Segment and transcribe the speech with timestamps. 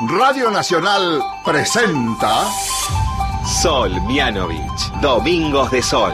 [0.00, 2.50] Radio Nacional presenta
[3.62, 6.12] Sol Mianovich, Domingos de Sol.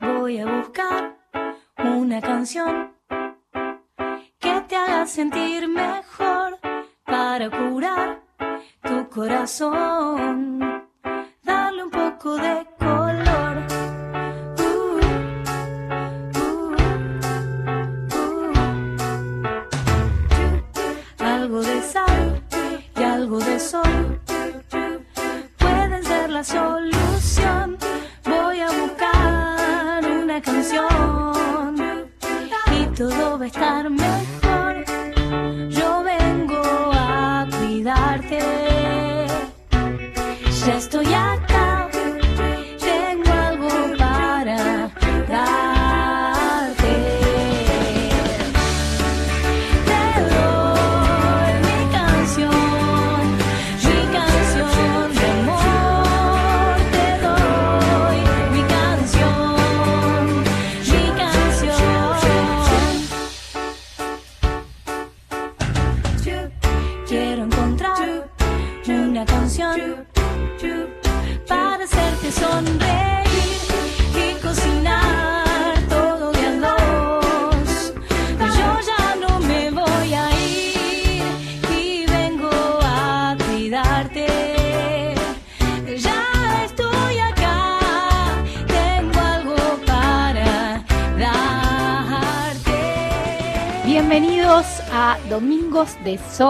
[0.00, 1.16] Voy a buscar
[1.84, 2.92] una canción
[4.38, 6.58] que te haga sentir mejor
[7.04, 8.22] para curar
[8.82, 10.49] tu corazón.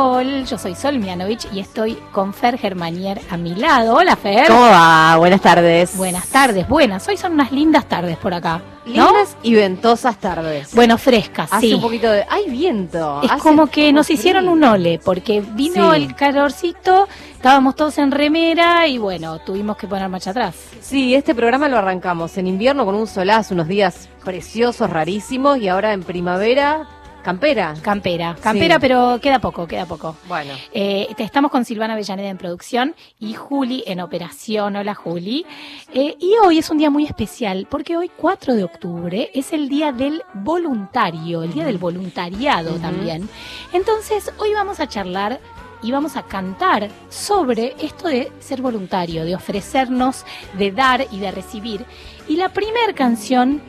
[0.01, 0.45] Sol.
[0.47, 3.97] Yo soy Sol Mianovich y estoy con Fer Germanier a mi lado.
[3.97, 4.47] Hola Fer.
[4.47, 5.17] ¿Cómo va?
[5.17, 5.97] Buenas tardes.
[5.97, 7.09] Buenas tardes, buenas.
[7.09, 8.63] Hoy son unas lindas tardes por acá.
[8.87, 8.93] ¿no?
[9.07, 10.77] Lindas y ventosas tardes.
[10.77, 11.75] Bueno, frescas, Hace sí.
[11.75, 12.25] un poquito de.
[12.31, 13.21] ¡Hay viento!
[13.25, 14.15] Es Hace como que nos frío.
[14.17, 16.03] hicieron un ole, porque vino Sí.
[16.05, 20.55] el calorcito, estábamos todos en remera y bueno, tuvimos que poner marcha atrás.
[20.81, 25.67] Sí, este programa lo arrancamos en invierno con un solazo, unos días preciosos, rarísimos, y
[25.67, 26.87] ahora en primavera,
[27.23, 27.75] campera.
[27.83, 28.81] Campera, campera, Sí.
[28.81, 30.17] pero queda poco, queda poco.
[30.29, 34.77] Bueno, Eh, te- estamos con Silvana Avellaneda en producción y Juli en operación.
[34.77, 35.45] Hola Juli.
[35.93, 39.69] Eh, y hoy es un día muy especial porque hoy 4 de octubre es el
[39.69, 43.29] día del voluntario, el día del voluntariado también.
[43.73, 45.41] Entonces hoy vamos a charlar
[45.83, 50.27] y vamos a cantar sobre esto de ser voluntario, de ofrecernos,
[50.59, 51.87] de dar y de recibir.
[52.29, 53.63] Y la primera canción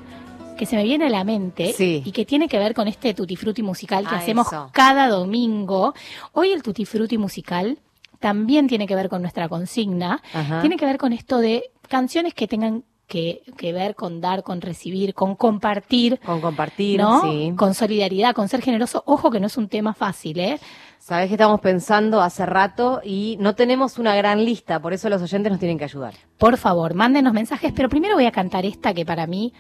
[0.62, 2.04] que se me viene a la mente Sí.
[2.06, 4.70] y que tiene que ver con este tutti frutti musical que Ah, hacemos eso.
[4.72, 5.96] cada domingo.
[6.34, 7.80] Hoy el tutti frutti musical
[8.20, 10.62] también tiene que ver con nuestra consigna, Ajá.
[10.62, 14.62] tiene que ver con esto de canciones que tengan que, que ver con dar, con
[14.62, 17.24] recibir, con compartir, con compartir, ¿no?
[17.24, 17.54] sí.
[17.58, 19.02] Con solidaridad, con ser generoso.
[19.08, 20.60] Ojo que no es un tema fácil, ¿eh?
[21.00, 25.24] Sabés que estamos pensando hace rato y no tenemos una gran lista, por eso los
[25.24, 26.14] oyentes nos tienen que ayudar.
[26.38, 29.52] Por favor, mándenos mensajes, pero primero voy a cantar esta que para mí,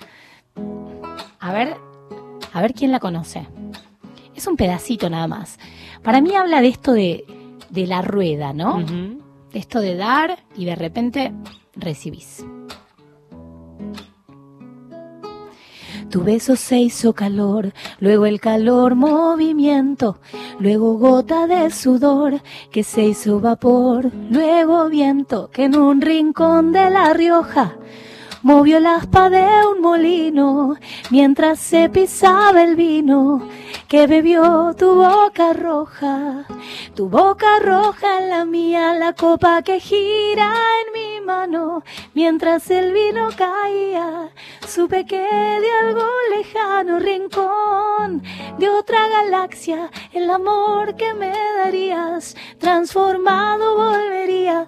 [0.56, 1.75] a ver,
[2.53, 3.47] a ver quién la conoce.
[4.35, 5.59] Es un pedacito nada más.
[6.03, 7.25] Para mí habla de esto de,
[7.69, 8.84] de la rueda, ¿no?
[9.51, 11.34] De esto de dar y de repente
[11.75, 12.45] recibís.
[16.09, 20.19] Tu beso se hizo calor, luego el calor movimiento,
[20.59, 26.90] luego gota de sudor que se hizo vapor, luego viento que en un rincón de
[26.90, 27.78] La Rioja
[28.44, 30.75] movió el aspa de un molino
[31.09, 33.47] mientras se pisaba el vino
[33.88, 36.46] que bebió tu boca roja,
[36.96, 42.94] tu boca roja en la mía, la copa que gira en mi mano mientras el
[42.94, 44.29] vino caía.
[44.68, 48.23] Supe que de algo lejano rincón
[48.58, 54.68] de otra galaxia el amor que me darías transformado volvería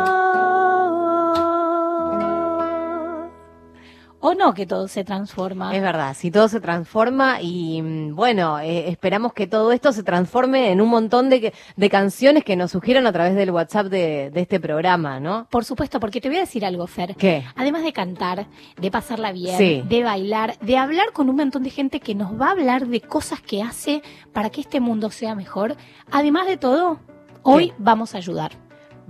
[4.21, 5.75] o no que todo se transforma.
[5.75, 10.03] Es verdad, si todo se transforma y mm, bueno, eh, esperamos que todo esto se
[10.03, 14.29] transforme en un montón de, de canciones que nos sugieran a través del WhatsApp de,
[14.31, 15.47] de este programa, ¿no?
[15.49, 17.15] Por supuesto, porque te voy a decir algo, Fer.
[17.15, 17.43] ¿Qué?
[17.55, 18.45] Además de cantar,
[18.79, 19.83] de pasarla bien, Sí.
[19.87, 23.01] de bailar, de hablar con un montón de gente que nos va a hablar de
[23.01, 24.03] cosas que hace
[24.33, 25.75] para que este mundo sea mejor.
[26.11, 26.99] Además de todo,
[27.43, 27.75] hoy ¿Qué?
[27.79, 28.51] vamos a ayudar.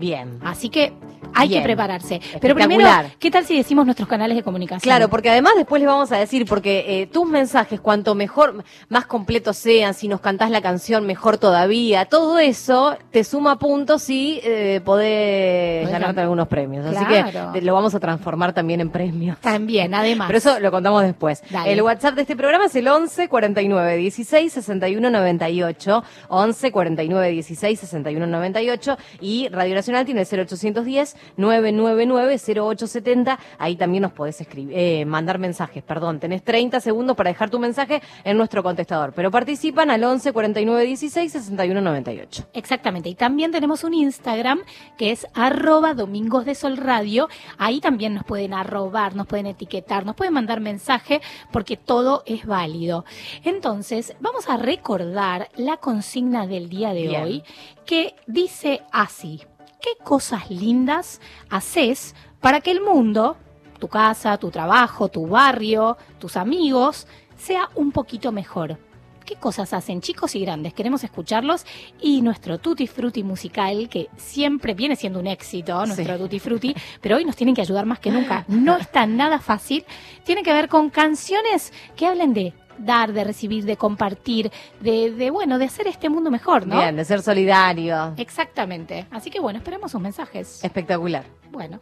[0.01, 0.39] Bien.
[0.44, 0.92] Así que
[1.33, 1.62] hay Bien.
[1.62, 2.19] que prepararse.
[2.42, 2.83] Pero primero.
[3.19, 4.81] ¿qué tal si decimos nuestros canales de comunicación?
[4.81, 9.06] Claro, porque además después les vamos a decir, porque eh, tus mensajes, cuanto mejor, más
[9.06, 14.42] completos sean, si nos cantás la canción, mejor todavía, todo eso te suma puntos y
[14.44, 16.19] eh, podés ganarte ganar.
[16.24, 16.86] algunos premios.
[16.86, 17.53] Así Claro.
[17.53, 19.38] que lo vamos a transformar también en premios.
[19.39, 20.27] También, además.
[20.27, 21.44] Pero eso lo contamos después.
[21.51, 21.71] Dale.
[21.71, 26.03] El WhatsApp de este programa es el 11 49 16 61 98.
[26.30, 28.98] 11 49 16 61 98.
[29.21, 33.39] Y Radio Nacional tiene el 0810 999 0870.
[33.57, 36.19] Ahí también nos podés escribir, eh, mandar mensajes, perdón.
[36.19, 39.13] Tenés 30 segundos para dejar tu mensaje en nuestro contestador.
[39.13, 42.47] Pero participan al 11 49 16 61 98.
[42.53, 43.09] Exactamente.
[43.09, 44.59] Y también tenemos un Instagram
[44.97, 47.29] que es arroba Domingos de Sol Radio.
[47.57, 51.21] Ahí también nos pueden arrobar, nos pueden etiquetar, nos pueden mandar mensaje
[51.51, 53.05] porque todo es válido.
[53.43, 57.23] Entonces, vamos a recordar la consigna del día de Bien.
[57.23, 57.43] hoy
[57.85, 59.41] que dice así.
[59.81, 61.19] ¿Qué cosas lindas
[61.50, 63.36] haces para que el mundo,
[63.80, 68.78] tu casa, tu trabajo, tu barrio, tus amigos, sea un poquito mejor?
[69.25, 70.74] ¿Qué cosas hacen chicos y grandes?
[70.74, 71.66] Queremos escucharlos
[72.00, 76.22] y nuestro Tutti Frutti musical, que siempre viene siendo un éxito, nuestro Sí.
[76.22, 78.45] Tutti Frutti, pero hoy nos tienen que ayudar más que nunca.
[78.50, 79.86] No está nada fácil.
[80.25, 85.29] Tiene que ver con canciones que hablen de dar, de recibir, de compartir, de, de
[85.31, 86.77] bueno, de hacer este mundo mejor, ¿no?
[86.77, 88.13] Bien, de ser solidario.
[88.18, 89.06] Exactamente.
[89.12, 90.63] Así que bueno, esperemos sus mensajes.
[90.63, 91.25] Espectacular.
[91.51, 91.79] Bueno.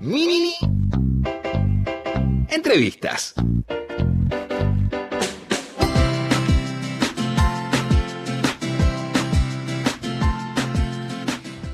[0.00, 0.54] Mini
[2.48, 3.34] Entrevistas.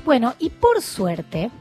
[0.07, 1.51] Bueno, y por suerte,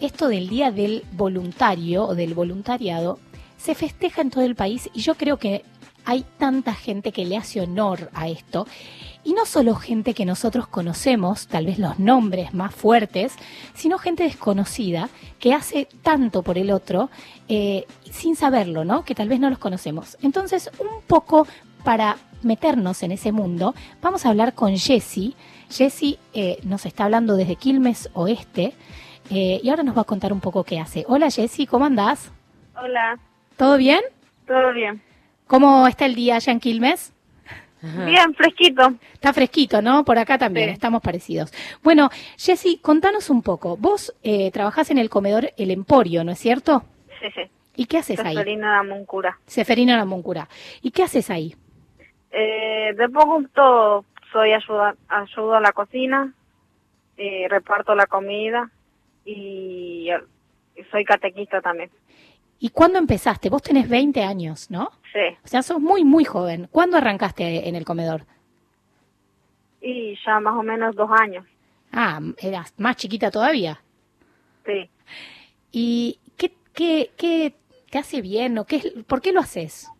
[0.00, 3.18] esto del Día del Voluntario o del voluntariado
[3.56, 5.64] se festeja en todo el país y yo creo que
[6.04, 8.68] hay tanta gente que le hace honor a esto.
[9.24, 13.32] Y no solo gente que nosotros conocemos, tal vez los nombres más fuertes,
[13.74, 15.08] sino gente desconocida
[15.40, 17.10] que hace tanto por el otro
[17.48, 19.04] eh, sin saberlo, ¿no?
[19.04, 20.16] Que tal vez no los conocemos.
[20.22, 21.48] Entonces, un poco
[21.82, 25.34] para meternos en ese mundo, vamos a hablar con Jessie.
[25.70, 28.74] Jessie eh, nos está hablando desde Quilmes Oeste
[29.30, 31.04] eh, y ahora nos va a contar un poco qué hace.
[31.08, 32.30] Hola Jessie, ¿cómo andás?
[32.80, 33.18] Hola,
[33.56, 34.00] ¿Todo bien?
[34.46, 35.00] todo bien.
[35.46, 37.12] ¿Cómo está el día allá en Quilmes?
[37.82, 38.94] Bien, fresquito.
[39.12, 40.04] Está fresquito, ¿no?
[40.04, 40.72] Por acá también, Sí.
[40.74, 41.52] estamos parecidos.
[41.82, 43.76] Bueno, Jessy, contanos un poco.
[43.76, 46.84] Vos eh, trabajás en el comedor El Emporio, ¿no es cierto?
[47.20, 47.42] Sí, sí.
[47.74, 48.36] ¿Y qué haces ahí?
[48.36, 49.38] Casolina de Moncura.
[49.46, 50.48] Seferino Namuncura.
[50.80, 51.56] ¿Y qué haces ahí?
[52.32, 53.44] Eh, de poco
[54.32, 56.32] soy ayuda, ayudo a la cocina,
[57.18, 58.70] eh, reparto la comida
[59.24, 60.08] y
[60.90, 61.90] soy catequista también.
[62.58, 63.50] ¿Y cuándo empezaste?
[63.50, 64.92] Vos tenés 20 años, ¿no?
[65.12, 65.36] Sí.
[65.44, 66.68] O sea, sos muy, muy joven.
[66.70, 68.24] ¿Cuándo arrancaste en el comedor?
[69.80, 71.44] Y ya más o menos dos años.
[71.92, 73.82] Ah, eras más chiquita todavía.
[74.64, 74.88] Sí.
[75.72, 77.54] ¿Y qué, qué, qué
[77.90, 79.90] te hace bien o qué, por qué lo haces?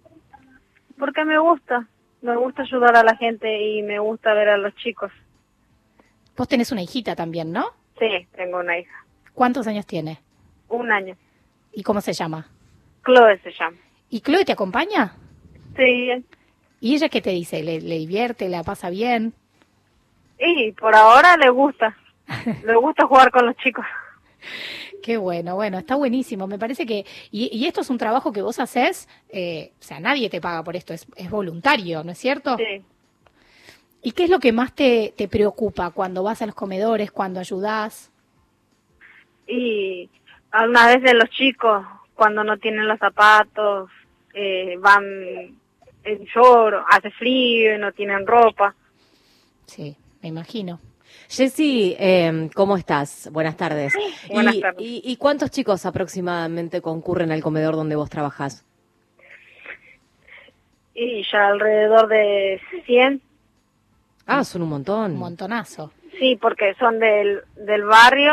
[0.96, 1.88] Porque me gusta.
[2.22, 5.10] Me gusta ayudar a la gente y me gusta ver a los chicos.
[6.36, 7.66] Vos tenés una hijita también, ¿no?
[7.98, 9.04] Sí, tengo una hija.
[9.34, 10.20] ¿Cuántos años tiene?
[10.68, 11.16] Un año.
[11.72, 12.48] ¿Y cómo se llama?
[13.04, 13.76] Chloe se llama.
[14.08, 15.14] ¿Y Chloe te acompaña?
[15.76, 16.24] Sí.
[16.80, 17.62] ¿Y ella qué te dice?
[17.62, 18.48] ¿Le, le divierte?
[18.48, 19.34] ¿La pasa bien?
[20.38, 21.96] Y por ahora le gusta.
[22.64, 23.84] Le gusta jugar con los chicos.
[25.02, 26.46] Qué bueno, bueno, está buenísimo.
[26.46, 29.98] Me parece que, y, y esto es un trabajo que vos haces, eh, o sea,
[30.00, 32.56] nadie te paga por esto, es, es voluntario, ¿no es cierto?
[32.56, 32.82] Sí.
[34.02, 37.40] ¿Y qué es lo que más te, te preocupa cuando vas a los comedores, cuando
[37.40, 38.10] ayudás?
[39.46, 40.08] Y
[40.50, 43.90] algunas veces los chicos, cuando no tienen los zapatos,
[44.34, 45.04] eh, van
[46.04, 48.74] en lloro, hace frío no tienen ropa.
[49.66, 50.80] Sí, me imagino.
[51.36, 53.30] Jessy, eh, ¿cómo estás?
[53.32, 53.94] Buenas tardes.
[54.30, 54.82] Buenas y, tardes.
[54.82, 58.66] y- y cuántos chicos aproximadamente concurren al comedor donde vos trabajás?
[60.94, 63.22] Y ya alrededor de 100.
[64.26, 65.12] Ah, son un montón.
[65.12, 65.90] Un montonazo.
[66.18, 68.32] Sí, porque son del, del barrio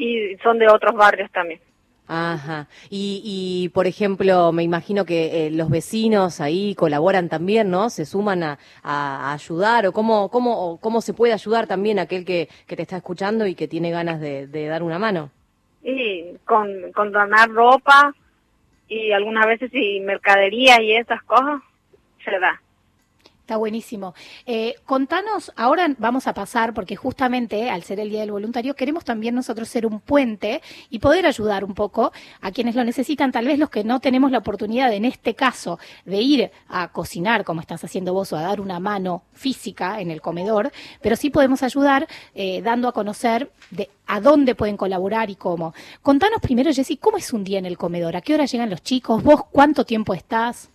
[0.00, 1.60] y son de otros barrios también.
[2.06, 2.68] Ajá.
[2.90, 7.88] Y, y, por ejemplo, me imagino que eh, los vecinos ahí colaboran también, ¿no?
[7.88, 12.26] Se suman a, a- ayudar o cómo, cómo, o cómo se puede ayudar también aquel
[12.26, 15.30] que, que te está escuchando y que tiene ganas de, de dar una mano.
[15.82, 18.14] Y con, con donar ropa
[18.86, 21.62] y algunas veces y mercadería y esas cosas,
[22.22, 22.60] se da.
[23.44, 24.14] Está buenísimo.
[24.46, 29.04] Eh, contanos, ahora vamos a pasar, porque justamente al ser el Día del Voluntario, queremos
[29.04, 32.10] también nosotros ser un puente y poder ayudar un poco
[32.40, 35.78] a quienes lo necesitan, tal vez los que no tenemos la oportunidad, en este caso,
[36.06, 40.10] de ir a cocinar, como estás haciendo vos, o a dar una mano física en
[40.10, 40.72] el comedor,
[41.02, 45.74] pero sí podemos ayudar eh, dando a conocer de a dónde pueden colaborar y cómo.
[46.00, 48.16] Contanos primero, Jessy, ¿cómo es un día en el comedor?
[48.16, 49.22] ¿A qué hora llegan los chicos?
[49.22, 50.70] ¿Vos cuánto tiempo estás?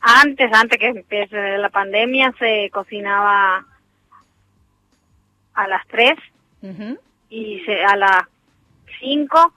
[0.00, 3.64] Antes, antes que empiece la pandemia, se cocinaba
[5.54, 6.14] a las 3
[6.62, 6.98] Ujú.
[7.30, 8.22] y se, a las
[9.00, 9.54] 5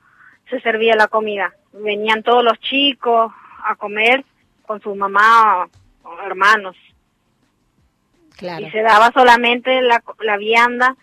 [0.49, 1.53] se servía la comida.
[1.73, 3.31] Venían todos los chicos
[3.63, 4.25] a comer
[4.65, 5.65] con su mamá
[6.03, 6.75] o, o hermanos.
[8.37, 8.65] Claro.
[8.65, 10.95] Y se daba solamente la, la vianda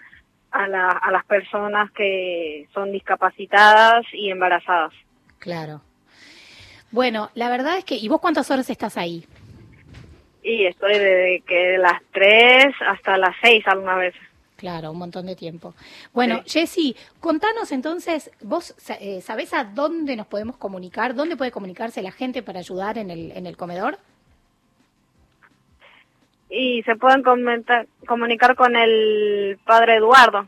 [0.51, 4.93] a, la, a las personas que son discapacitadas y embarazadas.
[5.39, 5.81] Claro.
[6.91, 9.25] Bueno, la verdad es que, ¿y vos cuántas horas estás ahí?
[10.43, 14.15] Y estoy desde que de las 3 hasta las 6 alguna vez.
[14.57, 15.75] Claro, un montón de tiempo.
[16.13, 22.03] Bueno, Jessy, contanos entonces, vos eh, sabés a dónde nos podemos comunicar, dónde puede comunicarse
[22.03, 23.99] la gente para ayudar en el, en el comedor.
[26.51, 30.47] Y se pueden comentar- comunicar con el padre Eduardo.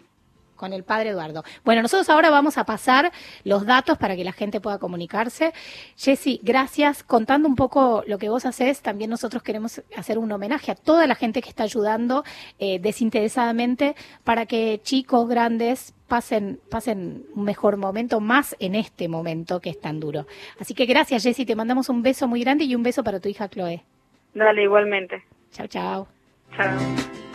[0.61, 1.43] Con el padre Eduardo.
[1.65, 3.13] Bueno, nosotros ahora vamos a pasar
[3.45, 5.55] los datos para que la gente pueda comunicarse.
[5.97, 7.03] Jessy, gracias.
[7.03, 11.07] Contando un poco lo que vos haces, también nosotros queremos hacer un homenaje a toda
[11.07, 12.25] la gente que está ayudando
[12.59, 19.61] eh, desinteresadamente para que chicos, grandes, pasen, pasen un mejor momento, más en este momento
[19.61, 20.27] que es tan duro.
[20.59, 21.47] Así que gracias, Jessy.
[21.47, 23.83] Te mandamos un beso muy grande y un beso para tu hija Chloe.
[24.35, 25.25] Dale, igualmente.
[25.53, 26.07] Chao, chao.
[26.55, 27.30] Chao.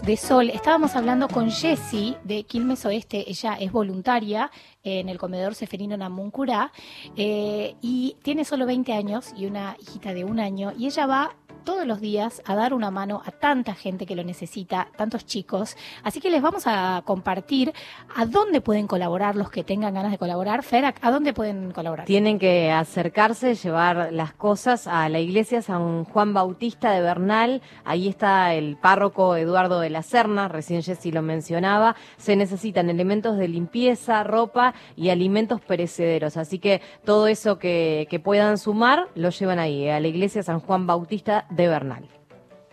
[0.00, 0.48] De Sol.
[0.48, 3.28] Estábamos hablando con Jessie de Quilmes Oeste.
[3.28, 4.50] Ella es voluntaria
[4.82, 6.72] en el comedor Seferino Namuncurá
[7.16, 10.72] eh, y tiene solo 20 años y una hijita de un año.
[10.78, 14.24] Y ella va todos los días a dar una mano a tanta gente que lo
[14.24, 15.76] necesita, tantos chicos.
[16.02, 17.72] Así que les vamos a compartir
[18.14, 20.62] a dónde pueden colaborar los que tengan ganas de colaborar.
[20.62, 22.06] Fer, ¿a dónde pueden colaborar?
[22.06, 27.62] Tienen que acercarse, llevar las cosas a la iglesia San Juan Bautista de Bernal.
[27.84, 31.96] Ahí está el párroco Eduardo de la Serna, recién Jessy lo mencionaba.
[32.16, 36.36] Se necesitan elementos de limpieza, ropa y alimentos perecederos.
[36.36, 40.60] Así que todo eso que, que puedan sumar lo llevan ahí, a la iglesia San
[40.60, 42.08] Juan Bautista de Bernal.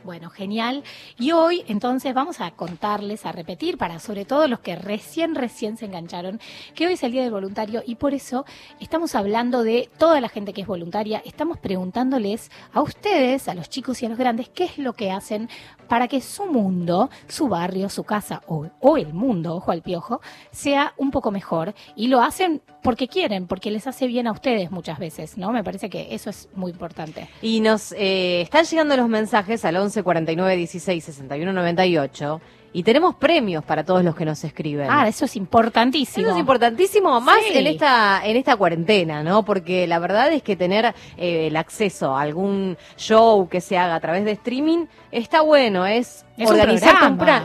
[0.03, 0.83] Bueno, genial.
[1.17, 5.75] Y hoy entonces vamos a contarles, a repetir, para sobre todo los que recién, recién
[5.75, 6.39] se engancharon,
[6.73, 8.45] que hoy es el Día del Voluntario y por eso
[8.79, 11.21] estamos hablando de toda la gente que es voluntaria.
[11.25, 15.11] Estamos preguntándoles a ustedes, a los chicos y a los grandes, qué es lo que
[15.11, 15.49] hacen
[15.89, 20.21] para que su mundo, su barrio, su casa o, o el mundo, ojo al piojo,
[20.51, 21.73] sea un poco mejor.
[21.97, 25.51] Y lo hacen porque quieren, porque les hace bien a ustedes muchas veces, ¿no?
[25.51, 27.29] Me parece que eso es muy importante.
[27.41, 33.15] Y nos eh, están llegando los mensajes al 11 49 16 61 98 y tenemos
[33.15, 34.87] premios para todos los que nos escriben.
[34.89, 36.25] Ah, eso es importantísimo.
[36.27, 37.57] Eso es importantísimo, más Sí.
[37.57, 39.43] en esta en esta cuarentena, ¿no?
[39.43, 43.95] Porque la verdad es que tener eh, el acceso a algún show que se haga
[43.95, 46.95] a través de streaming está bueno, es, organizar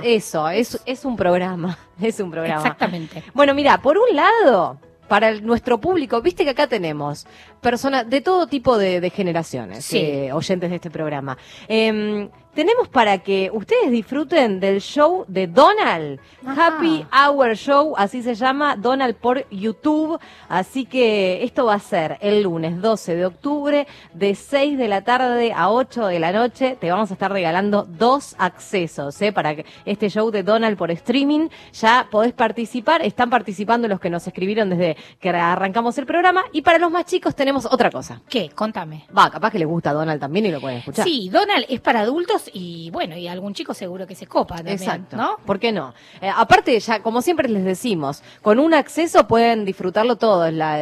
[0.03, 2.61] eso, es, es un programa, es un programa.
[2.61, 3.23] Exactamente.
[3.33, 7.26] Bueno, mira, por un lado, para el- nuestro público, viste que acá tenemos
[7.64, 9.99] personas de todo tipo de, de generaciones, Sí.
[9.99, 11.37] eh, oyentes de este programa.
[11.66, 16.66] Em, tenemos para que ustedes disfruten del show de Donald, Ajá.
[16.68, 20.21] Happy Hour Show, así se llama, Donald por YouTube.
[20.49, 25.02] Así que esto va a ser el lunes 12 de octubre, de 6 de la
[25.02, 26.76] tarde a 8 de la noche.
[26.80, 29.33] Te vamos a estar regalando dos accesos ¿eh?
[29.33, 31.49] para que este show de Donald por streaming.
[31.73, 36.44] Ya podés participar, están participando los que nos escribieron desde que arrancamos el programa.
[36.52, 38.20] Y para los más chicos tenemos otra cosa.
[38.28, 38.50] ¿Qué?
[38.54, 39.06] Contame.
[39.16, 41.04] Va, capaz que les gusta Donald también y lo pueden escuchar.
[41.04, 44.76] Sí, Donald es para adultos y bueno, y algún chico seguro que se copa también,
[44.76, 45.16] Exacto.
[45.16, 45.37] ¿no?
[45.44, 45.94] ¿Por qué no?
[46.20, 50.78] Eh, aparte, ya, como siempre les decimos, con un acceso pueden disfrutarlo todo, la,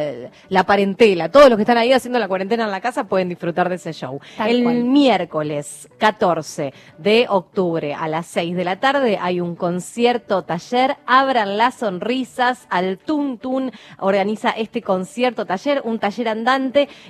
[0.49, 3.69] la parentela, todos los que están ahí haciendo la cuarentena en la casa pueden disfrutar
[3.69, 4.19] de ese show.
[4.37, 4.83] Tal El cual.
[4.85, 11.57] miércoles 14 de octubre a las 6 de la tarde hay un concierto taller, abran
[11.57, 16.52] las sonrisas, al Tun Tun organiza este concierto taller, un taller andante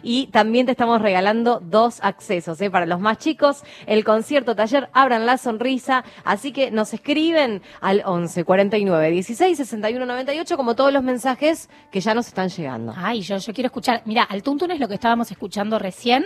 [0.02, 2.70] y también te estamos regalando dos accesos ¿eh?
[2.70, 8.04] para los más chicos, el concierto taller, abran la sonrisa, así que nos escriben al
[8.06, 12.94] 11 49 16 61 98 como todos los mensajes que ya nos están llegando.
[12.96, 14.02] Ay, yo, yo quiero escuchar.
[14.06, 16.26] Mira, al Tuntún es lo que estábamos escuchando recién.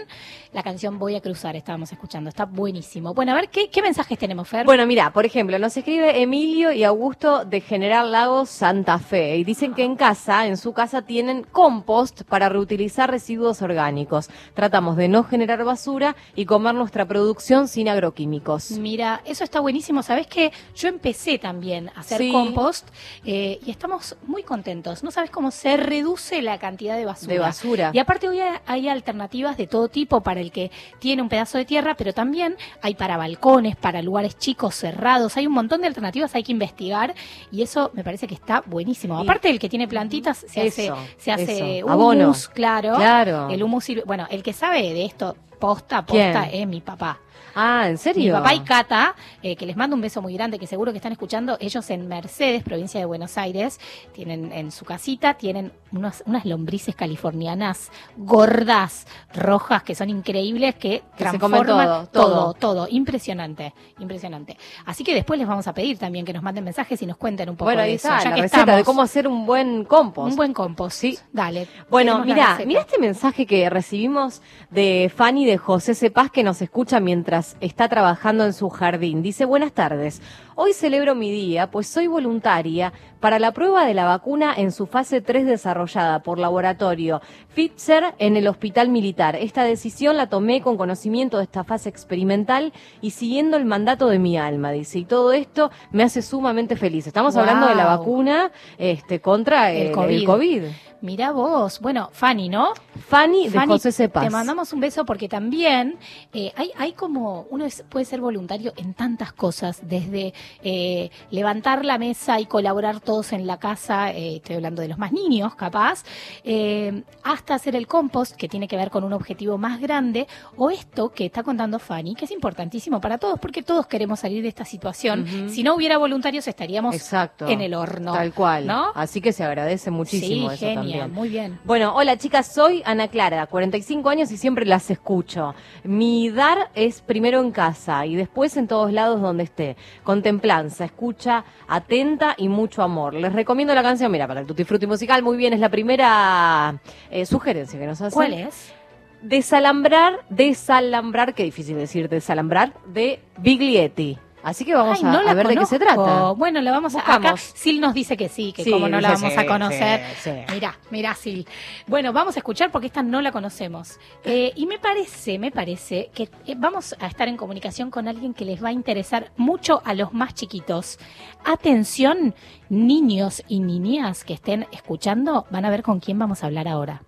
[0.54, 2.30] La canción Voy a cruzar estábamos escuchando.
[2.30, 3.14] Está buenísimo.
[3.14, 4.66] Bueno, a ver, ¿qué, qué mensajes tenemos, Fer?
[4.66, 9.44] Bueno, mira, por ejemplo, nos escribe Emilio y Augusto de General Lagos Santa Fe y
[9.44, 14.30] dicen que en casa, en su casa, tienen compost para reutilizar residuos orgánicos.
[14.54, 18.72] Tratamos de no generar basura y comer nuestra producción sin agroquímicos.
[18.72, 20.04] Mira, eso está buenísimo.
[20.04, 22.32] Sabes que yo empecé también a hacer Sí.
[22.32, 22.88] compost
[23.26, 25.04] eh, y estamos muy contentos.
[25.04, 27.34] No sabes cómo se reduce la cantidad de basura.
[27.34, 27.92] De basura.
[27.94, 31.66] Y aparte hoy hay- alternativas de todo tipo para el que tiene un pedazo de
[31.66, 35.36] tierra, pero también hay para balcones, para lugares chicos, cerrados.
[35.38, 37.14] Hay un montón de alternativas, hay que investigar
[37.51, 39.20] y eso me parece que está buenísimo.
[39.20, 41.90] Aparte del que tiene plantitas, se Eso, hace, se hace eso.
[41.90, 42.25] Abono.
[42.25, 42.97] humus, claro.
[42.98, 43.50] Claro.
[43.50, 46.62] El humus sirve, bueno, el que sabe de esto posta, posta ¿Quién?
[46.62, 47.20] es mi papá.
[47.59, 48.33] Ah, ¿en Mi serio?
[48.33, 51.11] papá y Cata, eh, que les mando un beso muy grande, que seguro que están
[51.11, 53.79] escuchando, ellos en Mercedes, provincia de Buenos Aires,
[54.13, 61.01] tienen en su casita, tienen unas, unas lombrices californianas gordas, rojas, que son increíbles, que,
[61.17, 62.53] transforman todo, todo, todo.
[62.53, 64.55] todo, impresionante, impresionante.
[64.85, 67.50] Así que después les vamos a pedir también que nos manden mensajes y nos cuenten
[67.50, 69.83] un poco Bueno, de eso, está, ya la que receta de cómo hacer un buen
[69.83, 70.29] compost.
[70.29, 70.98] un buen compost.
[70.98, 71.17] Sí.
[71.33, 71.67] Dale.
[71.89, 77.00] Bueno, mira, mira este mensaje que recibimos de Fanny de José Cepaz que nos escucha
[77.00, 79.22] mientras está trabajando en su jardín.
[79.22, 80.22] Dice, buenas tardes.
[80.55, 84.88] Hoy celebro mi día, pues soy voluntaria para la prueba de la vacuna en su
[84.88, 87.22] fase 3 desarrollada por laboratorio
[87.53, 89.36] Pfizer en el Hospital Militar.
[89.36, 94.20] Esta decisión la tomé con conocimiento de esta fase experimental y siguiendo el mandato de
[94.20, 95.00] mi alma, dice.
[95.00, 97.05] Y todo esto me hace sumamente feliz.
[97.05, 100.16] Estamos hablando de la vacuna este, contra el, El COVID.
[100.16, 100.64] el COVID.
[101.01, 102.74] Mira vos, bueno, Fanny, ¿no?
[103.07, 104.24] Fanny de Fanny, José Cepaz.
[104.24, 105.98] Te mandamos un beso porque también
[106.33, 111.85] eh, hay, hay como, uno es- puede ser voluntario en tantas cosas, desde eh, levantar
[111.85, 115.55] la mesa y colaborar todos en la casa, eh, estoy hablando de los más niños,
[115.55, 116.03] capaz,
[116.44, 120.70] eh, hasta hacer el compost, que tiene que ver con un objetivo más grande, o
[120.70, 124.50] esto que está contando Fanny, que es importantísimo para todos, porque todos queremos salir de
[124.50, 125.25] esta situación.
[125.50, 127.48] Si no hubiera voluntarios, estaríamos Exacto.
[127.48, 128.13] en el horno.
[128.13, 128.66] Tal cual.
[128.68, 128.92] ¿no?
[128.96, 131.13] Así que se agradece muchísimo sí, eso genia, también.
[131.13, 131.59] muy bien.
[131.66, 135.53] Bueno, hola chicas, soy Ana Clara, 45 años y siempre las escucho.
[135.83, 139.75] Mi dar es primero en casa y después en todos lados donde esté.
[140.03, 143.14] Con templanza, escucha atenta y mucho amor.
[143.14, 146.80] Les recomiendo la canción, mira, para el Tutti Frutti musical, muy bien, es la primera
[147.10, 148.14] eh, sugerencia que nos hacen.
[148.14, 148.74] ¿Cuál es?
[149.22, 154.20] Desalambrar, desalambrar, qué difícil decir desalambrar, de Biglietti.
[154.48, 156.31] Así que vamos Ay, a, no la a ver de qué se trata.
[156.31, 157.36] Bueno, la vamos a acá.
[157.36, 160.01] Sil nos dice que sí, que Sí, como no la vamos sí, a conocer.
[160.24, 160.31] sí.
[160.53, 161.44] Mira, mira, Sil.
[161.86, 164.00] Bueno, vamos a escuchar porque esta no la conocemos.
[164.24, 168.33] Eh, y me parece, me parece que eh, vamos a estar en comunicación con alguien
[168.33, 170.98] que les va a interesar mucho a los más chiquitos.
[171.44, 172.33] Atención,
[172.70, 177.01] niños y niñas que estén escuchando, van a ver con quién vamos a hablar ahora.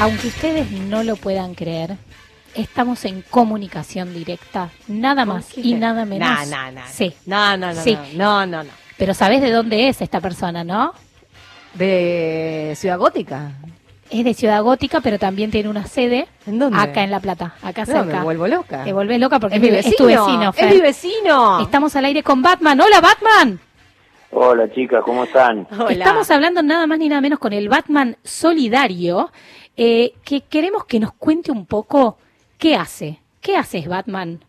[0.00, 1.96] Aunque ustedes no lo puedan creer,
[2.54, 6.48] estamos en comunicación directa, nada más y nada menos.
[6.48, 6.80] No, no, no.
[6.88, 7.14] Sí.
[7.26, 7.82] No, no, no.
[7.82, 7.98] Sí.
[8.14, 8.70] No, no, no.
[8.96, 10.94] Pero sabes de dónde es esta persona, ¿no?
[11.74, 13.52] De Ciudad Gótica.
[14.10, 16.78] Es de Ciudad Gótica, pero también tiene una sede ¿En dónde?
[16.80, 18.18] acá en La Plata, acá No, cerca.
[18.18, 18.82] me vuelvo loca.
[18.84, 19.96] Te volvés loca porque es mi es, vecino.
[19.98, 20.68] tu vecino, Fer.
[20.68, 21.60] Es mi vecino.
[21.60, 22.80] Estamos al aire con Batman.
[22.80, 23.60] ¡Hola, Batman!
[24.32, 25.66] Hola chicas, ¿cómo están?
[25.78, 25.90] Hola.
[25.90, 29.30] Estamos hablando nada más ni nada menos con el Batman solidario,
[29.76, 32.18] eh, que queremos que nos cuente un poco
[32.58, 33.18] qué hace.
[33.40, 34.40] ¿Qué haces, Batman?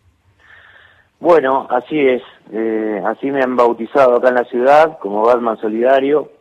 [1.20, 2.22] Bueno, así es.
[2.52, 6.32] Eh, así me han bautizado acá en la ciudad como Batman Solidario.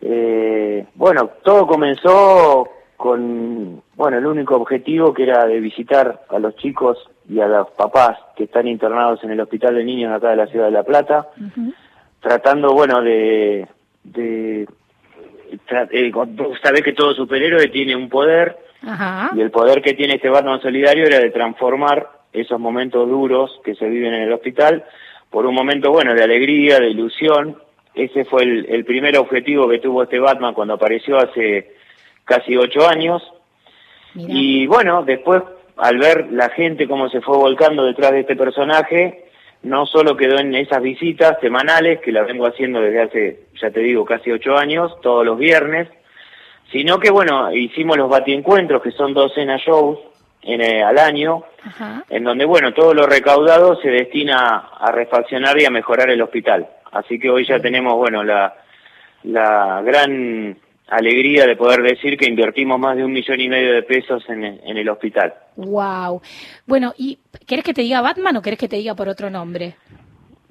[0.00, 6.54] Eh, bueno, todo comenzó con, bueno, el único objetivo que era de visitar a los
[6.56, 10.36] chicos y a los papás que están internados en el Hospital de Niños acá de
[10.36, 11.28] la ciudad de La Plata,
[12.20, 13.66] tratando, bueno, de...
[15.90, 16.12] eh,
[16.62, 19.30] sabés que todo superhéroe tiene un poder Ajá.
[19.34, 23.74] Y el poder que tiene este Batman solidario era de transformar esos momentos duros que
[23.74, 24.84] se viven en el hospital
[25.30, 27.56] por un momento, bueno, de alegría, de ilusión.
[27.94, 31.74] Ese fue el, el primer objetivo que tuvo este Batman cuando apareció hace
[32.24, 33.22] casi ocho años.
[34.14, 35.42] Y bueno, después,
[35.76, 39.24] al ver la gente cómo se fue volcando detrás de este personaje,
[39.64, 43.80] no solo quedó en esas visitas semanales, que las vengo haciendo desde hace, ya te
[43.80, 45.88] digo, casi ocho años, todos los viernes,
[46.70, 49.98] sino que, bueno, hicimos los batiencuentros, que son docenas shows
[50.42, 52.04] en, eh, al año, Ajá.
[52.10, 56.68] en donde, bueno, todo lo recaudado se destina a refaccionar y a mejorar el hospital.
[56.92, 58.54] Así que hoy ya tenemos, bueno, la,
[59.24, 63.82] la gran alegría de poder decir que invertimos más de un millón y medio de
[63.82, 65.34] pesos en, en el hospital.
[65.56, 66.20] Wow.
[66.66, 69.76] Bueno, ¿y querés que te diga Batman o querés que te diga por otro nombre?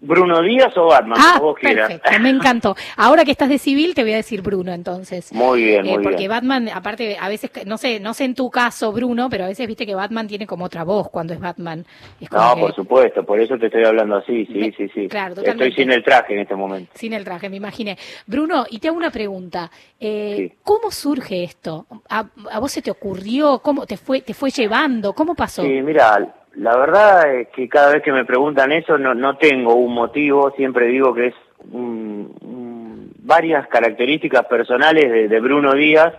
[0.06, 1.88] Bruno Díaz o Batman, ah, como vos quieras.
[1.90, 2.76] perfecto, me encantó.
[2.98, 5.32] Ahora que estás de civil, te voy a decir Bruno, entonces.
[5.34, 6.30] Muy bien, Eh, muy porque bien.
[6.32, 9.66] Batman, aparte, a veces, no sé, no sé en tu caso, Bruno, pero a veces
[9.66, 11.86] viste que Batman tiene como otra voz cuando es Batman.
[12.20, 15.08] Es como No, que- por supuesto, por eso te estoy hablando así, sí, sí, sí.
[15.08, 15.76] claro, Estoy totalmente.
[15.82, 16.92] sin el traje en este momento.
[16.96, 17.98] Sin el traje, me imaginé.
[18.28, 19.72] Bruno, y te hago una pregunta.
[20.00, 20.52] Eh, Sí.
[20.64, 21.86] ¿Cómo surge esto?
[22.10, 23.60] ¿A, a vos se te ocurrió?
[23.60, 25.14] ¿Cómo te fue, te fue llevando?
[25.14, 25.62] ¿Cómo pasó?
[25.64, 29.76] Sí, mira, la verdad es que cada vez que me preguntan eso no, no tengo
[29.76, 31.36] un motivo, siempre digo que es
[31.72, 36.14] un- varias características personales de, de Bruno Díaz,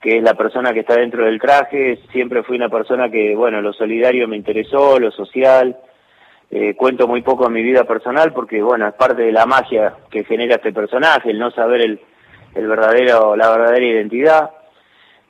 [0.00, 3.60] que es la persona que está dentro del traje, siempre fui una persona que, bueno,
[3.62, 5.76] lo solidario me interesó, lo social,
[6.50, 9.94] eh, cuento muy poco de mi vida personal porque, bueno, es parte de la magia
[10.10, 12.00] que genera este personaje, el no saber el,
[12.54, 14.50] el verdadero, la verdadera identidad.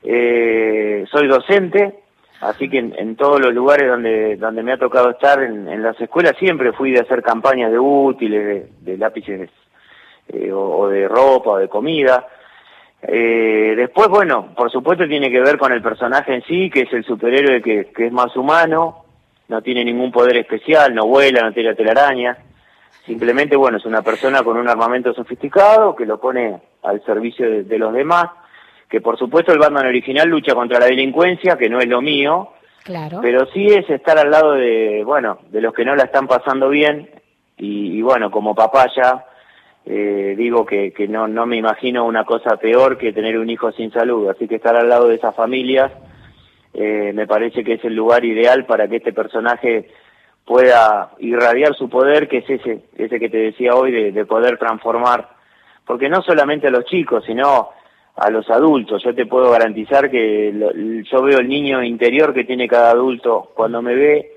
[0.02, 2.00] Eh, soy docente,
[2.40, 6.36] así que en, todos los lugares donde, donde me ha tocado estar, en, las escuelas,
[6.38, 9.50] siempre fui de hacer campañas de útiles, de, lápices
[10.28, 12.26] eh, o, de ropa o de comida.
[13.02, 16.92] Eh, después, bueno, por supuesto tiene que ver con el personaje en sí, que es
[16.92, 19.04] el superhéroe que, es más humano,
[19.48, 22.36] no tiene ningún poder especial, no vuela, no tira telaraña.
[23.04, 27.78] Simplemente, bueno, es una persona con un armamento sofisticado que lo pone al servicio de
[27.78, 28.30] los demás.
[28.88, 32.50] Que por supuesto el Batman original lucha contra la delincuencia, que no es lo mío,
[32.84, 33.18] Claro.
[33.20, 36.68] pero sí es estar al lado de, bueno, de los que no la están pasando
[36.68, 37.10] bien.
[37.58, 39.24] Y, y bueno, como papá ya,
[39.86, 43.72] eh, digo que, que no, no me imagino una cosa peor que tener un hijo
[43.72, 44.28] sin salud.
[44.28, 45.90] Así que estar al lado de esas familias
[46.74, 49.88] eh, me parece que es el lugar ideal para que este personaje
[50.44, 54.58] pueda irradiar su poder, que es ese, ese que te decía hoy, de, de poder
[54.58, 55.28] transformar,
[55.84, 57.70] porque no solamente a los chicos, sino
[58.16, 59.02] a los adultos.
[59.04, 63.50] Yo te puedo garantizar que lo- yo veo el niño interior que tiene cada adulto
[63.54, 64.32] cuando me ve,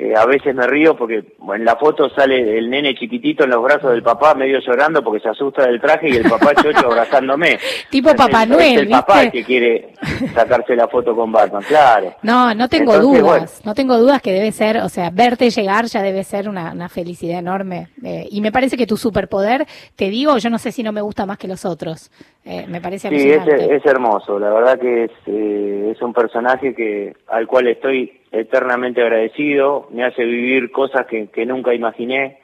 [0.00, 3.62] eh, a veces me río porque en la foto sale el nene chiquitito en los
[3.62, 7.58] brazos del papá medio llorando porque se asusta del traje y el papá chocho abrazándome.
[7.90, 9.26] Tipo Papá el- Noel, es el papá ¿viste?
[9.26, 9.88] el que quiere
[10.34, 12.14] sacarse la foto con Batman, claro.
[12.22, 13.46] No, no tengo Entonces, dudas, bueno.
[13.64, 16.88] no tengo dudas que debe ser, o sea, verte llegar ya debe ser una, una
[16.88, 17.88] felicidad enorme.
[18.04, 21.00] Eh, y me parece que tu superpoder, te digo, yo no sé si no me
[21.00, 22.10] gusta más que los otros.
[22.44, 26.74] Eh, me parece Sí, es, es hermoso, la verdad que es, eh, es un personaje
[26.74, 32.38] que al cual estoy eternamente agradecido, me hace vivir cosas que, que nunca imaginé,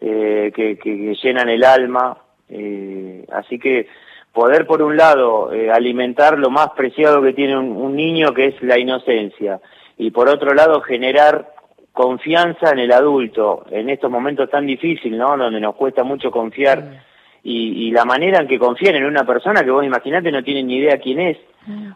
[0.00, 3.88] eh, que, llenan el alma, eh, así que
[4.32, 8.46] poder por un lado eh, alimentar lo más preciado que tiene un, un niño, que
[8.46, 9.60] es la inocencia,
[9.96, 11.52] y por otro lado generar
[11.92, 15.34] confianza en el adulto, en estos momentos tan difíciles, ¿no?
[15.36, 17.02] Donde nos cuesta mucho confiar
[17.42, 20.66] y, y la manera en que confían en una persona que vos imaginate no tienen
[20.66, 21.38] ni idea quién es,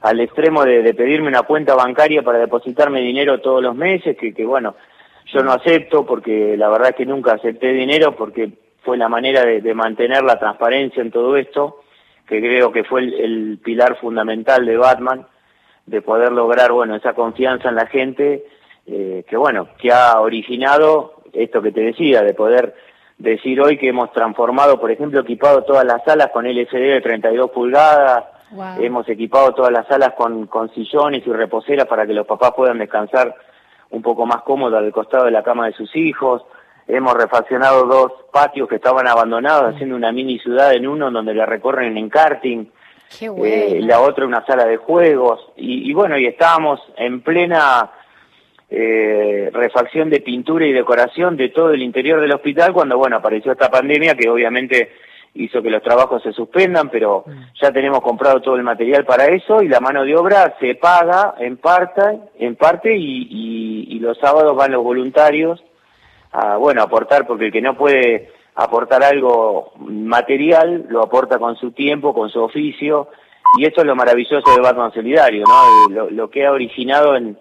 [0.02, 4.44] al extremo de, pedirme una cuenta bancaria para depositarme dinero todos los meses, que, que
[4.44, 4.74] bueno,
[5.32, 8.50] yo no acepto porque la verdad es que nunca acepté dinero porque
[8.82, 11.82] fue la manera de, mantener la transparencia en todo esto,
[12.26, 15.26] que creo que fue el, el pilar fundamental de Batman,
[15.86, 18.44] de poder lograr, bueno, esa confianza en la gente,
[18.86, 22.74] eh, que bueno, que ha originado esto que te decía, de poder
[23.18, 27.50] decir hoy que hemos transformado, por ejemplo, equipado todas las salas con LCD de 32
[27.50, 28.80] pulgadas, Wow.
[28.80, 32.78] hemos equipado todas las salas con, con sillones y reposeras para que los papás puedan
[32.78, 33.34] descansar
[33.90, 36.42] un poco más cómodo al costado de la cama de sus hijos,
[36.86, 41.46] hemos refaccionado dos patios que estaban abandonados, haciendo una mini ciudad en uno donde la
[41.46, 42.66] recorren en karting,
[43.18, 45.40] Qué eh, la otra una sala de juegos.
[45.56, 47.90] Y, y bueno y estábamos en plena
[48.70, 53.50] eh, refacción de pintura y decoración de todo el interior del hospital cuando bueno apareció
[53.50, 54.92] esta pandemia que obviamente
[55.34, 57.24] hizo que los trabajos se suspendan pero
[57.60, 61.34] ya tenemos comprado todo el material para eso y la mano de obra se paga
[61.38, 62.02] en parte
[62.38, 65.62] en parte y, y- y los sábados van los voluntarios
[66.32, 71.70] a bueno aportar porque el que no puede aportar algo material lo aporta con su
[71.72, 73.08] tiempo con su oficio
[73.58, 77.38] y esto es lo maravilloso de Batman Solidario no lo, lo que ha originado en,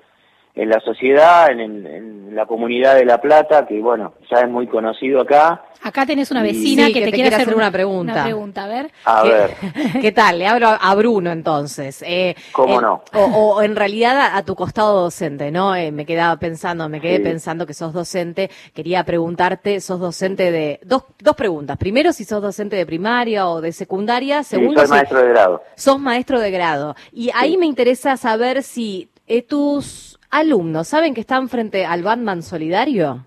[0.55, 4.49] en la sociedad en, en- en la comunidad de La Plata que bueno ya es
[4.49, 7.55] muy conocido acá Acá tenés una Sí, vecina que que, te te quiere quiere hacer
[7.55, 8.12] una pregunta.
[8.12, 8.91] Una pregunta, a ver.
[9.05, 9.51] a ¿Qué- ver
[10.01, 10.38] ¿Qué tal?
[10.38, 12.03] Le hablo a- Bruno entonces.
[12.05, 13.01] Eh, ¿Cómo eh, no?
[13.13, 15.73] O, o en realidad a, a tu costado docente, ¿no?
[15.77, 17.23] Eh, me quedaba pensando, me quedé Sí.
[17.23, 18.49] pensando que sos docente.
[18.73, 20.81] Quería preguntarte, sos docente de...
[20.83, 21.77] Dos, dos preguntas.
[21.77, 24.43] Primero, si sos docente de primaria o de secundaria.
[24.43, 26.95] Sí, Segundo, soy si maestro de grado sos maestro de grado.
[27.13, 32.41] Y ahí me interesa saber si eh, tus alumnos saben que están frente al Batman
[32.43, 33.25] Solidario.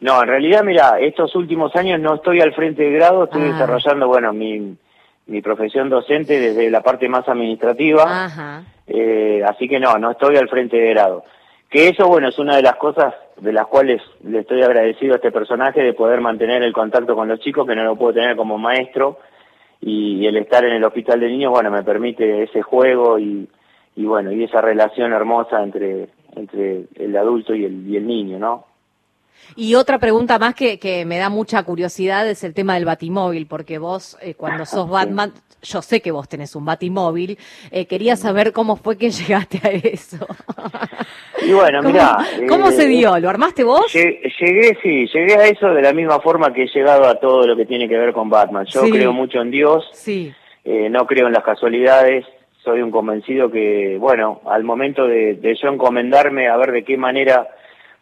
[0.00, 3.52] No, en realidad, mira, estos últimos años no estoy al frente de grado, estoy Ah.
[3.52, 4.76] desarrollando, bueno, mi,
[5.26, 8.64] mi profesión docente desde la parte más administrativa, Ajá.
[8.86, 11.24] eh, así que no, no estoy al frente de grado.
[11.70, 15.16] Que eso, bueno, es una de las cosas de las cuales le estoy agradecido a
[15.16, 18.36] este personaje de poder mantener el contacto con los chicos, que no lo puedo tener
[18.36, 19.18] como maestro,
[19.80, 23.48] y el estar en el hospital de niños, bueno, me permite ese juego y,
[23.96, 28.38] y bueno, y esa relación hermosa entre, entre el adulto y el, y el niño,
[28.38, 28.66] ¿no?
[29.56, 33.46] Y otra pregunta más que, que me da mucha curiosidad es el tema del batimóvil,
[33.46, 37.38] porque vos eh, cuando sos Batman, yo sé que vos tenés un batimóvil,
[37.70, 40.26] eh, quería saber cómo fue que llegaste a eso.
[41.46, 42.18] Y bueno, ¿Cómo, mira.
[42.48, 43.18] cómo se dio?
[43.18, 43.92] ¿Lo armaste vos?
[43.92, 47.54] Llegué, sí, llegué a eso de la misma forma que he llegado a todo lo
[47.56, 48.64] que tiene que ver con Batman.
[48.66, 48.90] Yo Sí.
[48.90, 50.32] creo mucho en Dios, Sí.
[50.64, 52.24] eh, no creo en las casualidades,
[52.64, 56.96] soy un convencido que, bueno, al momento de, de yo encomendarme a ver de qué
[56.96, 57.46] manera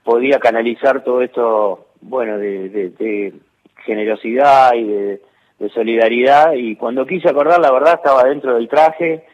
[0.05, 3.33] podía canalizar todo esto, bueno, de, de- de
[3.85, 5.21] generosidad y de,
[5.75, 9.25] solidaridad, y cuando quise acordar, la verdad, estaba dentro del traje,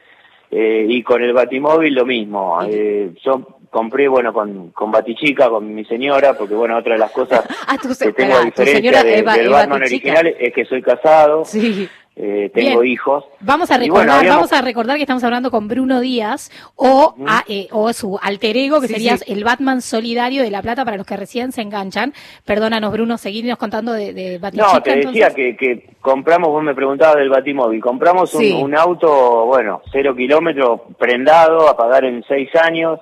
[0.50, 2.58] eh, y con el batimóvil lo mismo.
[2.68, 7.12] Eh, yo compré, bueno, con, con Batichica, con mi señora, porque, bueno, otra de las
[7.12, 10.64] cosas Ah, tu, que tengo a diferencia de- es ba- del Batman original es que
[10.66, 11.88] soy casado, Sí.
[12.20, 12.92] Eh, tengo Bien.
[12.92, 13.24] hijos.
[13.40, 17.14] Vamos a recordar, bueno, habíamos- vamos a recordar que estamos hablando con Bruno Díaz o,
[17.28, 19.32] a- eh, o su alter ego, que Sí, sería sí.
[19.32, 22.12] el Batman solidario de La Plata para los que recién se enganchan.
[22.44, 24.72] Perdónanos, Bruno, seguirnos contando de, de Batichica.
[24.72, 25.34] No, te decía entonces.
[25.34, 28.52] que, que compramos, vos me preguntabas del Batimóvil, compramos un, Sí.
[28.52, 32.98] un auto, bueno, cero kilómetros, prendado, a pagar en seis años,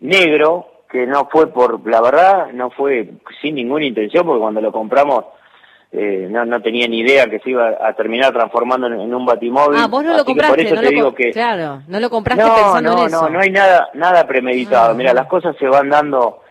[0.00, 3.08] negro, que no fue por, la verdad, no fue
[3.42, 5.24] sin ninguna intención, porque cuando lo compramos
[5.92, 9.24] eh, no, no tenía ni idea que se iba a terminar transformando en, en un
[9.24, 9.78] Batimóvil.
[9.80, 11.30] Ah, vos no Así lo compraste, por eso no te lo digo que...
[11.32, 13.22] claro, no lo compraste no, pensando no, en eso.
[13.22, 14.90] No, no hay nada, nada premeditado.
[14.90, 14.94] Ah.
[14.94, 16.42] Mira, las cosas se van dando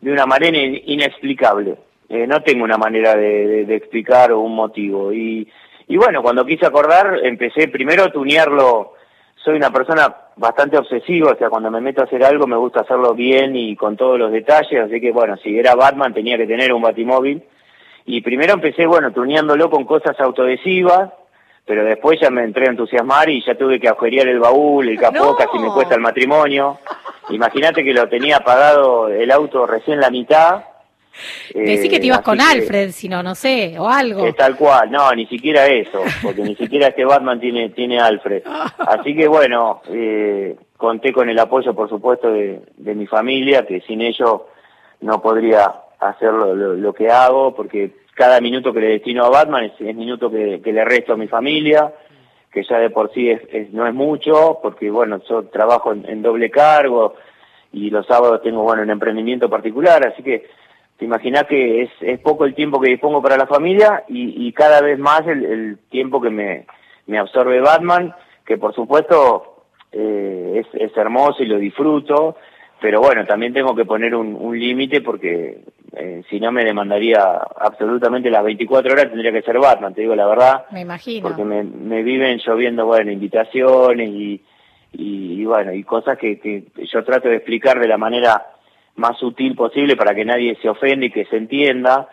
[0.00, 1.76] de una manera in- inexplicable.
[2.08, 5.12] Eh, no tengo una manera de, de- de explicar un motivo.
[5.12, 5.50] Y,
[5.88, 8.92] y bueno, cuando quise acordar, empecé primero a tunearlo.
[9.44, 12.80] Soy una persona bastante obsesivo, o sea, cuando me meto a hacer algo me gusta
[12.82, 16.46] hacerlo bien y con todos los detalles, así que bueno, si era Batman tenía que
[16.46, 17.42] tener un batimóvil.
[18.06, 21.10] Y primero empecé, bueno, tuneándolo con cosas autoadhesivas,
[21.64, 24.98] pero después ya me entré a entusiasmar y ya tuve que agujerear el baúl, el
[24.98, 25.36] capó, No.
[25.36, 26.78] casi me cuesta el matrimonio.
[27.30, 30.62] Imagínate que lo tenía pagado el auto recién la mitad.
[31.54, 34.24] Decí que Eh, te ibas así con que- Alfred, si no, no sé, o algo.
[34.26, 38.42] es tal cual, no, ni siquiera eso, porque ni siquiera este Batman tiene, tiene Alfred.
[38.78, 43.80] Así que bueno, eh, conté con el apoyo, por supuesto, de, de mi familia, que
[43.80, 44.42] sin ellos
[45.00, 49.72] no podría hacer lo, que hago, porque cada minuto que le destino a Batman es,
[49.80, 51.92] es minuto que, le resto a mi familia,
[52.50, 56.08] que ya de por sí es, es- no es mucho, porque bueno, yo trabajo en,
[56.08, 57.14] en doble cargo
[57.72, 60.46] y los sábados tengo, bueno, un emprendimiento particular, así que
[60.98, 64.52] te imaginas que es, es poco el tiempo que dispongo para la familia y, y
[64.52, 66.66] cada vez más el, el tiempo que me,
[67.06, 68.14] me absorbe Batman,
[68.46, 72.36] que por supuesto eh, es, es hermoso y lo disfruto,
[72.80, 75.58] pero bueno, también tengo que poner un, un límite porque
[75.96, 77.22] eh, si no me demandaría
[77.58, 81.26] absolutamente las 24 horas, tendría que ser Batman, te digo la verdad Me imagino.
[81.28, 84.42] porque me, me viven lloviendo, bueno, invitaciones y,
[84.92, 88.46] y, y, bueno, y cosas que, que yo trato de explicar de la manera
[88.96, 92.08] más sutil posible para que nadie se ofenda y que se entienda.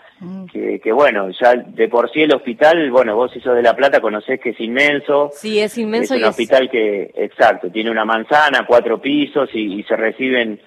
[0.51, 3.75] Que, que bueno, ya de por sí el hospital, bueno, vos si sos de La
[3.75, 6.29] Plata conocés que es inmenso, Sí, es inmenso es y un es...
[6.31, 10.59] hospital que, exacto, tiene una manzana, cuatro pisos y, y se reciben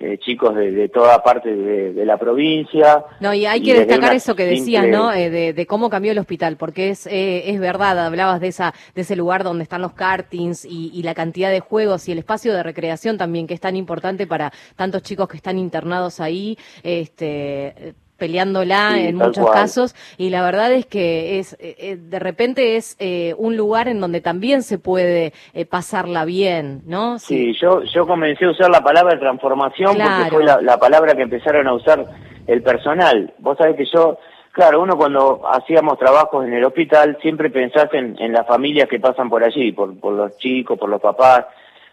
[0.00, 3.02] eh, chicos de, de toda parte de, de la provincia.
[3.18, 5.12] No, y hay que destacar eso que decías, simple- ¿no?
[5.12, 8.72] Eh, de, de cómo cambió el hospital, porque es, eh, es verdad, hablabas de esa
[8.94, 12.18] de ese lugar donde están los kartings y, y la cantidad de juegos y el
[12.18, 16.56] espacio de recreación también, que es tan importante para tantos chicos que están internados ahí,
[16.84, 19.54] este peleándola Sí, en muchos cual.
[19.54, 23.88] casos y la verdad es que es eh, eh, de repente es eh, un lugar
[23.88, 27.18] en donde también se puede eh, pasarla bien, ¿no?
[27.18, 30.10] Sí, yo, yo comencé a usar la palabra transformación Claro.
[30.24, 32.04] porque fue la, la palabra que empezaron a usar
[32.46, 33.32] el personal.
[33.38, 34.18] Vos sabés que yo,
[34.52, 38.98] claro, uno cuando hacíamos trabajos en el hospital siempre pensás en, en las familias que
[39.00, 41.46] pasan por allí, por, por los chicos, por los papás,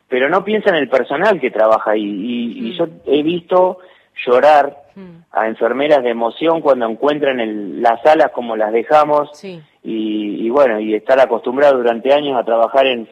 [0.07, 2.03] pero no piensa en el personal que trabaja ahí.
[2.03, 3.79] Y, y yo he visto
[4.25, 5.25] llorar Mm.
[5.33, 9.61] a enfermeras de emoción cuando encuentran el, las salas como las dejamos Sí.
[9.83, 13.05] y, y bueno, y estar acostumbrado durante años a trabajar en,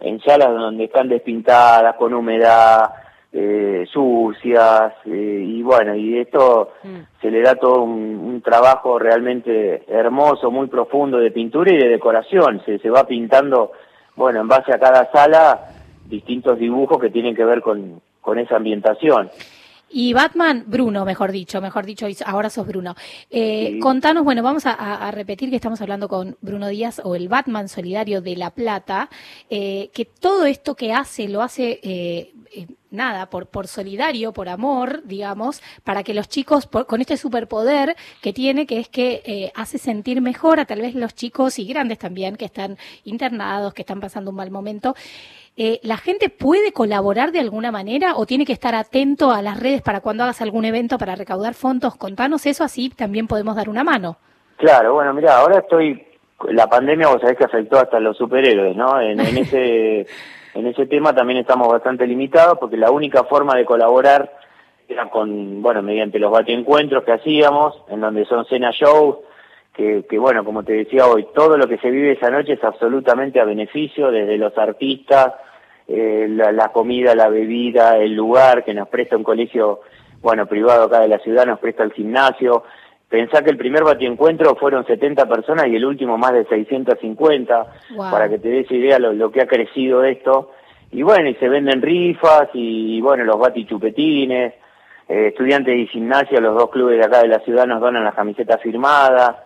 [0.00, 2.90] en salas donde están despintadas, con humedad,
[3.32, 6.98] eh, sucias, eh, y bueno, y esto Mm.
[7.20, 11.90] se le da todo un, un trabajo realmente hermoso, muy profundo de pintura y de
[11.90, 13.70] decoración, se, se va pintando,
[14.16, 15.60] bueno, en base a cada sala,
[16.06, 19.30] distintos dibujos que tienen que ver con, con esa ambientación.
[19.92, 22.94] Y Batman, Bruno, mejor dicho, mejor dicho, ahora sos Bruno.
[23.30, 23.78] Eh, Sí.
[23.80, 27.68] Contanos, bueno, vamos a, a- repetir que estamos hablando con Bruno Díaz o el Batman
[27.68, 29.10] Solidario de La Plata,
[29.48, 32.32] eh, que todo esto que hace lo hace, eh,
[32.90, 37.94] nada, por, por solidario, por amor, digamos, para que los chicos, por- con este superpoder
[38.20, 41.66] que tiene, que es que eh, hace sentir mejor a tal vez los chicos y
[41.66, 44.94] grandes también, que están internados, que están pasando un mal momento.
[45.56, 49.60] Eh, ¿La gente puede colaborar de alguna manera o tiene que estar atento a las
[49.60, 51.96] redes para cuando hagas algún evento para recaudar fondos?
[51.96, 54.16] Contanos eso, así también podemos dar una mano.
[54.56, 56.06] Claro, bueno, mira, ahora estoy,
[56.50, 59.00] la pandemia vos sabés que afectó hasta a los superhéroes, ¿no?
[59.00, 60.06] En, en ese
[60.54, 64.32] en ese tema también estamos bastante limitados porque la única forma de colaborar
[64.88, 69.18] era con, bueno, mediante los bateencuentros que hacíamos, en donde son cena shows,
[69.72, 72.64] que, que bueno, como te decía hoy, todo lo que se vive esa noche es
[72.64, 75.34] absolutamente a beneficio, desde los artistas,
[75.86, 79.80] eh, la, la comida, la bebida, el lugar que nos presta un colegio,
[80.20, 82.64] bueno, privado acá de la ciudad, nos presta el gimnasio.
[83.10, 88.10] Pensá que el primer batiencuentro fueron 70 personas y el último más de 650, Wow.
[88.10, 90.52] para que te des idea lo, lo que ha crecido esto.
[90.92, 94.54] Y bueno, y se venden rifas y, bueno, los batichupetines,
[95.08, 98.14] eh, estudiantes de gimnasia, los dos clubes de acá de la ciudad nos donan las
[98.14, 99.36] camisetas firmadas.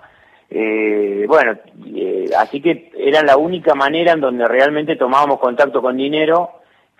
[0.50, 1.59] Eh, bueno,
[1.96, 6.50] eh, así que era la única manera en donde realmente tomábamos contacto con dinero,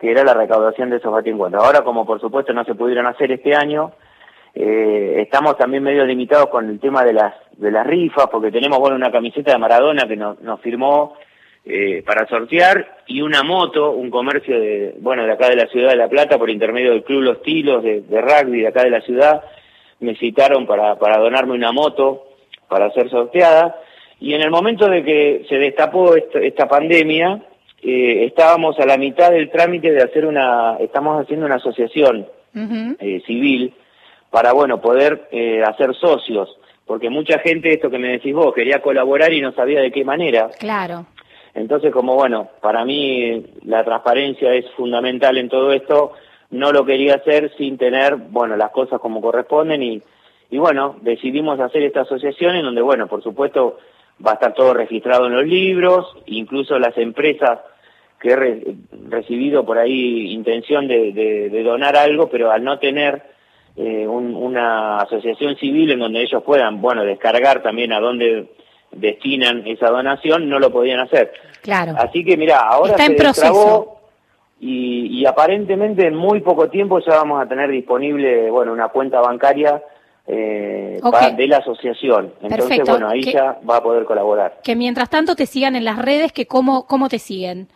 [0.01, 1.63] que era la recaudación de esos batiencuentros.
[1.63, 3.93] Ahora, como por supuesto no se pudieron hacer este año,
[4.55, 8.79] eh, estamos también medio limitados con el tema de las de las rifas, porque tenemos
[8.79, 11.15] bueno una camiseta de Maradona que nos, nos firmó
[11.65, 15.91] eh, para sortear y una moto, un comercio de bueno de acá de la ciudad
[15.91, 18.91] de La Plata por intermedio del Club Los Tilos de, de rugby de acá de
[18.91, 19.43] la ciudad
[20.01, 22.27] me citaron para para donarme una moto
[22.69, 23.77] para ser sorteada.
[24.21, 27.43] Y en el momento de que se destapó esta, esta pandemia
[27.83, 32.27] eh, estábamos a la mitad del trámite de hacer una estamos haciendo una asociación
[33.01, 33.75] eh, civil
[34.35, 36.49] para bueno poder eh, hacer socios.
[36.87, 40.05] Porque mucha gente esto que me decís vos quería colaborar y no sabía de qué
[40.05, 40.51] manera.
[40.59, 41.07] Claro.
[41.55, 46.15] Entonces, como bueno, para mí la transparencia es fundamental en todo esto,
[46.51, 50.03] no lo quería hacer sin tener, bueno, las cosas como corresponden y,
[50.51, 53.79] y bueno, decidimos hacer esta asociación en donde, bueno, por supuesto
[54.27, 57.61] va a estar todo registrado en los libros, incluso las empresas
[58.21, 58.65] que he re-
[59.09, 63.33] recibido por ahí intención de, de- de donar algo, pero al no tener
[63.77, 68.51] eh, un- una asociación civil en donde ellos puedan, bueno, descargar también a dónde
[68.93, 71.33] destinan esa donación, no lo podían hacer.
[71.63, 71.95] Claro.
[71.99, 73.97] Así que mira, ahora Está se en proceso.
[74.61, 79.21] y, y aparentemente en muy poco tiempo ya vamos a tener disponible, bueno, una cuenta
[79.21, 79.83] bancaria
[80.27, 81.01] eh,
[81.37, 82.33] de la asociación.
[82.41, 82.93] Entonces, Perfecto.
[82.93, 84.61] bueno, ahí Que- ya va a poder colaborar.
[84.65, 87.69] Que mientras tanto te sigan en las redes, que cómo, cómo te siguen.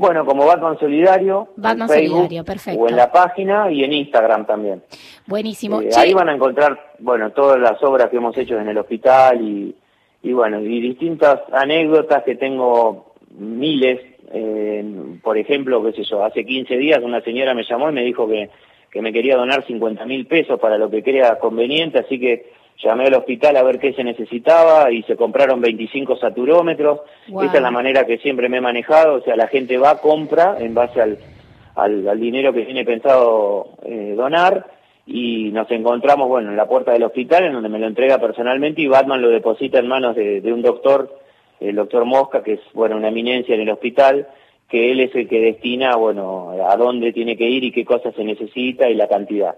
[0.00, 2.80] Bueno, como Batman Solidario, Batman en Facebook Solidario, perfecto.
[2.80, 4.82] o en la página y en Instagram también.
[5.26, 5.82] Buenísimo.
[5.82, 9.42] Eh, ahí van a encontrar, bueno, todas las obras que hemos hecho en el hospital
[9.42, 9.76] y,
[10.22, 14.00] y bueno, y distintas anécdotas que tengo miles.
[14.32, 18.02] Eh, por ejemplo, qué sé yo, hace 15 días una señora me llamó y me
[18.02, 18.48] dijo que,
[18.90, 22.50] que me quería donar 50 mil pesos para lo que crea conveniente, así que
[22.82, 27.00] llamé al hospital a ver qué se necesitaba y se compraron 25 saturómetros.
[27.28, 27.44] Wow.
[27.44, 30.56] Esa es la manera que siempre me he manejado, o sea, la gente va, compra
[30.58, 31.18] en base al,
[31.74, 34.66] al, al dinero que tiene pensado eh, donar
[35.06, 38.80] y nos encontramos, bueno, en la puerta del hospital en donde me lo entrega personalmente
[38.80, 41.18] y Batman lo deposita en manos de, de un doctor,
[41.58, 44.28] el doctor Mosca, que es, bueno, una eminencia en el hospital,
[44.68, 48.14] que él es el que destina, bueno, a dónde tiene que ir y qué cosas
[48.14, 49.56] se necesita y la cantidad.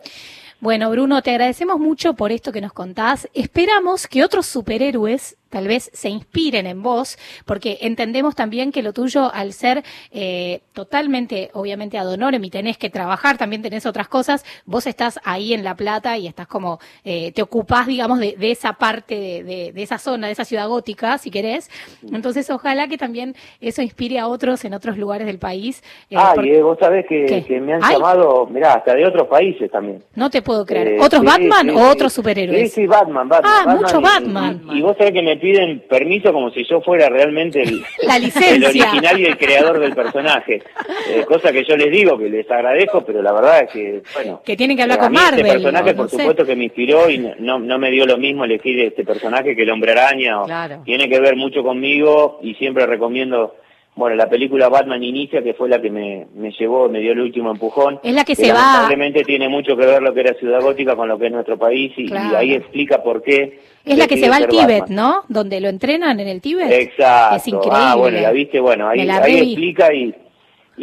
[0.63, 3.29] Bueno, Bruno, te agradecemos mucho por esto que nos contás.
[3.35, 8.95] Esperamos que otros superhéroes tal vez se inspiren en vos, porque entendemos también que lo
[8.95, 14.09] tuyo, al ser eh, totalmente, obviamente, ad honorem y tenés que trabajar, también tenés otras
[14.09, 18.35] cosas, vos estás ahí en La Plata y estás como, eh, te ocupás, digamos, de,
[18.39, 21.71] de esa parte, de, de- de esa zona, de esa ciudad gótica, si querés.
[22.11, 25.83] Entonces, ojalá que también eso inspire a otros en otros lugares del país.
[26.11, 27.95] eh, ah, porque- y eh, vos sabés que, me han Ay.
[27.95, 30.03] llamado, mirá, hasta de otros países también.
[30.15, 30.89] No te puedo creer.
[30.95, 31.91] Eh, ¿Otros sí, Batman sí, o sí.
[31.91, 32.73] otros superhéroes?
[32.73, 33.53] Sí, sí, Batman, Batman.
[33.55, 34.63] Ah, Batman, mucho y- Batman.
[34.73, 38.16] Y, y vos sabés que me piden permiso como si yo fuera realmente el, La
[38.16, 38.68] el licencia.
[38.68, 40.62] original y el creador del personaje.
[41.11, 44.40] Eh, cosa que yo les digo, que les agradezco, pero la verdad es que, bueno...
[44.45, 46.16] Que tienen que hablar eh, con mí Marvel, Este personaje, no por sé.
[46.16, 49.55] supuesto, que me inspiró y no- no, no me dio lo mismo elegir este personaje
[49.57, 50.40] que el Hombre Araña.
[50.40, 50.82] o- Claro.
[50.84, 53.57] Tiene que ver mucho conmigo y siempre recomiendo...
[53.95, 57.20] Bueno, la película Batman Inicia, que fue la que me, me llevó, me dio el
[57.20, 58.01] último empujón.
[58.03, 60.62] Es la que que se va- lamentablemente tiene mucho que ver lo que era Ciudad
[60.62, 62.38] Gótica con lo que es nuestro país y, y Claro.
[62.38, 63.59] ahí explica por qué.
[63.84, 64.97] Es la que se va al Tíbet, Batman.
[64.97, 65.14] ¿no?
[65.28, 66.70] Donde lo entrenan en el Tíbet.
[66.72, 67.36] Exacto.
[67.36, 67.78] Es increíble.
[67.82, 70.14] Ah, bueno, la viste, bueno, ahí, ahí explica y,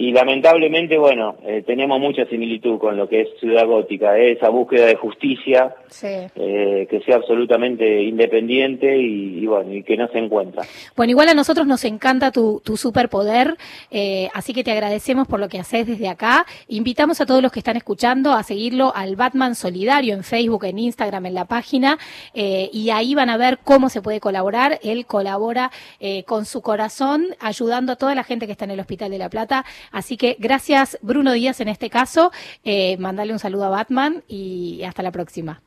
[0.07, 4.49] y lamentablemente, bueno, eh, tenemos mucha similitud con lo que es Ciudad Gótica, eh, esa
[4.49, 6.07] búsqueda de justicia Sí.
[6.35, 10.63] eh, que sea absolutamente independiente y, y bueno, y que no se encuentra.
[10.95, 13.55] Bueno, igual a nosotros nos encanta tu, tu superpoder,
[13.91, 16.45] eh, así que te agradecemos por lo que haces desde acá.
[16.67, 20.79] Invitamos a todos los que están escuchando a seguirlo al Batman Solidario en Facebook, en
[20.79, 21.97] Instagram, en la página,
[22.33, 24.79] eh, y ahí van a ver cómo se puede colaborar.
[24.83, 28.79] Él colabora eh, con su corazón, ayudando a toda la gente que está en el
[28.79, 29.65] Hospital de La Plata.
[29.91, 32.31] Así que gracias, Bruno Díaz, en este caso.
[32.63, 35.61] Eh, mandale un saludo a Batman y hasta la próxima.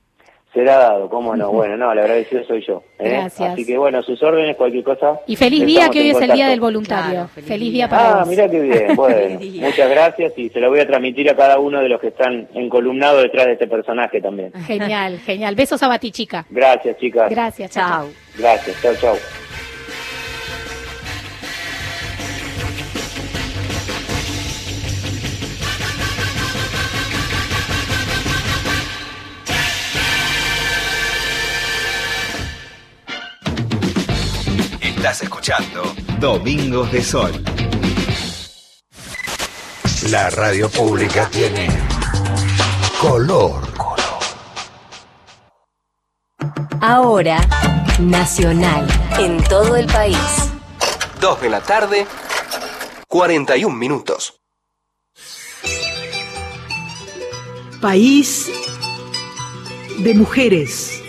[0.52, 2.82] Será dado, cómo no, bueno, no, el agradecido soy yo.
[2.98, 3.08] ¿eh?
[3.08, 3.52] Gracias.
[3.52, 5.20] Así que bueno, a sus órdenes, cualquier cosa.
[5.26, 7.10] Y feliz día, que hoy es el Día del Voluntario.
[7.10, 7.88] Claro, feliz, feliz día día.
[7.88, 8.96] para Ah, mira qué bien.
[8.96, 12.08] Bueno, muchas gracias y se lo voy a transmitir a cada uno de los que
[12.08, 14.52] están encolumnados detrás de este personaje también.
[14.66, 15.54] Genial, genial.
[15.54, 16.44] Besos a Batichica.
[16.50, 17.30] Gracias, chicas.
[17.30, 17.88] Gracias, chao.
[17.88, 18.08] Chao.
[18.38, 19.51] Gracias, chao, chao.
[35.02, 35.82] Estás escuchando
[36.20, 37.32] Domingos de Sol.
[40.10, 41.68] La radio pública tiene
[43.00, 43.64] color.
[46.80, 47.40] Ahora,
[47.98, 48.86] Nacional,
[49.18, 50.16] en todo el país.
[51.20, 52.06] 2 de la tarde,
[53.08, 54.40] 41 minutos.
[57.80, 58.48] País
[59.98, 61.02] de mujeres.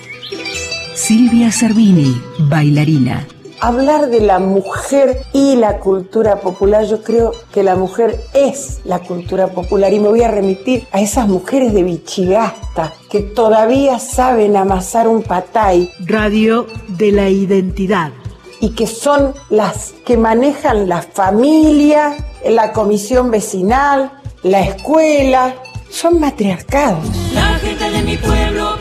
[0.96, 3.28] Silvia Cervini, bailarina.
[3.64, 8.99] Hablar de la mujer y la cultura popular, yo creo que la mujer es la
[8.99, 14.57] cultura popular y me voy a remitir a esas mujeres de Bichigasta que todavía saben
[14.57, 18.11] amasar un patay Radio de la identidad.
[18.59, 24.11] y que son las que manejan la familia, la comisión vecinal,
[24.41, 25.55] la escuela,
[25.89, 27.05] son matriarcados.
[27.34, 28.76] La gente de mi pueblo,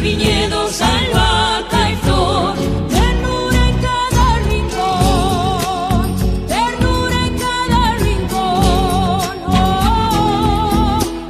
[0.00, 2.54] y viñedos, albahaca y flor.
[2.88, 6.16] Ternura en cada rincón,
[6.48, 9.36] ternura en cada rincón.
[9.46, 9.52] Oh,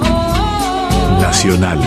[0.02, 0.08] oh,
[1.18, 1.20] oh.
[1.20, 1.78] Nacional,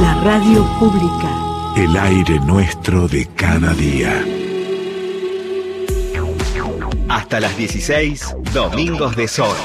[0.00, 1.30] La radio pública.
[1.76, 4.24] el aire nuestro de cada día.
[7.08, 9.56] Hasta las 16, Domingos de Sol.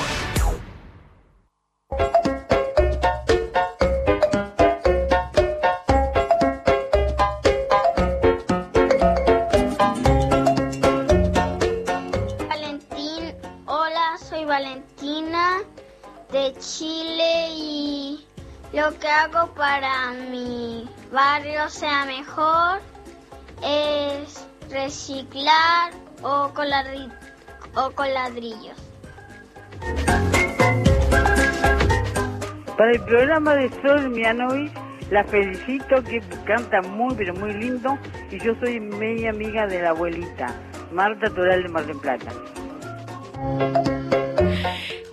[21.70, 22.80] Sea mejor
[23.64, 25.92] es reciclar
[26.22, 27.12] o con, ladri-
[27.76, 28.76] o con ladrillos.
[32.78, 34.72] Para el programa de Sol Mianovic,
[35.10, 37.98] la felicito que canta muy, pero muy lindo.
[38.30, 40.48] Y yo soy media amiga de la abuelita,
[40.92, 42.32] Marta Toral de Mar del Plata.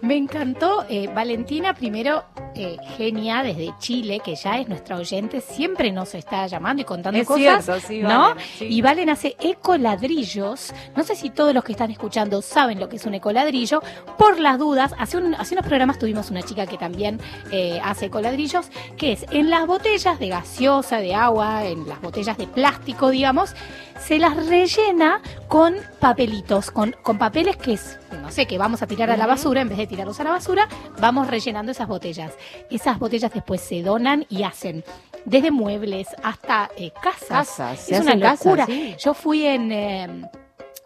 [0.02, 2.24] Me encantó, eh, Valentina, primero,
[2.55, 7.18] eh, genia desde Chile, que ya es nuestra oyente, siempre nos está llamando y contando
[7.20, 8.09] Es cosas, cierto, sí, ¿no?
[8.30, 8.66] Valen, sí.
[8.66, 10.72] Y Valen hace ecoladrillos.
[10.96, 13.82] No sé si todos los que están escuchando saben lo que es un ecoladrillo.
[14.18, 18.07] Por las dudas, hace, un- hace unos programas tuvimos una chica que también eh, hace
[18.07, 23.11] ecoladrillos, que es en las botellas de gaseosa, de agua, en las botellas de plástico,
[23.11, 23.55] digamos,
[24.00, 28.86] se las rellena con papelitos, con, con papeles que es, no sé, que vamos a
[28.86, 30.68] tirar a la basura, en vez de tirarlos a la basura,
[31.00, 32.32] vamos rellenando esas botellas.
[32.70, 34.84] Esas botellas después se donan y hacen
[35.24, 37.49] desde muebles hasta eh, casas.
[37.49, 38.66] Casas, es una casas, locura.
[38.66, 38.95] sí.
[38.99, 39.72] Yo fui en...
[39.72, 40.30] eh,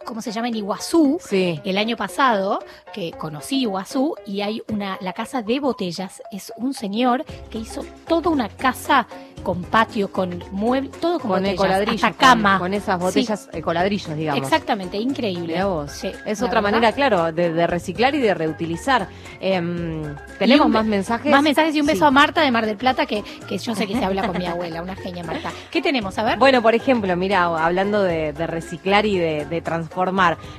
[0.09, 0.47] ¿Cómo se llama?
[0.47, 6.23] En Iguazú, el año pasado, que conocí Iguazú, y hay una, la casa de botellas,
[6.31, 9.05] es un señor que hizo toda una casa
[9.43, 12.53] con patio, con muebles, todo con, Con botellas, ecoladrillos, hasta cama.
[12.57, 13.05] Con, con esas Sí.
[13.05, 14.43] botellas ecoladrillos, digamos.
[14.43, 15.63] Exactamente, increíble.
[15.63, 15.91] Vos.
[15.91, 16.71] Sí, Es otra verdad.
[16.79, 19.07] manera, claro, de, de reciclar y de reutilizar.
[19.39, 20.03] Em,
[20.39, 21.31] ¿Tenemos un más mensajes?
[21.31, 22.05] Más mensajes y un beso Sí.
[22.05, 24.45] a Marta de Mar del Plata, que, que yo sé que se habla con mi
[24.47, 25.51] abuela, una genia Marta.
[25.71, 26.17] ¿Qué tenemos?
[26.17, 26.37] A ver.
[26.39, 29.98] Bueno, por ejemplo, mira, hablando de, de reciclar y de, de transformar,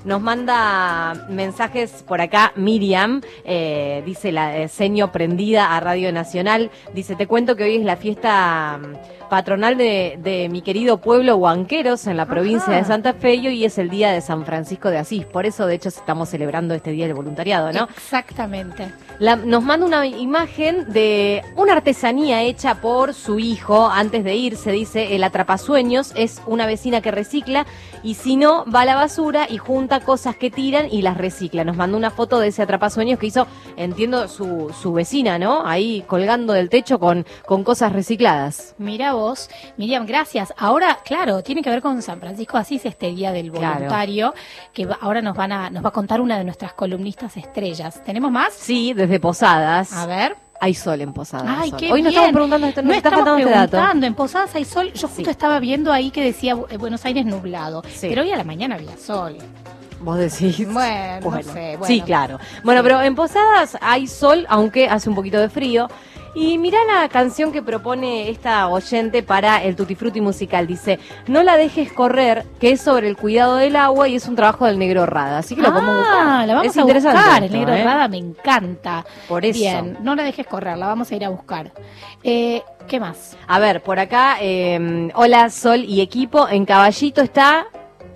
[0.04, 6.70] nos manda mensajes por acá Miriam, eh, dice la eh, seño prendida a Radio Nacional,
[6.94, 11.36] dice, te cuento que hoy es la fiesta mm, patronal de, de mi querido pueblo
[11.36, 14.90] Huanqueros en la provincia de Santa Fe y hoy es el día de San Francisco
[14.90, 17.84] de Asís, por eso de hecho estamos celebrando este día del voluntariado, ¿no?
[17.96, 18.92] Exactamente.
[19.20, 24.72] La- nos manda una imagen de una artesanía hecha por su hijo antes de irse.
[24.72, 27.66] Dice, el atrapasueños es una vecina que recicla
[28.02, 31.64] y si no, va a la basura y junta cosas que tiran y las recicla.
[31.64, 33.46] Nos mandó una foto de ese atrapasueños que hizo,
[33.76, 35.66] entiendo, su, su vecina, ¿no?
[35.66, 38.74] Ahí colgando del techo con, con cosas recicladas.
[38.78, 40.54] Mira vos, Miriam, gracias.
[40.56, 43.74] Ahora, claro, tiene que ver con San Francisco Asís, este día del Claro.
[43.74, 44.32] voluntario,
[44.72, 48.02] que ahora nos van a, nos va a contar una de nuestras columnistas estrellas.
[48.02, 48.54] ¿Tenemos más?
[48.54, 49.92] Sí, desde Posadas.
[49.92, 50.36] A ver.
[50.62, 51.46] Hay sol en Posadas.
[51.58, 51.78] Ay, Sol.
[51.80, 52.22] qué Hoy nos bien.
[52.22, 53.70] estamos preguntando esto, nos no estamos este dato.
[53.70, 54.06] preguntando.
[54.06, 54.92] En Posadas hay sol.
[54.92, 57.82] Yo justo estaba viendo ahí que decía eh, Buenos Aires nublado.
[58.00, 59.38] Pero hoy a la mañana había sol.
[60.02, 60.70] Vos decís.
[60.70, 61.76] Bueno, Bueno, no sé.
[61.78, 61.84] Bueno.
[61.86, 62.38] Sí, claro.
[62.62, 65.88] Bueno, pero en Posadas hay sol, aunque hace un poquito de frío.
[66.32, 70.66] Y mirá la canción que propone esta oyente para el Tutti Frutti musical.
[70.66, 74.36] Dice, no la dejes correr, que es sobre el cuidado del agua y es un
[74.36, 75.38] trabajo del negro Rada.
[75.38, 76.26] Así que lo podemos buscar.
[76.26, 77.42] Ah, la vamos es a buscar.
[77.42, 77.82] el negro ¿eh?
[77.82, 79.04] Rada me encanta.
[79.28, 79.58] Por eso.
[79.58, 81.72] Bien, no la dejes correr, la vamos a ir a buscar.
[82.22, 83.36] Eh, ¿Qué más?
[83.48, 87.66] A ver, por acá, eh, hola Sol y equipo, en Caballito está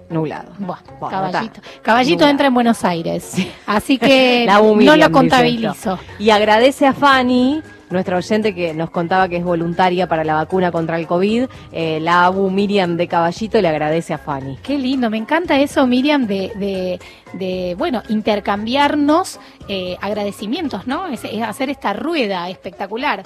[0.08, 0.52] nublado.
[0.58, 1.60] Buah, Bueno, caballito.
[1.60, 1.82] está.
[1.82, 2.30] Caballito Nublado.
[2.30, 3.34] entra en Buenos Aires.
[3.66, 5.98] Así que La no lo contabilizo.
[6.20, 7.60] Y agradece a Fanny,
[7.94, 11.46] nuestra oyente que nos contaba que es voluntaria para la vacuna contra el COVID.
[11.72, 14.58] eh, la Abu Miriam de Caballito le agradece a Fanny.
[14.62, 16.98] Qué lindo, me encanta eso, Miriam, de, de,
[17.32, 21.06] de, bueno, intercambiarnos eh, agradecimientos, ¿no?
[21.06, 23.22] Es, es hacer esta rueda espectacular.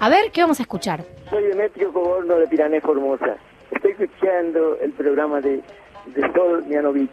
[0.00, 1.04] A ver, ¿qué vamos a escuchar?
[1.30, 3.36] Soy Demetrio Coborno de Pirané Formosa.
[3.70, 5.60] Estoy escuchando el programa de,
[6.14, 7.12] de Sol Mianovich.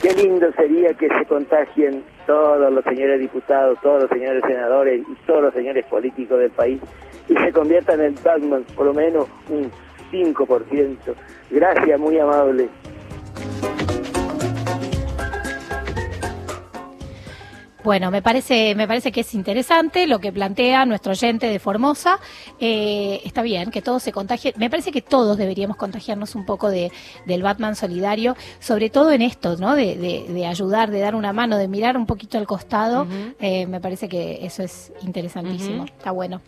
[0.00, 5.14] Qué lindo sería que se contagien todos los señores diputados, todos los señores senadores y
[5.26, 6.80] todos los señores políticos del país
[7.28, 9.70] y se conviertan en Batman, por lo menos un
[10.10, 10.96] 5%.
[11.50, 12.68] Gracias, muy amable.
[17.84, 22.20] Bueno, me parece, me parece que es interesante lo que plantea nuestro oyente de Formosa.
[22.60, 24.54] Eh, está bien que todos se contagien.
[24.56, 26.92] Me parece que todos deberíamos contagiarnos un poco de,
[27.26, 29.74] del Batman solidario, sobre todo en esto, ¿no?
[29.74, 33.06] De, de- de ayudar, de dar una mano, de mirar un poquito al costado.
[33.40, 35.84] Eh, me parece que eso es interesantísimo.
[35.84, 36.40] Está bueno.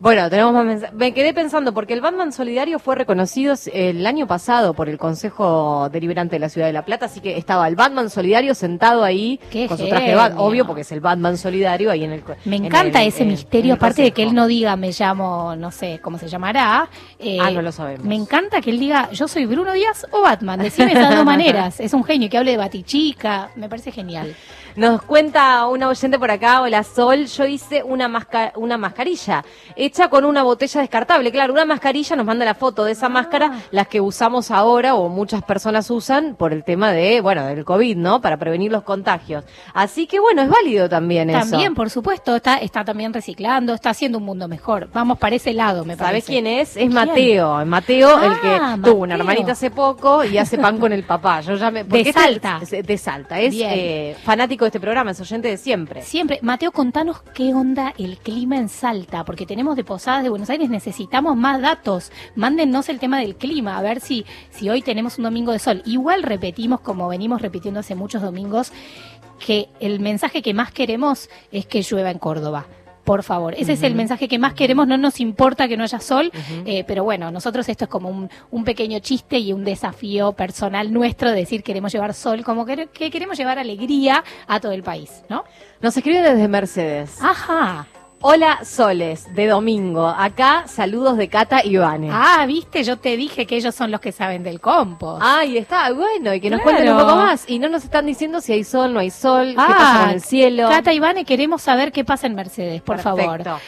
[0.00, 0.94] Bueno, tenemos más mensajes.
[0.94, 5.88] Me quedé pensando, porque el Batman Solidario fue reconocido el año pasado por el Consejo
[5.90, 9.40] Deliberante de la Ciudad de La Plata, así que estaba el Batman Solidario sentado ahí
[9.50, 10.42] Qué con su traje de Bat- genio.
[10.44, 13.28] obvio porque es el Batman Solidario ahí en el Me en encanta el- ese en-
[13.30, 16.88] misterio, aparte de que él no diga me llamo, no sé cómo se llamará.
[17.18, 18.04] eh, Ah, no lo sabemos.
[18.04, 20.58] Me encanta que él diga yo soy Bruno Díaz o Batman.
[20.60, 21.80] Decime esas dos maneras.
[21.80, 23.50] Es un genio que hable de Batichica.
[23.56, 24.34] Me parece genial.
[24.76, 29.44] Nos cuenta una oyente por acá, hola Sol, yo hice una, masca- una mascarilla
[29.76, 31.30] hecha con una botella descartable.
[31.30, 32.92] Claro, una mascarilla nos manda la foto de Ah.
[32.92, 37.46] esa máscara, las que usamos ahora o muchas personas usan por el tema de, bueno,
[37.46, 38.20] del COVID, ¿no?
[38.20, 39.44] Para prevenir los contagios.
[39.74, 41.38] Así que bueno, es válido también, eso.
[41.50, 44.88] También, por supuesto, está, está también reciclando, está haciendo un mundo mejor.
[44.92, 46.32] Vamos para ese lado, me ¿Sabes parece.
[46.32, 46.70] quién es?
[46.70, 46.92] Es ¿Quién?
[46.92, 47.64] Mateo.
[47.64, 51.42] Mateo, el que Ah, tuvo una hermanita hace poco y hace pan con el papá.
[51.42, 52.58] Yo ya me, De este Salta.
[52.60, 53.38] es- de Salta.
[53.38, 56.02] Es eh, fanático de este programa, es oyente de siempre.
[56.02, 56.38] Siempre.
[56.42, 60.70] Mateo, contanos qué onda el clima en Salta, porque tenemos de Posadas de Buenos Aires,
[60.70, 62.10] necesitamos más datos.
[62.34, 65.82] Mándennos el tema del clima, a ver si, si hoy tenemos un domingo de sol.
[65.84, 68.72] Igual repetimos, como venimos repitiendo hace muchos domingos,
[69.44, 72.66] que el mensaje que más queremos es que llueva en Córdoba.
[73.04, 76.00] Por favor, ese es el mensaje que más queremos, no nos importa que no haya
[76.00, 76.32] sol,
[76.64, 80.92] eh, pero bueno, nosotros esto es como un, un pequeño chiste y un desafío personal
[80.92, 84.82] nuestro de decir queremos llevar sol, como que, que queremos llevar alegría a todo el
[84.82, 85.44] país, ¿no?
[85.80, 87.18] Nos escribe desde Mercedes.
[87.20, 87.86] Ajá.
[88.26, 90.06] Hola Soles, de domingo.
[90.08, 92.08] Acá saludos de Cata y Vane.
[92.10, 95.20] Ah, viste, yo te dije que ellos son los que saben del compost.
[95.22, 96.76] Ahí está, bueno, y que nos Claro.
[96.78, 97.44] cuenten un poco más.
[97.46, 100.22] Y no nos están diciendo si hay sol, no hay sol, qué pasa con el
[100.22, 100.66] cielo.
[100.68, 103.42] Ah, Cata y Vane, queremos saber qué pasa en Mercedes, por favor.
[103.42, 103.58] Perfecto.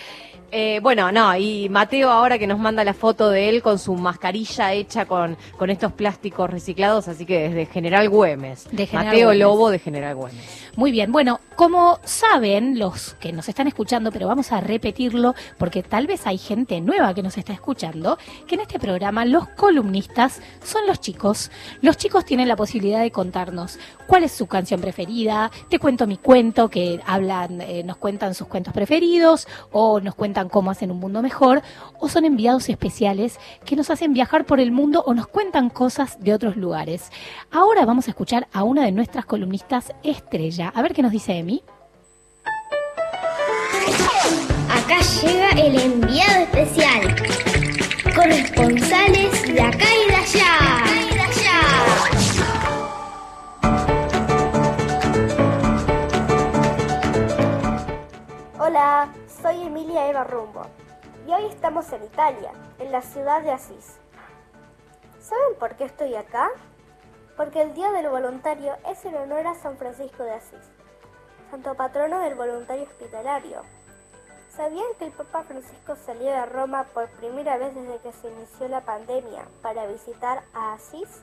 [0.53, 3.95] Eh, bueno, no, y Mateo ahora que nos manda la foto de él con su
[3.97, 8.69] mascarilla hecha con, con estos plásticos reciclados, así que desde General Güemes.
[8.71, 9.41] De General Mateo Güemes.
[9.43, 10.66] Lobo de General Güemes.
[10.77, 15.83] Muy bien, bueno, como saben los que nos están escuchando, pero vamos a repetirlo porque
[15.83, 20.43] tal vez hay gente nueva que nos está escuchando, que en este programa los columnistas
[20.63, 21.51] son los chicos.
[21.81, 26.19] Los chicos tienen la posibilidad de contarnos cuál es su canción preferida, te cuento mi
[26.19, 31.01] cuento, que hablan, eh, nos cuentan sus cuentos preferidos, o nos cuentan cómo hacen un
[31.01, 31.63] mundo mejor,
[31.99, 36.21] o son enviados especiales que nos hacen viajar por el mundo o nos cuentan cosas
[36.21, 37.11] de otros lugares.
[37.51, 40.66] Ahora vamos a escuchar a una de nuestras columnistas estrella.
[40.75, 41.63] A ver qué nos dice Emi.
[44.71, 47.17] Acá llega el enviado especial.
[48.15, 50.85] Corresponsales de acá y de allá.
[58.59, 59.13] Hola,
[59.43, 60.67] soy Emilia Eva Rumbo
[61.29, 63.99] y hoy estamos en Italia, en la ciudad de Asís.
[65.21, 66.49] ¿Saben por qué estoy acá?
[67.37, 70.71] Porque el Día del Voluntario es en honor a San Francisco de Asís,
[71.51, 73.63] santo patrono del voluntario hospitalario.
[74.49, 78.69] ¿Sabían que el Papa Francisco salió de Roma por primera vez desde que se inició
[78.69, 81.21] la pandemia para visitar a Asís,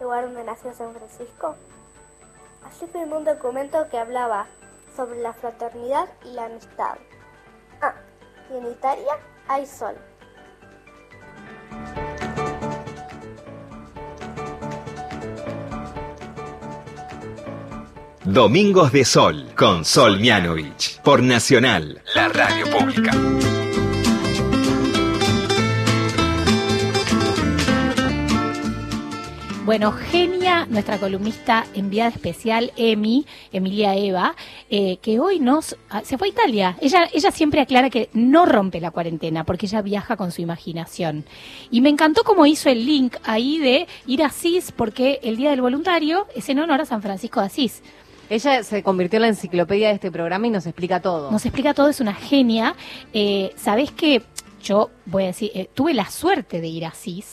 [0.00, 1.56] lugar donde nació San Francisco?
[2.66, 4.46] Así firmó un documento que hablaba
[4.96, 6.96] sobre la fraternidad y la amistad.
[7.82, 7.94] Ah,
[8.50, 9.94] y en Italia hay sol.
[18.24, 23.12] Domingos de Sol con Sol Mianovich por Nacional, la radio pública.
[29.66, 34.34] Bueno, genia, nuestra columnista enviada especial, Emi, Emilia Eva,
[34.70, 36.76] eh, que hoy nos ah, se fue a Italia.
[36.80, 41.24] Ella, ella siempre aclara que no rompe la cuarentena porque ella viaja con su imaginación.
[41.70, 45.50] Y me encantó cómo hizo el link ahí de ir a Asís porque el Día
[45.50, 47.82] del Voluntario es en honor a San Francisco de Asís.
[48.30, 51.30] Ella se convirtió en la enciclopedia de este programa y nos explica todo.
[51.30, 52.74] Nos explica todo, es una genia.
[53.12, 54.22] Eh, ¿Sabés que
[54.62, 57.26] Yo voy a decir, eh, tuve la suerte de ir a Asís.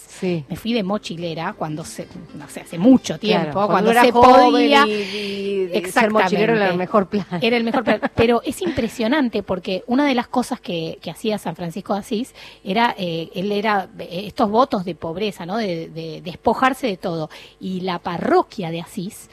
[0.50, 4.02] Me fui de mochilera cuando se, no sé, hace mucho tiempo, Claro, cuando, cuando era
[4.04, 4.86] se joven podía.
[4.86, 7.26] y- y- y ser mochilero era el mejor plan.
[7.42, 8.02] Era el mejor plan.
[8.16, 12.36] Pero es impresionante porque una de las cosas que, que hacía San Francisco de Asís
[12.66, 15.56] era, eh, él era eh, estos votos de pobreza, ¿no?
[15.56, 17.30] De, de despojarse de todo.
[17.62, 19.30] Y la parroquia de Asís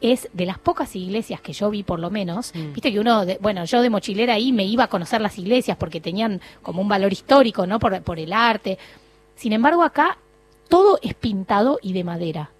[0.00, 2.72] es de las pocas iglesias que yo vi por lo menos, Mm.
[2.72, 5.76] viste que uno, de- bueno, yo de mochilera ahí me iba a conocer las iglesias
[5.78, 7.78] porque tenían como un valor histórico, ¿no?
[7.78, 8.78] Por, por el arte.
[9.36, 10.18] Sin embargo, acá
[10.68, 12.50] todo es pintado y de madera.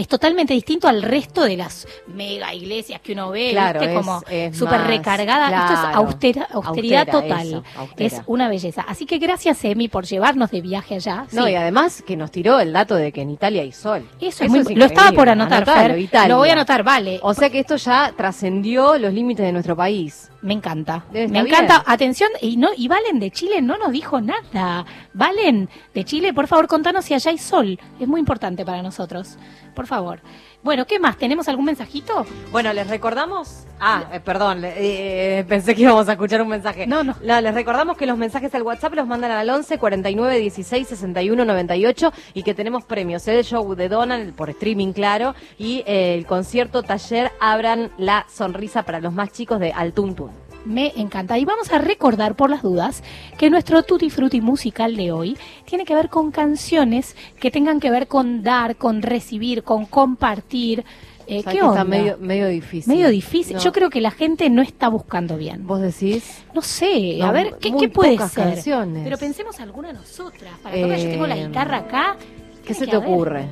[0.00, 3.94] Es totalmente distinto al resto de las mega iglesias que uno ve, Claro, ¿viste?
[3.94, 4.20] es- como
[4.52, 5.46] súper recargada.
[5.48, 7.46] Esto es austera- austeridad Austera, total.
[7.48, 8.06] eso, austera.
[8.06, 8.82] es una belleza.
[8.88, 11.26] Así que gracias, Emi, por llevarnos de viaje allá.
[11.32, 11.52] No, Sí.
[11.52, 14.08] y además que nos tiró el dato de que en Italia hay sol.
[14.20, 16.08] Eso es muy- lo estaba por anotar, Fer.
[16.28, 17.20] Lo voy a anotar, vale.
[17.22, 20.30] O sea que esto ya trascendió los límites de nuestro país.
[20.42, 21.04] Me encanta.
[21.12, 21.84] Me encanta.
[21.86, 24.86] Atención, y no y Valen de Chile no nos dijo nada.
[25.12, 27.78] Valen de Chile, por favor, contanos si allá hay sol.
[28.00, 29.36] Es muy importante para nosotros.
[29.80, 30.20] Por favor.
[30.62, 31.16] Bueno, ¿qué más?
[31.16, 32.26] ¿Tenemos algún mensajito?
[32.52, 33.64] Bueno, les recordamos.
[33.80, 36.86] Ah, eh, perdón, eh, pensé que íbamos a escuchar un mensaje.
[36.86, 37.14] No, no.
[37.22, 42.12] les recordamos que los mensajes al WhatsApp los mandan al 11 49 16 61 98
[42.34, 43.26] y que tenemos premios.
[43.26, 48.82] El show de Donald por streaming, claro, y eh, el concierto taller Abran la sonrisa
[48.82, 50.49] para los más chicos de Altuntun.
[50.64, 51.38] Me encanta.
[51.38, 53.02] Y vamos a recordar por las dudas
[53.38, 57.90] que nuestro Tutti Frutti musical de hoy tiene que ver con canciones que tengan que
[57.90, 60.84] ver con dar, con recibir, con compartir.
[61.26, 61.74] Eh, O sea, ¿Qué que onda?
[61.80, 62.92] está medio, medio difícil.
[62.92, 63.56] Medio difícil.
[63.56, 63.62] No.
[63.62, 65.66] Yo creo que la gente no está buscando bien.
[65.66, 66.42] ¿Vos decís?
[66.54, 68.44] No sé, No, a ver, ¿qué, muy qué puede pocas ser?
[68.44, 69.04] canciones.
[69.04, 70.52] Pero pensemos alguna nosotras.
[70.62, 72.16] Para yo tengo la Eh, guitarra acá.
[72.64, 73.08] ¿Qué se te haber.
[73.08, 73.48] ocurre?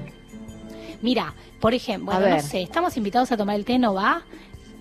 [1.03, 4.23] Mira, por ejemplo, bueno, no sé, estamos invitados a tomar el té, ¿no va?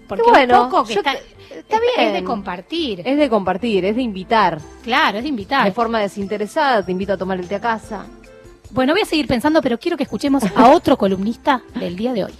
[0.07, 2.07] Porque Y bueno, un poco que yo está, Está es- bien.
[2.07, 3.01] Es de compartir.
[3.05, 4.59] Es de compartir, es de invitar.
[4.83, 5.65] Claro, es de invitar.
[5.65, 8.05] De forma desinteresada, te invito a tomar el té a casa.
[8.69, 12.25] Bueno, voy a seguir pensando, pero quiero que escuchemos a otro columnista del día de
[12.25, 12.33] hoy.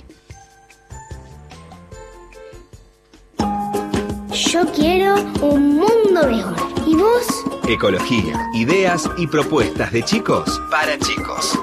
[4.32, 6.56] Yo quiero un mundo mejor.
[6.86, 7.28] ¿Y vos?
[7.68, 11.58] Ecología, ideas y propuestas de chicos para chicos.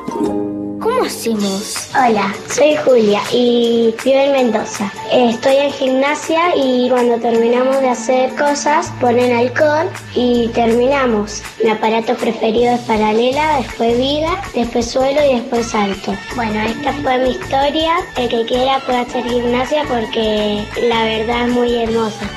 [0.85, 1.89] ¿Cómo hacemos?
[1.95, 4.93] Hola, soy Julia y vivo en Mendoza.
[5.11, 11.43] Estoy en gimnasia y cuando terminamos de hacer cosas ponen alcohol y terminamos.
[11.65, 16.15] Mi aparato preferido es paralela, después viga, después suelo y después salto.
[16.37, 17.95] Bueno, esta fue mi historia.
[18.19, 22.29] El que quiera puede hacer gimnasia porque la verdad es muy hermosa.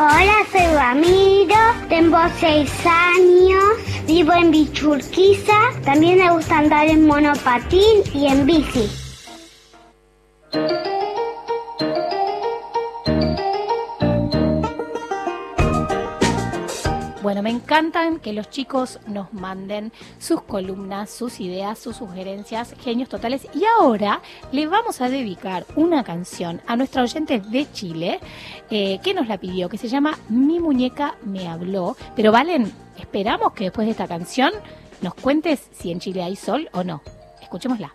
[0.00, 1.56] Hola, soy Ramiro,
[1.88, 3.62] tengo seis años,
[4.08, 5.52] vivo en Bichurquiza,
[5.84, 8.88] también me gusta andar en monopatín y en bici.
[17.28, 23.10] Bueno, me encantan que los chicos nos manden sus columnas, sus ideas, sus sugerencias, genios
[23.10, 23.46] totales.
[23.52, 28.18] Y ahora le vamos a dedicar una canción a nuestra oyente de Chile
[28.70, 31.98] eh, que nos la pidió, que se llama Mi muñeca me habló.
[32.16, 34.54] Pero Valen, esperamos que después de esta canción
[35.02, 37.02] nos cuentes si en Chile hay sol o no.
[37.42, 37.92] Escuchémosla.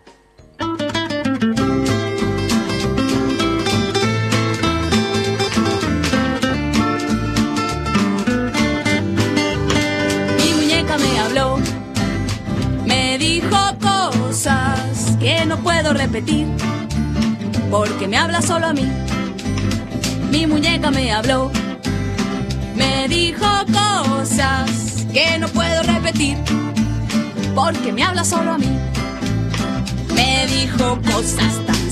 [13.24, 16.46] Dijo cosas que no puedo repetir,
[17.70, 18.86] porque me habla solo a mí.
[20.30, 21.50] Mi muñeca me habló,
[22.76, 26.36] me dijo cosas que no puedo repetir,
[27.54, 28.72] porque me habla solo a mí.
[30.14, 31.83] Me dijo cosas tan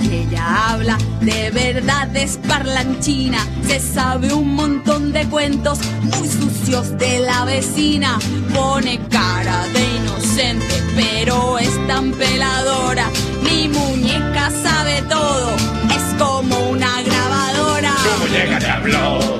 [0.00, 3.46] que ella habla, de verdad es parlanchina.
[3.66, 8.18] Se sabe un montón de cuentos muy sucios de la vecina.
[8.54, 13.08] Pone cara de inocente, pero es tan peladora.
[13.42, 15.50] Mi muñeca sabe todo,
[15.94, 17.94] es como una grabadora.
[18.02, 19.38] Tu muñeca te habló,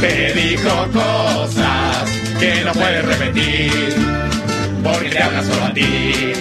[0.00, 3.96] te dijo cosas que no puedes repetir,
[4.82, 6.32] porque te habla solo a ti,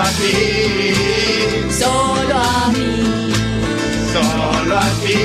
[0.00, 0.34] a ti,
[1.70, 3.32] solo a mí,
[4.12, 5.18] solo a ti,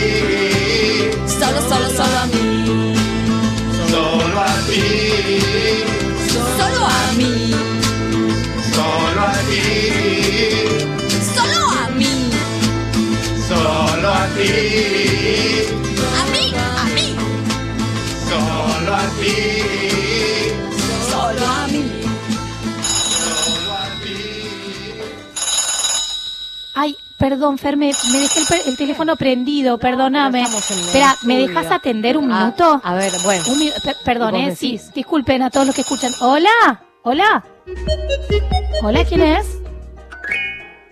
[1.28, 2.48] solo, solo, solo a mí,
[3.92, 4.84] solo a ti,
[6.58, 7.36] solo a mí,
[8.74, 9.66] solo a ti,
[11.36, 12.16] solo a mí,
[13.48, 15.43] solo a ti,
[26.76, 30.42] Ay, perdón, Fer, me, me dejé el, teléfono prendido, perdóname.
[30.44, 32.82] Espera, ¿me dejas atender un Ah, minuto?
[32.84, 33.44] a ver, bueno.
[33.48, 36.12] Un per- perdón, ¿Vos eh, sí, disculpen a todos los que escuchan.
[36.22, 37.44] Hola, Hola.
[38.82, 39.46] Hola, ¿quién es?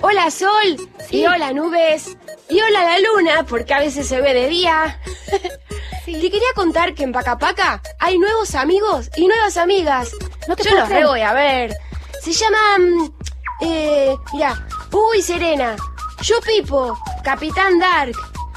[0.02, 0.78] Hola Sol,
[1.12, 2.18] y hola nubes,
[2.50, 5.00] y hola la luna, porque a veces se ve de día.
[6.06, 10.12] Te quería contar que en Pacapaca hay nuevos amigos y nuevas amigas.
[10.48, 11.74] No te Yo los re voy a ver.
[12.22, 13.14] Se llaman...
[13.62, 15.76] Eh, mira, Hugo y Serena,
[16.22, 18.14] Yo Pipo, Capitán Dark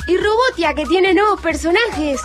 [0.07, 2.21] y Robotia que tiene nuevos personajes.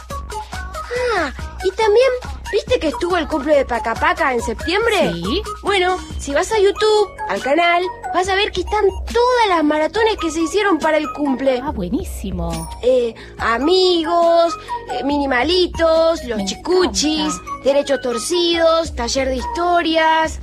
[1.15, 1.31] Ah,
[1.63, 2.09] y también,
[2.51, 5.11] ¿viste que estuvo el cumple de Pacapaca en septiembre?
[5.13, 5.41] Sí.
[5.61, 7.83] Bueno, si vas a YouTube, al canal,
[8.13, 11.61] vas a ver que están todas las maratones que se hicieron para el cumple.
[11.63, 12.69] Ah, buenísimo.
[12.81, 14.57] Eh, amigos,
[14.91, 17.33] eh, minimalitos, los chicuchis,
[17.63, 20.39] derechos torcidos, taller de historias.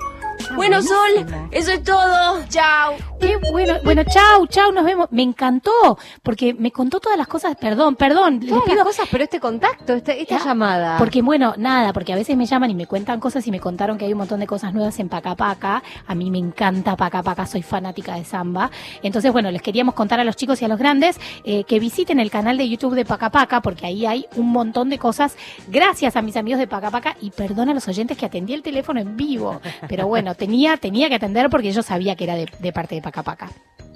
[0.56, 2.44] bueno, Sol, eso es todo.
[2.50, 3.09] Chao.
[3.20, 3.76] Qué bueno.
[3.84, 5.08] Bueno, chau, chau, nos vemos.
[5.12, 7.56] Me encantó, porque me contó todas las cosas.
[7.60, 8.40] Perdón, perdón.
[8.40, 10.98] les Todas las pido- cosas, pero este contacto, este- esta llamada.
[10.98, 13.98] Porque bueno, nada, porque a veces me llaman y me cuentan cosas y me contaron
[13.98, 15.84] que hay un montón de cosas nuevas en Pacapaca.
[16.08, 18.72] A mí me encanta Pacapaca, soy fanática de samba.
[19.04, 22.20] Entonces, bueno, les queríamos contar a los chicos y a los grandes eh, que visiten
[22.20, 25.36] el canal de YouTube de Pacapaca, porque ahí hay un montón de cosas.
[25.68, 29.00] Gracias a mis amigos de Pacapaca y perdón a los oyentes que atendí el teléfono
[29.02, 29.60] en vivo.
[29.90, 33.02] Pero bueno, tenía, tenía que atender porque yo sabía que era de, de parte de
[33.02, 33.09] Pacapaca.
[33.12, 33.89] Soy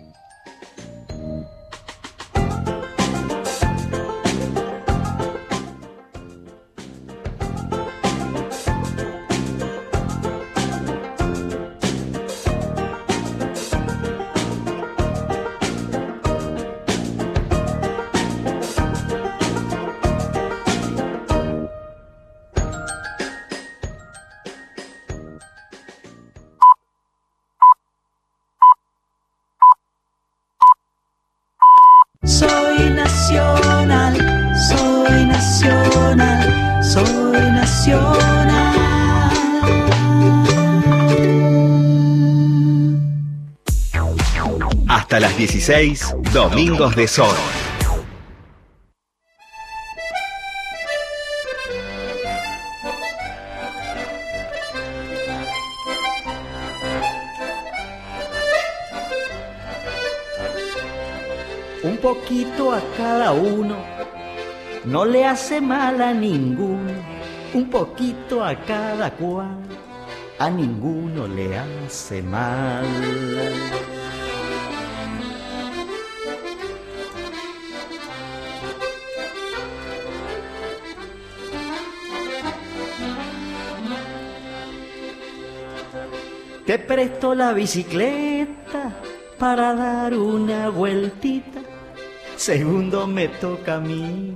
[45.34, 47.36] las 16, Domingos de Sol.
[61.84, 63.76] un poquito a cada uno,
[64.86, 66.94] no le hace mal a ninguno,
[67.54, 69.58] un poquito a cada cual,
[70.40, 72.86] a ninguno le hace mal.
[86.74, 88.96] Te presto la bicicleta
[89.38, 91.60] para dar una vueltita.
[92.36, 94.36] Segundo me toca a mí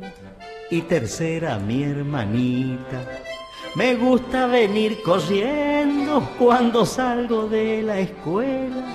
[0.69, 3.01] y tercera mi hermanita.
[3.73, 8.85] Me gusta venir corriendo cuando salgo de la escuela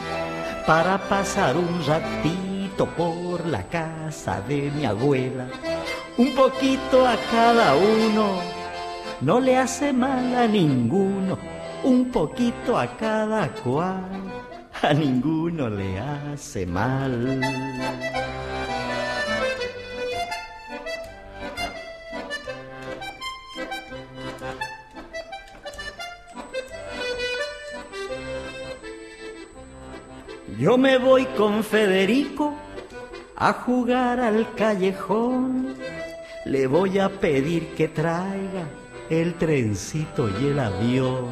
[0.65, 5.49] para pasar un ratito por la casa de mi abuela.
[6.17, 8.37] Un poquito a cada uno,
[9.21, 11.62] no le hace mal a ninguno.
[11.85, 14.05] Un poquito a cada cual,
[14.83, 17.41] a ninguno le hace mal.
[30.59, 32.55] Yo me voy con Federico
[33.35, 35.75] a jugar al callejón.
[36.45, 38.82] Le voy a pedir que traiga
[39.13, 41.27] el trencito y el avión.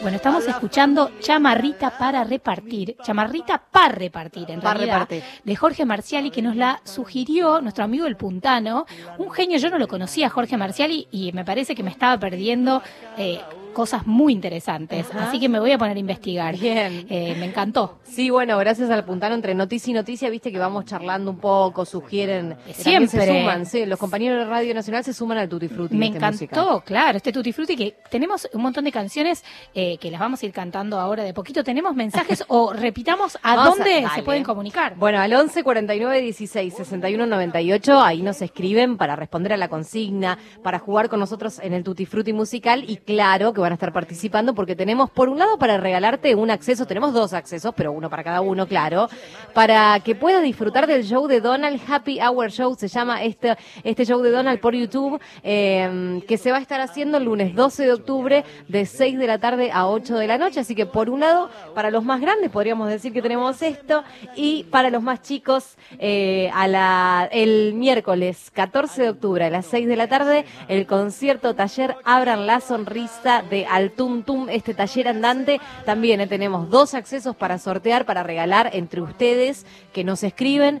[0.00, 5.22] Bueno, estamos escuchando Chamarrita para repartir, Chamarrita para repartir, en Pa' realidad, repartir.
[5.44, 8.86] de Jorge Marciali, que nos la sugirió nuestro amigo el Puntano,
[9.18, 12.82] un genio, yo no lo conocía, Jorge Marciali, y me parece que me estaba perdiendo
[13.16, 13.40] eh,
[13.72, 15.06] cosas muy interesantes.
[15.10, 15.28] Ajá.
[15.28, 16.56] Así que me voy a poner a investigar.
[16.56, 17.06] Bien.
[17.08, 17.98] Eh, me encantó.
[18.04, 21.84] Sí, bueno, gracias al puntano entre noticia y noticia, viste que vamos charlando un poco,
[21.84, 22.56] sugieren.
[22.66, 23.08] que Siempre.
[23.26, 25.96] Se suman, sí, los compañeros de Radio Nacional se suman al Tutti Frutti.
[25.96, 29.42] Me encantó, claro, este Tutti Frutti que tenemos un montón de canciones
[29.74, 31.64] eh, que las vamos a ir cantando ahora de poquito.
[31.64, 34.94] ¿Tenemos mensajes o repitamos a Vamos a- dónde se pueden comunicar?
[34.96, 40.38] Bueno, al 11 49 16 61 98, ahí nos escriben para responder a la consigna,
[40.62, 43.92] para jugar con nosotros en el Tutti Frutti musical y claro que van a estar
[43.92, 48.10] participando porque tenemos por un lado para regalarte un acceso, tenemos dos accesos, pero uno
[48.10, 49.08] para cada uno, claro,
[49.54, 54.04] para que puedas disfrutar del show de Donald Happy Hour Show, se llama este este
[54.04, 57.84] show de Donald por YouTube, eh, que se va a estar haciendo el lunes 12
[57.84, 61.10] de octubre de 6 de la tarde a 8 de la noche, así que por
[61.10, 64.04] un lado, para los más grandes podríamos decir que tenemos esto
[64.36, 69.66] y para los más chicos eh, a la el miércoles 14 de octubre a las
[69.66, 75.06] 6 de la tarde el concierto taller Abran la sonrisa de Altum Tum, este taller
[75.06, 75.60] andante.
[75.84, 80.80] También eh, tenemos dos accesos para sortear, para regalar entre ustedes que nos escriben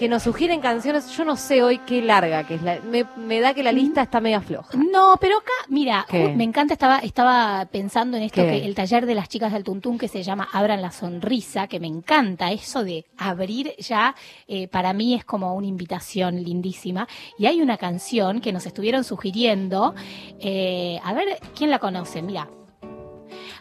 [0.00, 3.38] que nos sugieren canciones, yo no sé hoy qué larga que es la, me, me
[3.38, 4.70] da que la lista está media floja.
[4.78, 8.48] No, pero acá, mira, me encanta, estaba, estaba pensando en esto, ¿Qué?
[8.48, 11.80] que el taller de las chicas del Tuntún que se llama Abran la Sonrisa, que
[11.80, 14.14] me encanta, eso de abrir ya,
[14.48, 17.06] eh, para mí es como una invitación lindísima.
[17.36, 19.94] Y hay una canción que nos estuvieron sugiriendo,
[20.40, 22.22] eh, a ver, ¿quién la conoce?
[22.22, 22.48] Mira.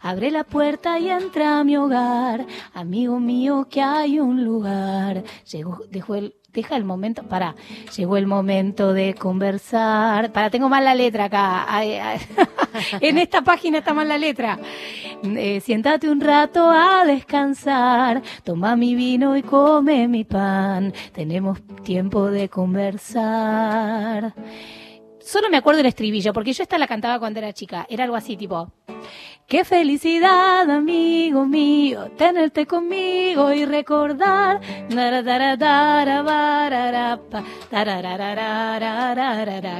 [0.01, 5.23] Abre la puerta y entra a mi hogar, amigo mío, que hay un lugar.
[5.51, 7.55] Llegó, dejó el, deja el momento, para,
[7.95, 10.31] llegó el momento de conversar.
[10.31, 11.67] Para, tengo mal la letra acá.
[13.01, 14.59] En esta página está mal la letra.
[15.23, 20.93] Eh, siéntate un rato a descansar, toma mi vino y come mi pan.
[21.11, 24.33] Tenemos tiempo de conversar.
[25.19, 27.85] Solo me acuerdo el estribillo, porque yo esta la cantaba cuando era chica.
[27.89, 28.71] Era algo así, tipo,
[29.49, 34.61] Qué felicidad, amigo mío, tenerte conmigo y recordar.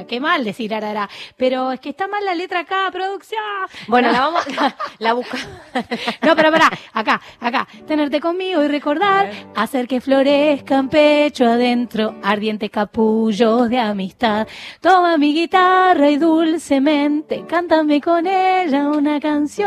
[0.08, 1.08] Qué mal decir arara.
[1.36, 3.40] Pero es que está mal la letra acá, producción.
[3.86, 5.46] Bueno, la vamos, la, la buscamos.
[6.22, 7.68] No, pero pará, acá, acá.
[7.86, 14.48] Tenerte conmigo y recordar, hacer que florezcan pecho adentro, ardientes capullos de amistad.
[14.80, 19.59] Toma mi guitarra y dulcemente, cántame con ella una canción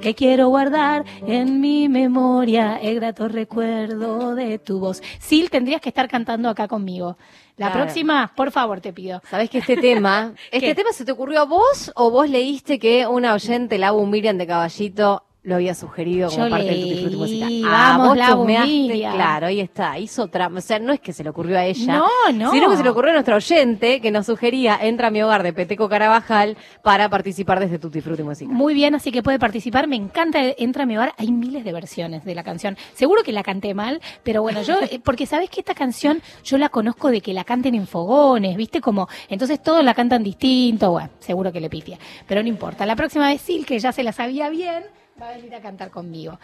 [0.00, 5.02] que quiero guardar en mi memoria, el grato recuerdo de tu voz.
[5.20, 7.16] Sil, tendrías que estar cantando acá conmigo.
[7.56, 7.84] La Claro.
[7.84, 9.20] próxima, por favor, te pido.
[9.30, 13.06] Sabés que este tema, este tema se te ocurrió a vos o vos leíste que
[13.06, 17.00] una oyente, la Miriam de Caballito, lo había sugerido como Yo parte del leí, Tutti
[17.00, 17.62] Frutti musical.
[17.62, 19.12] vamos, vos la.
[19.12, 20.58] Claro, ahí está, hizo trama.
[20.58, 21.98] O sea, no es que se le ocurrió a ella.
[21.98, 22.50] No, no.
[22.50, 25.42] Sino que se le ocurrió a nuestra oyente que nos sugería Entra a mi hogar
[25.42, 28.54] de Peteco Carabajal para participar de este Tutti Frutti musical.
[28.54, 29.86] Muy bien, así que puede participar.
[29.86, 31.14] Me encanta Entra a mi hogar.
[31.16, 32.76] Hay miles de versiones de la canción.
[32.92, 36.58] Seguro que la canté mal, pero bueno, yo, eh, porque sabes que esta canción yo
[36.58, 38.82] la conozco de que la canten en fogones, ¿viste?
[38.82, 40.90] Como, entonces todos la cantan distinto.
[40.90, 41.98] Bueno, seguro que le pifia.
[42.26, 42.84] Pero no importa.
[42.84, 44.84] La próxima vez Sil, que ya se la sabía bien,
[45.20, 46.38] va a venir a cantar conmigo.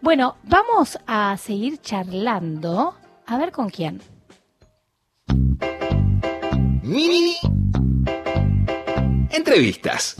[0.00, 2.94] Bueno, vamos a seguir charlando.
[3.26, 4.00] A ver con quién.
[6.82, 7.36] Mini
[9.30, 10.16] Entrevistas.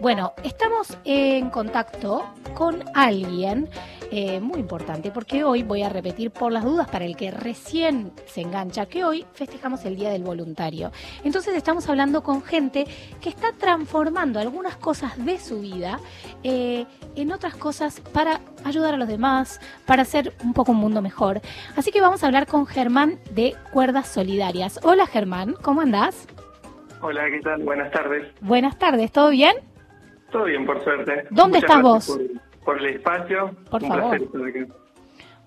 [0.00, 3.70] Bueno, estamos en contacto con alguien
[4.16, 8.12] eh, muy importante, porque hoy voy a repetir por las dudas para el que recién
[8.26, 10.92] se engancha, que hoy festejamos el Día del Voluntario.
[11.24, 12.86] Entonces estamos hablando con gente
[13.20, 15.98] que está transformando algunas cosas de su vida
[16.44, 16.86] eh,
[17.16, 21.40] en otras cosas para ayudar a los demás, para hacer un poco un mundo mejor.
[21.74, 24.78] Así que vamos a hablar con Germán de Cuerdas Solidarias.
[24.84, 26.28] Hola Germán, ¿cómo andás?
[27.00, 27.64] Hola, ¿qué tal?
[27.64, 28.32] Buenas tardes.
[28.40, 29.56] Buenas tardes, ¿todo bien?
[30.30, 31.26] Todo bien, por suerte.
[31.30, 32.06] ¿Dónde Muchas estás vos?
[32.06, 33.54] Por, por el espacio.
[33.70, 34.10] Por Un favor.
[34.18, 34.74] placer estar acá.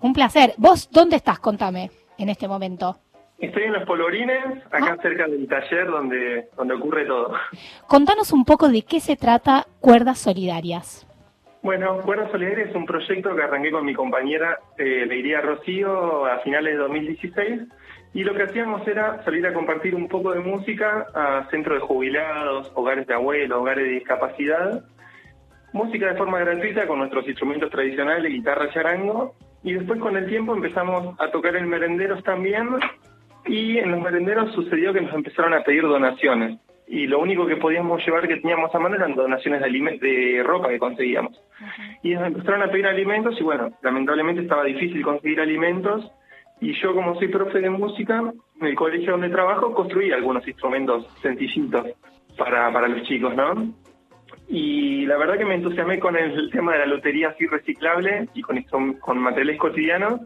[0.00, 0.54] Un placer.
[0.56, 1.38] ¿Vos dónde estás?
[1.40, 2.96] Contame en este momento.
[3.38, 5.02] Estoy en los Polvorines, acá Ah.
[5.02, 7.32] cerca del taller donde, donde ocurre todo.
[7.86, 11.04] Contanos un poco de qué se trata Cuerdas Solidarias.
[11.62, 16.38] Bueno, Cuerda Solidaria es un proyecto que arranqué con mi compañera eh, Leiría Rocío a
[16.38, 17.62] finales de 2016
[18.14, 21.86] y lo que hacíamos era salir a compartir un poco de música a centros de
[21.86, 24.84] jubilados, hogares de abuelos, hogares de discapacidad,
[25.72, 30.26] música de forma gratuita con nuestros instrumentos tradicionales, guitarra y charango, y después con el
[30.26, 32.68] tiempo empezamos a tocar en merenderos también.
[33.46, 36.58] Y en los merenderos sucedió que nos empezaron a pedir donaciones.
[36.86, 40.68] Y lo único que podíamos llevar que teníamos a mano eran donaciones de, de ropa
[40.68, 41.38] que conseguíamos.
[42.02, 46.10] Y nos empezaron a pedir alimentos y bueno, lamentablemente estaba difícil conseguir alimentos.
[46.60, 51.06] Y yo, como soy profe de música, en el colegio donde trabajo, construí algunos instrumentos
[51.20, 51.86] sencillitos
[52.36, 53.54] para, para los chicos, ¿no?
[54.48, 58.42] Y la verdad que me entusiasmé con el tema de la lotería así reciclable y
[58.42, 60.20] con, con materiales cotidianos.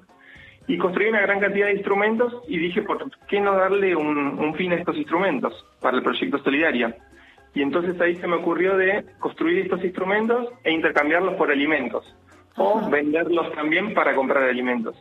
[0.68, 4.54] Y construí una gran cantidad de instrumentos y dije, ¿por qué no darle un, un
[4.54, 6.96] fin a estos instrumentos para el proyecto Solidaria?
[7.52, 12.16] Y entonces ahí se me ocurrió de construir estos instrumentos e intercambiarlos por alimentos
[12.56, 14.96] o venderlos también para comprar alimentos.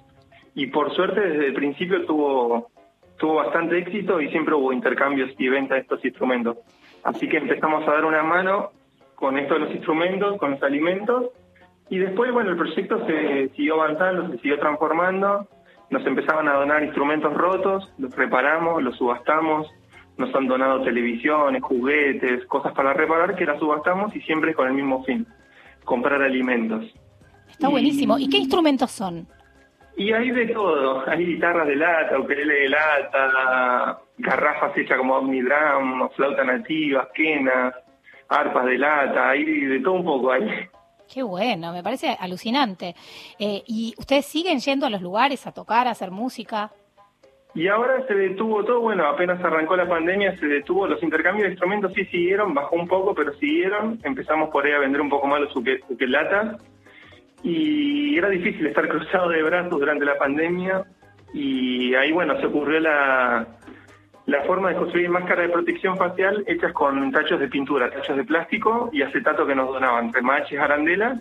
[0.56, 2.72] Y por suerte desde el principio tuvo,
[3.18, 6.58] tuvo bastante éxito y siempre hubo intercambios y venta de estos instrumentos.
[7.04, 8.72] Así que empezamos a dar una mano
[9.22, 11.28] con esto de los instrumentos, con los alimentos
[11.92, 15.48] y después, bueno, el proyecto se siguió avanzando, se siguió transformando,
[15.92, 19.70] nos empezaban a donar instrumentos rotos, los reparamos, los subastamos,
[20.18, 24.74] nos han donado televisiones, juguetes, cosas para reparar que las subastamos y siempre con el
[24.74, 25.28] mismo fin,
[25.84, 26.86] comprar alimentos.
[27.50, 28.18] Está buenísimo.
[28.18, 29.28] ¿Y qué instrumentos son?
[29.98, 36.10] Y hay de todo, hay guitarras de lata, ukelele de lata, garrafas hechas como omnidram,
[36.12, 37.76] flautas nativas, quenas,
[38.32, 40.48] arpas de lata, hay de todo un poco ahí.
[41.14, 42.96] Qué bueno, me parece alucinante.
[43.38, 46.72] Eh, ¿Y ustedes siguen yendo a los lugares a tocar, a hacer música?
[47.54, 51.52] Y ahora se detuvo todo, bueno, apenas arrancó la pandemia, se detuvo, los intercambios de
[51.52, 55.28] instrumentos sí siguieron, bajó un poco, pero siguieron, empezamos por ahí a vender un poco
[55.28, 56.56] más los uke- ukelatas,
[57.44, 60.86] y era difícil estar cruzado de brazos durante la pandemia,
[61.34, 63.46] y ahí, bueno, se ocurrió la,
[64.26, 68.24] la forma de construir máscaras de protección facial hechas con tachos de pintura, tachos de
[68.24, 71.20] plástico y acetato que nos donaban, remaches, arandelas,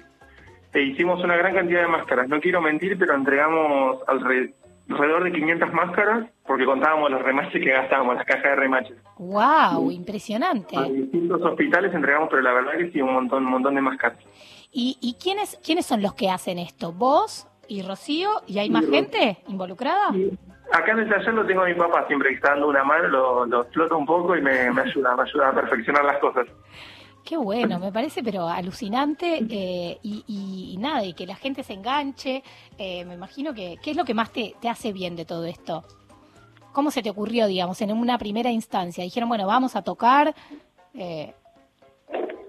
[0.73, 2.29] e hicimos una gran cantidad de máscaras.
[2.29, 4.53] No quiero mentir, pero entregamos alre-
[4.89, 8.97] alrededor de 500 máscaras porque contábamos los remaches que gastábamos, las cajas de remaches.
[9.19, 9.91] ¡Wow!
[9.91, 10.77] Impresionante.
[10.77, 14.19] A distintos hospitales entregamos, pero la verdad que sí, un montón, un montón de máscaras.
[14.73, 16.93] ¿Y, y quiénes, quiénes son los que hacen esto?
[16.93, 18.31] ¿Vos y Rocío?
[18.47, 20.09] ¿Y hay más gente involucrada?
[20.73, 23.09] Acá en el taller lo tengo a mi papá siempre que está dando una mano,
[23.09, 26.47] lo, lo explota un poco y me, me ayuda, me ayuda a perfeccionar las cosas.
[27.25, 31.63] Qué bueno, me parece pero alucinante eh, y, y- y nada, y que la gente
[31.63, 32.43] se enganche.
[32.79, 35.45] eh, me imagino que, ¿qué es lo que más te, te hace bien de todo
[35.45, 35.85] esto?
[36.73, 39.03] ¿Cómo se te ocurrió, digamos, en una primera instancia?
[39.05, 40.33] Dijeron, bueno, vamos a tocar.
[40.95, 41.35] eh,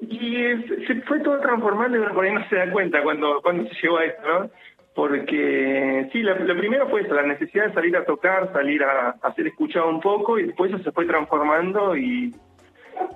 [0.02, 3.68] Y se fue todo transformando y uno por ahí no se da cuenta cuando, cuando
[3.70, 4.50] se llegó a esto, ¿no?
[4.94, 9.16] Porque sí, lo, lo primero fue eso, la necesidad de salir a tocar, salir a,
[9.36, 12.36] ser escuchado un poco y después eso se fue transformando y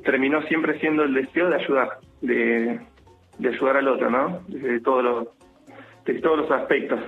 [0.04, 1.90] terminó siempre siendo el deseo de ayudar,
[2.22, 2.80] de,
[3.40, 4.40] ayudar al otro, ¿no?
[4.48, 5.28] Desde todos los,
[6.06, 7.00] de todos los aspectos.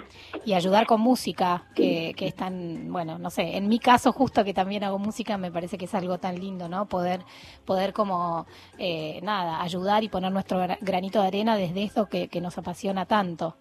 [0.43, 4.43] y ayudar con música, que, que es tan, bueno, no sé, en mi caso justo
[4.43, 6.87] que también hago música, me parece que es algo tan lindo, ¿no?
[6.87, 7.21] Poder,
[7.65, 8.45] poder como,
[8.77, 13.05] eh, nada, ayudar y poner nuestro gra- granito de arena desde que, que nos apasiona
[13.05, 13.55] tanto.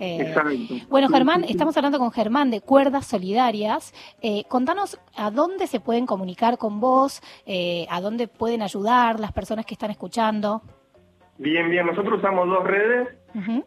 [0.00, 0.74] Eh, Exacto.
[0.88, 3.92] Bueno, Germán, estamos hablando con Germán de Cuerdas Solidarias.
[4.22, 9.32] Eh, contanos a dónde se pueden comunicar con vos, eh, a dónde pueden ayudar las
[9.32, 10.62] personas que están escuchando.
[11.36, 13.08] Bien, bien, nosotros usamos dos redes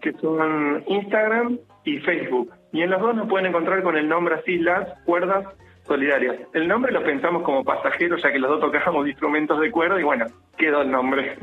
[0.02, 2.52] que son Instagram y Facebook.
[2.74, 5.46] Y en los dos nos pueden encontrar con el nombre así, las cuerdas
[5.86, 6.38] solidarias.
[6.54, 10.04] El nombre lo pensamos como pasajero, ya que los dos tocábamos instrumentos de cuerda y
[10.04, 10.26] bueno,
[10.58, 11.38] quedó el nombre.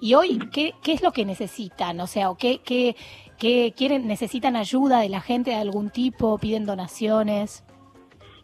[0.00, 1.98] Y hoy, ¿qué, qué es lo que necesitan?
[2.00, 2.94] O sea, ¿o qué, qué,
[3.38, 4.06] qué quieren?
[4.06, 6.38] ¿Necesitan ayuda de la gente de algún tipo?
[6.38, 7.64] ¿Piden donaciones?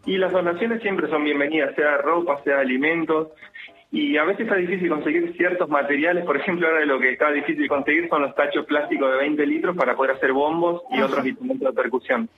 [0.05, 3.29] Y las donaciones siempre son bienvenidas, sea ropa, sea alimentos.
[3.91, 6.25] Y a veces está difícil conseguir ciertos materiales.
[6.25, 9.75] Por ejemplo, ahora lo que está difícil conseguir son los tachos plásticos de 20 litros
[9.75, 11.05] para poder hacer bombos y Ajá.
[11.05, 12.29] otros instrumentos de percusión.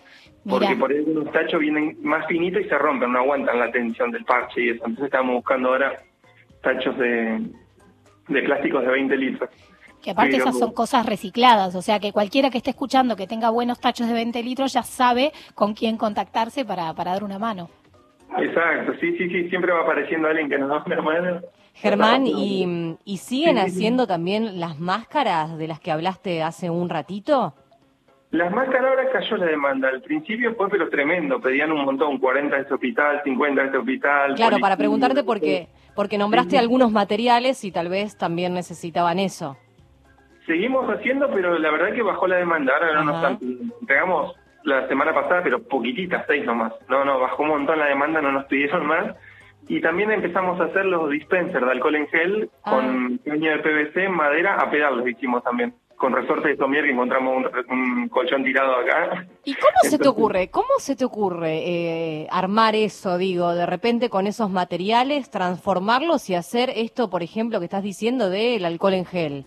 [0.48, 0.80] Porque Mirá.
[0.80, 4.24] por ahí unos tachos vienen más finitos y se rompen, no aguantan la tensión del
[4.24, 4.86] parche y eso.
[4.86, 5.98] Entonces estamos buscando ahora
[6.62, 7.42] tachos de,
[8.28, 9.50] de plásticos de 20 litros.
[10.08, 13.28] Que aparte Pero- esas son cosas recicladas, o sea que cualquiera que esté escuchando que
[13.28, 17.38] tenga buenos tachos de 20 litros ya sabe con quién contactarse para, para dar una
[17.38, 17.70] mano.
[18.38, 21.42] Exacto, sí, sí, sí, siempre va apareciendo alguien que nos da una mano.
[21.74, 23.76] Germán, ¿y, y siguen Sí, sí, sí.
[23.76, 27.54] haciendo también las máscaras de las que hablaste hace un ratito?
[28.32, 29.90] Las máscaras ahora cayó la demanda.
[29.90, 33.78] Al principio fue pero tremendo, pedían un montón, 40 de este hospital, 50 de este
[33.78, 34.36] hospital.
[34.36, 36.58] Claro, para preguntarte porque, porque nombraste sí.
[36.58, 39.58] algunos materiales y tal vez también necesitaban eso.
[40.48, 42.74] Seguimos haciendo, pero la verdad que bajó la demanda.
[42.74, 43.40] Ahora no nos están,
[43.82, 44.34] entregamos
[44.64, 46.74] la semana pasada, pero poquititas, seis nomás.
[46.90, 49.16] No, no, bajó un montón la demanda, no nos pidieron más.
[49.68, 52.72] Y también empezamos a hacer los dispensers de alcohol en gel Ah.
[52.72, 55.74] con caña de PVC, madera, a pedal los hicimos también.
[55.98, 59.26] Con resorte de somier que encontramos un, un colchón tirado acá.
[59.44, 60.50] ¿Y cómo se te ocurre?
[60.50, 66.36] ¿Cómo se te ocurre eh, armar eso, digo, de repente con esos materiales, transformarlos y
[66.36, 69.46] hacer esto, por ejemplo, que estás diciendo del alcohol en gel?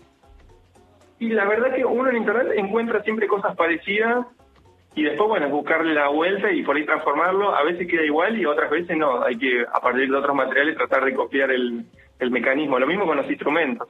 [1.21, 4.25] Y la verdad que uno en internet encuentra siempre cosas parecidas
[4.95, 7.55] y después, bueno, es buscarle la vuelta y por ahí transformarlo.
[7.55, 9.21] A veces queda igual y otras veces no.
[9.23, 11.85] Hay que, a partir de otros materiales, tratar de copiar el,
[12.17, 12.79] el mecanismo.
[12.79, 13.87] Lo mismo con los instrumentos.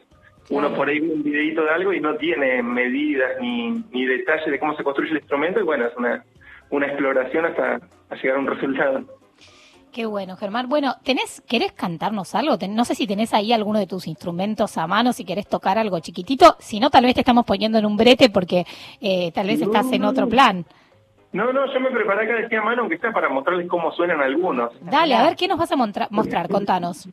[0.49, 4.51] Uno por ahí ve un videito de algo y no tiene medidas ni, ni detalles
[4.51, 6.25] de cómo se construye el instrumento y bueno, es una,
[6.69, 7.79] una exploración hasta
[8.09, 9.05] a llegar a un resultado.
[9.93, 10.69] Qué bueno, Germán.
[10.69, 12.57] Bueno, ¿tenés, ¿querés cantarnos algo?
[12.57, 15.77] Ten- no sé si tenés ahí alguno de tus instrumentos a mano, si querés tocar
[15.77, 16.55] algo chiquitito.
[16.59, 18.65] Si no, tal vez te estamos poniendo en un brete porque
[19.01, 20.65] eh, tal vez estás en otro plan.
[21.33, 24.71] No, no, yo me preparé acá decía mano, aunque sea para mostrarles cómo suenan algunos.
[24.81, 26.09] Dale, a ver, ¿qué nos vas a mostrar?
[26.49, 27.07] Contanos.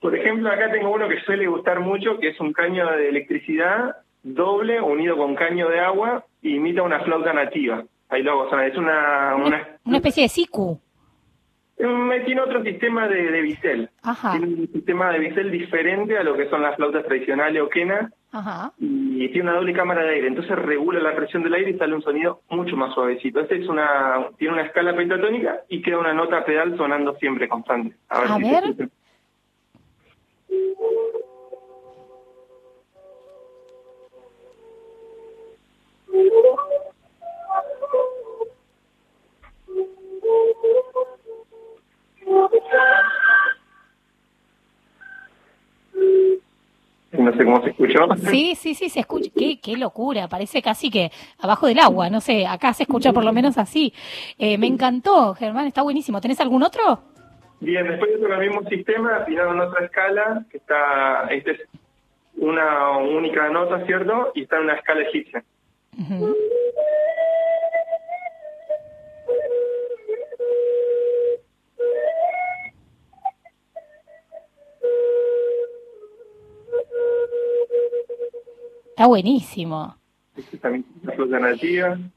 [0.00, 3.96] Por ejemplo, acá tengo uno que suele gustar mucho, que es un caño de electricidad
[4.22, 7.82] doble unido con caño de agua y imita una flauta nativa.
[8.10, 8.66] Ahí lo hago sonar.
[8.66, 9.34] Es una...
[9.36, 10.80] una Una especie de siku.
[11.86, 13.90] Me tiene otro sistema de, de bisel.
[14.02, 14.32] Ajá.
[14.32, 18.12] Tiene un sistema de bisel diferente a lo que son las flautas tradicionales o quenas
[18.32, 18.72] Ajá.
[18.78, 21.94] y tiene una doble cámara de aire, entonces regula la presión del aire y sale
[21.94, 23.40] un sonido mucho más suavecito.
[23.40, 27.96] Este es una, tiene una escala pentatónica y queda una nota pedal sonando siempre constante.
[28.08, 28.30] A ver.
[28.30, 28.90] A si ver.
[47.12, 48.06] No sé cómo se escuchó.
[48.28, 49.30] Sí, sí, sí, se escucha.
[49.36, 53.24] Qué, qué locura, parece casi que abajo del agua, no sé, acá se escucha por
[53.24, 53.92] lo menos así.
[54.38, 56.20] Eh, me encantó, Germán, está buenísimo.
[56.20, 57.00] ¿Tenés algún otro?
[57.60, 61.60] Bien, después de el mismo sistema, afinado en otra escala, que está, este es
[62.36, 64.30] una única nota, ¿cierto?
[64.34, 65.42] Y está en una escala egipcia.
[78.98, 79.94] Está buenísimo.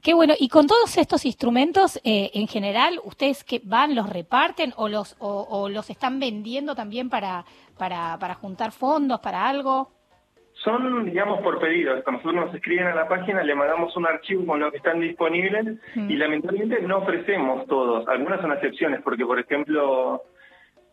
[0.02, 0.34] Qué bueno.
[0.36, 5.14] Y con todos estos instrumentos, eh, en general, ¿ustedes que van, los reparten o los,
[5.20, 7.44] o, o los están vendiendo también para,
[7.78, 9.92] para, para juntar fondos, para algo?
[10.64, 12.02] Son, digamos, por pedido.
[12.02, 14.98] Cuando nosotros nos escriben a la página, le mandamos un archivo con lo que están
[14.98, 18.08] disponibles y lamentablemente no ofrecemos todos.
[18.08, 20.22] Algunas son excepciones, porque, por ejemplo,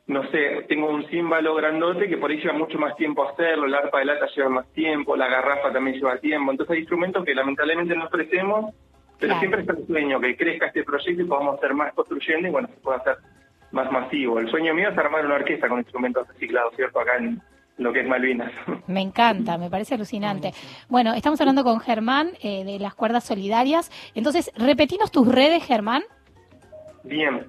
[0.09, 3.75] no sé, tengo un címbalo grandote que por ahí lleva mucho más tiempo hacerlo, el
[3.75, 6.49] arpa de lata lleva más tiempo, la garrafa también lleva tiempo.
[6.51, 8.73] Entonces hay instrumentos que lamentablemente no ofrecemos,
[9.19, 9.39] pero Claro.
[9.39, 12.67] siempre está el sueño, que crezca este proyecto y podamos hacer más construyendo y bueno,
[12.69, 13.17] se pueda hacer
[13.71, 14.39] más masivo.
[14.39, 16.99] El sueño mío es armar una orquesta con instrumentos reciclados, ¿cierto?
[16.99, 17.39] Acá en
[17.77, 18.51] lo que es Malvinas.
[18.87, 20.53] Me encanta, me parece alucinante.
[20.89, 23.91] Bueno, estamos hablando con Germán eh, de las cuerdas solidarias.
[24.15, 26.01] Entonces, repetinos tus redes, Germán.
[27.03, 27.45] Bien.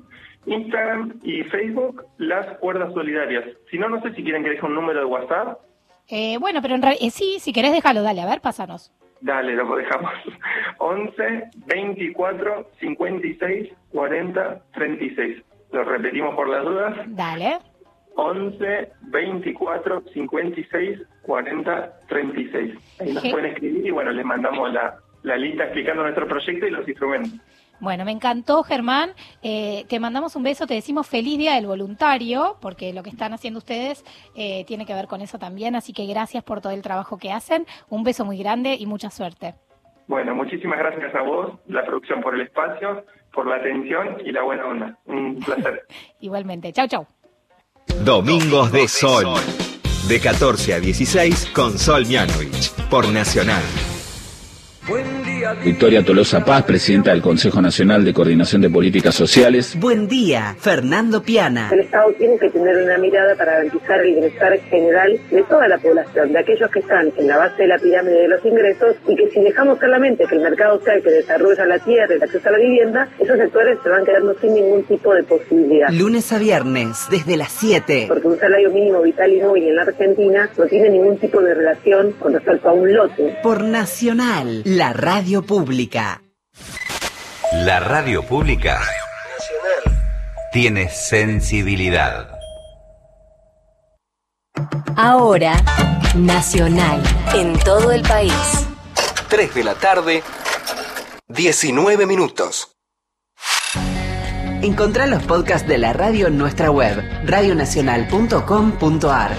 [0.46, 3.44] Instagram y Facebook, las cuerdas solidarias.
[3.70, 5.58] Si no, no sé si quieren que deje un número de WhatsApp.
[6.08, 8.92] Eh, bueno, pero en realidad, sí, si querés, déjalo, dale, a ver, pásanos.
[9.20, 10.12] Dale, lo dejamos.
[10.78, 15.42] 11 24 56 40 36.
[15.72, 16.96] Lo repetimos por las dudas.
[17.08, 17.58] Dale.
[18.16, 22.74] 11 24 56 40 36.
[22.98, 26.70] Ahí nos pueden escribir y bueno, les mandamos la, la lista explicando nuestro proyecto y
[26.70, 27.32] los instrumentos.
[27.80, 29.12] Bueno, me encantó, Germán.
[29.42, 33.32] Eh, te mandamos un beso, te decimos feliz día del voluntario, porque lo que están
[33.32, 34.04] haciendo ustedes
[34.34, 35.74] eh, tiene que ver con eso también.
[35.74, 37.66] Así que gracias por todo el trabajo que hacen.
[37.88, 39.54] Un beso muy grande y mucha suerte.
[40.06, 44.42] Bueno, muchísimas gracias a vos, la producción por el espacio, por la atención y la
[44.42, 44.98] buena onda.
[45.06, 45.86] Un placer.
[46.20, 46.72] Igualmente.
[46.72, 47.06] Chau, chau.
[48.04, 49.26] Domingos de Sol.
[50.08, 52.72] De 14 a 16 con Sol Mianovich.
[52.90, 53.62] Por Nacional.
[55.64, 59.76] Victoria Tolosa Paz, presidenta del Consejo Nacional de Coordinación de Políticas Sociales.
[59.78, 61.68] Buen día, Fernando Piana.
[61.72, 65.78] El Estado tiene que tener una mirada para garantizar el bienestar general de toda la
[65.78, 69.16] población, de aquellos que están en la base de la pirámide de los ingresos y
[69.16, 72.22] que si dejamos solamente que el mercado sea el que desarrolla la tierra y el
[72.22, 75.88] acceso a la vivienda, esos sectores se van quedando sin ningún tipo de posibilidad.
[75.90, 78.06] Lunes a viernes, desde las 7.
[78.08, 81.54] Porque un salario mínimo vital y móvil en la Argentina no tiene ningún tipo de
[81.54, 83.36] relación con respecto a un lote.
[83.42, 86.22] Por Nacional, la radio pública.
[87.52, 88.80] La radio pública
[90.52, 92.38] tiene sensibilidad.
[94.96, 95.56] Ahora,
[96.14, 97.02] Nacional,
[97.34, 98.32] en todo el país.
[99.28, 100.24] 3 de la tarde,
[101.28, 102.76] 19 minutos.
[104.60, 109.36] Encontrá los podcasts de la radio en nuestra web, radionacional.com.ar.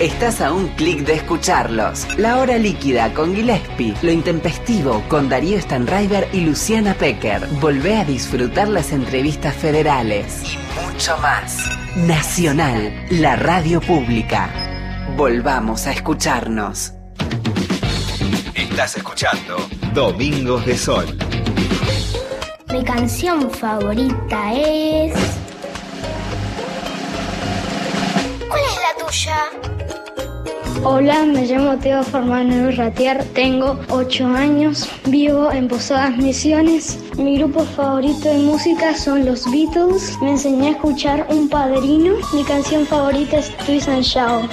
[0.00, 2.06] Estás a un clic de escucharlos.
[2.18, 7.48] La hora líquida con Gillespie, lo intempestivo con Darío Stanraiver y Luciana Pecker.
[7.60, 10.56] Volvé a disfrutar las entrevistas federales y
[10.86, 11.68] mucho más.
[11.96, 14.48] Nacional, la radio pública.
[15.16, 16.92] Volvamos a escucharnos.
[18.54, 19.56] Estás escuchando
[19.94, 21.06] Domingos de Sol.
[22.72, 25.47] Mi canción favorita es...
[28.48, 29.38] ¿Cuál es la tuya?
[30.84, 36.98] Hola, me llamo Teo Formano Ratier, tengo 8 años, vivo en Posadas Misiones.
[37.18, 40.16] Mi grupo favorito de música son los Beatles.
[40.22, 42.14] Me enseñé a escuchar Un Padrino.
[42.32, 44.50] Mi canción favorita es Twist and Shout.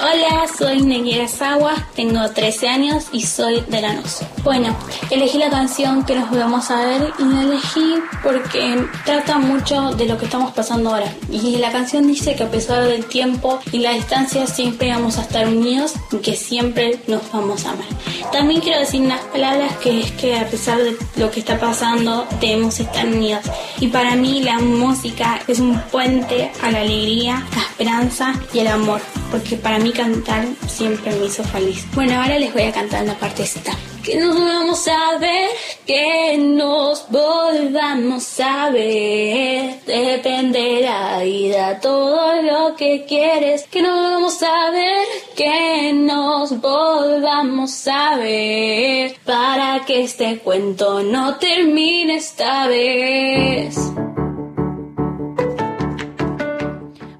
[0.00, 4.18] Hola, soy Neguera Sagua, tengo 13 años y soy de Lanús.
[4.44, 4.76] Bueno,
[5.10, 10.06] elegí la canción que nos vamos a ver y la elegí porque trata mucho de
[10.06, 11.12] lo que estamos pasando ahora.
[11.32, 15.22] Y la canción dice que a pesar del tiempo y la distancia siempre vamos a
[15.22, 17.88] estar unidos y que siempre nos vamos a amar.
[18.30, 22.24] También quiero decir unas palabras que es que a pesar de lo que está pasando
[22.40, 23.44] debemos estar unidos.
[23.80, 28.68] Y para mí la música es un puente a la alegría, la esperanza y el
[28.68, 29.00] amor.
[29.30, 31.84] Porque para mí cantar siempre me hizo feliz.
[31.94, 33.72] Bueno, ahora les voy a cantar una partecita.
[34.02, 35.50] Que nos vamos a ver,
[35.86, 39.80] que nos volvamos a ver.
[39.84, 43.64] Dependerá y da todo lo que quieres.
[43.64, 45.06] Que nos vamos a ver,
[45.36, 49.16] que nos volvamos a ver.
[49.24, 53.76] Para que este cuento no termine esta vez.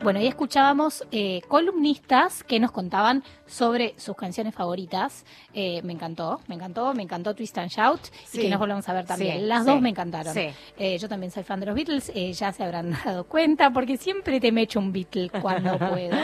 [0.09, 5.27] Bueno, y escuchábamos eh, columnistas que nos contaban sobre sus canciones favoritas.
[5.53, 8.01] Eh, me encantó, me encantó, me encantó Twist and Shout
[8.33, 9.41] y que nos volvamos a ver también.
[9.41, 10.35] Sí, Las sí, dos me encantaron.
[10.35, 14.41] Eh, yo también soy fan de los Beatles, ya se habrán dado cuenta porque siempre
[14.41, 16.17] te me echo un Beatle cuando puedo.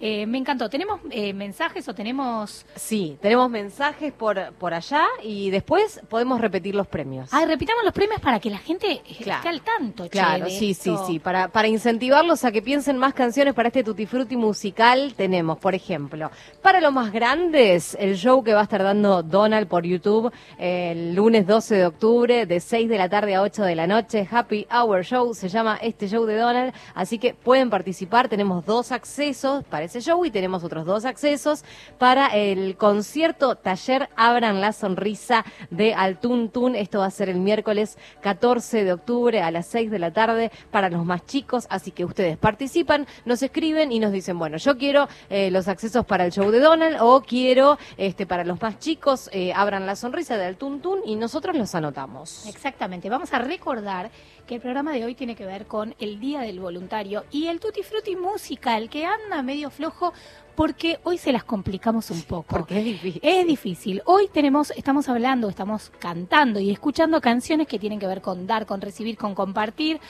[0.00, 0.68] Me encantó.
[0.68, 2.66] ¿Tenemos eh, mensajes o tenemos...?
[2.74, 7.28] Sí, tenemos mensajes por, por allá y después podemos repetir los premios.
[7.32, 10.04] Ay, repitamos los premios para que la gente eh, esté al tanto.
[10.04, 11.20] che, Claro, de sí, sí, sí.
[11.20, 15.74] Para, para incentivarlos a que piensen más canciones para este Tutti Frutti musical, tenemos, por
[15.74, 16.30] ejemplo,
[16.62, 21.14] para los más grandes, el show que va a estar dando Donald por YouTube el
[21.14, 24.26] lunes 12 de octubre, de 6 de la tarde a 8 de la noche.
[24.30, 28.30] Happy Hour Show se llama este show de Donald, así que pueden participar.
[28.30, 31.62] Tenemos dos accesos para ese show y tenemos otros dos accesos
[31.98, 36.74] para el concierto Taller Abran la Sonrisa de Altun Tun.
[36.74, 40.50] Esto va a ser el miércoles 14 de octubre a las 6 de la tarde
[40.70, 44.76] para los más chicos, así que ustedes participan, nos escriben y nos dicen, bueno, yo
[44.76, 48.78] quiero eh, los accesos para el show de Donald o quiero este para los más
[48.78, 52.46] chicos eh, Abran la Sonrisa de Altun Tun y nosotros los anotamos.
[52.46, 53.08] Exactamente.
[53.08, 54.10] Vamos a recordar
[54.46, 57.60] que el programa de hoy tiene que ver con el Día del Voluntario y el
[57.60, 60.12] Tutti Frutti musical que anda medio flojo
[60.60, 62.44] porque hoy se las complicamos un poco.
[62.48, 63.20] Porque es difícil.
[63.22, 64.02] Es difícil.
[64.04, 68.66] Hoy tenemos, estamos hablando, estamos cantando y escuchando canciones que tienen que ver con dar,
[68.66, 70.00] con recibir, con compartir.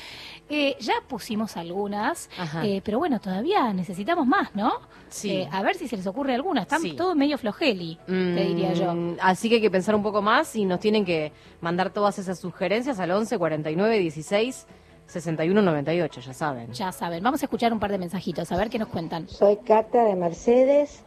[0.50, 2.28] Eh, ya pusimos algunas,
[2.64, 4.72] eh, pero bueno, todavía necesitamos más, ¿no?
[5.08, 5.30] Sí.
[5.30, 6.62] Eh, a ver si se les ocurre alguna.
[6.62, 6.92] Están Sí.
[6.92, 8.92] todo medio flojeli, te diría yo.
[8.94, 12.18] Mm, Así que hay que pensar un poco más y nos tienen que mandar todas
[12.18, 14.66] esas sugerencias al 11 49 16
[15.06, 16.72] 61 98, ya saben.
[16.72, 17.22] Ya saben.
[17.22, 19.28] Vamos a escuchar un par de mensajitos, a ver qué nos cuentan.
[19.28, 21.04] Soy Cata de Mercedes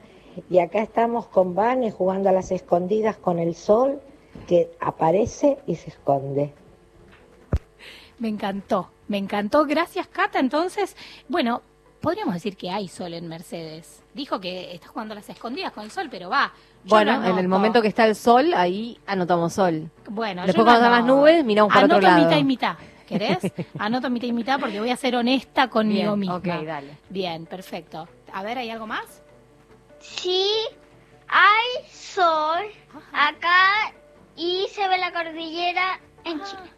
[0.49, 4.01] y acá estamos con Vane jugando a las escondidas con el sol
[4.47, 6.53] que aparece y se esconde.
[8.19, 9.65] Me encantó, me encantó.
[9.65, 10.40] Gracias, Cata.
[10.40, 10.95] Entonces,
[11.27, 11.61] bueno,
[12.02, 14.03] podríamos decir que hay sol en Mercedes.
[14.14, 16.53] Dijo que está jugando a las escondidas con el sol, pero va.
[16.85, 19.90] Bueno, en el momento que está el sol, ahí anotamos sol.
[20.10, 22.23] Bueno, Después yo cuando están las nubes, miramos para Anoto otro lado.
[22.26, 22.76] mitad y mitad.
[23.07, 23.40] ¿Querés?
[23.80, 26.35] Anoto mitad y mitad porque voy a ser honesta conmigo Bien, misma.
[26.38, 26.98] ok, dale.
[27.10, 28.07] Bien, perfecto.
[28.34, 29.22] A ver, ¿hay algo más?
[29.99, 30.48] Sí,
[31.27, 32.65] hay sol
[33.14, 33.94] acá
[34.35, 36.72] y se ve la cordillera en Chile.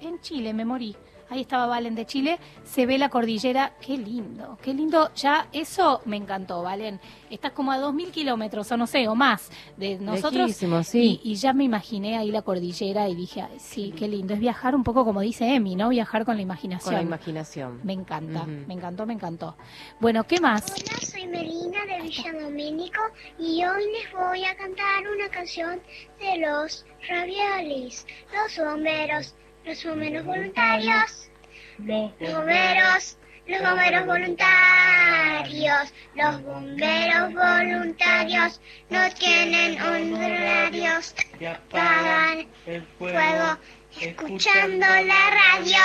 [0.00, 0.94] En Chile, me morí.
[1.28, 6.00] Ahí estaba Valen de Chile, se ve la cordillera, qué lindo, qué lindo, ya eso
[6.04, 7.00] me encantó, Valen,
[7.30, 11.20] estás como a dos mil kilómetros o no sé, o más de nosotros Lejísimo, sí.
[11.24, 14.38] y, y ya me imaginé ahí la cordillera y dije, "Ay, sí, qué lindo, es
[14.40, 15.88] viajar un poco como dice Emi, ¿no?
[15.88, 16.84] Viajar con la imaginación.
[16.84, 17.80] Con la imaginación.
[17.82, 19.56] Me encanta, me encantó, me encantó.
[19.98, 20.64] Bueno, ¿qué más?
[20.70, 23.00] Hola, soy Melina de Villa Domínico
[23.36, 25.80] y hoy les voy a cantar una canción
[26.20, 29.34] de los raviolis, los bomberos,
[29.66, 31.30] los bomberos voluntarios,
[31.78, 33.18] los bomberos,
[33.48, 38.60] los bomberos voluntarios, los bomberos voluntarios
[38.90, 41.14] no tienen honorarios,
[41.44, 43.58] apagan el fuego
[44.00, 45.82] escuchando la radio.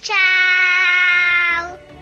[0.00, 1.97] Chao.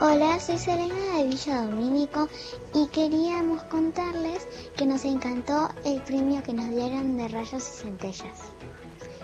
[0.00, 2.28] Hola, soy Selena de Villa Domínico
[2.74, 8.40] y queríamos contarles que nos encantó el premio que nos dieron de rayos y centellas.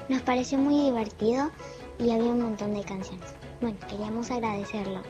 [0.09, 1.51] Nos pareció muy divertido
[1.99, 3.35] y había un montón de canciones.
[3.61, 5.03] Bueno, queríamos agradecerlo.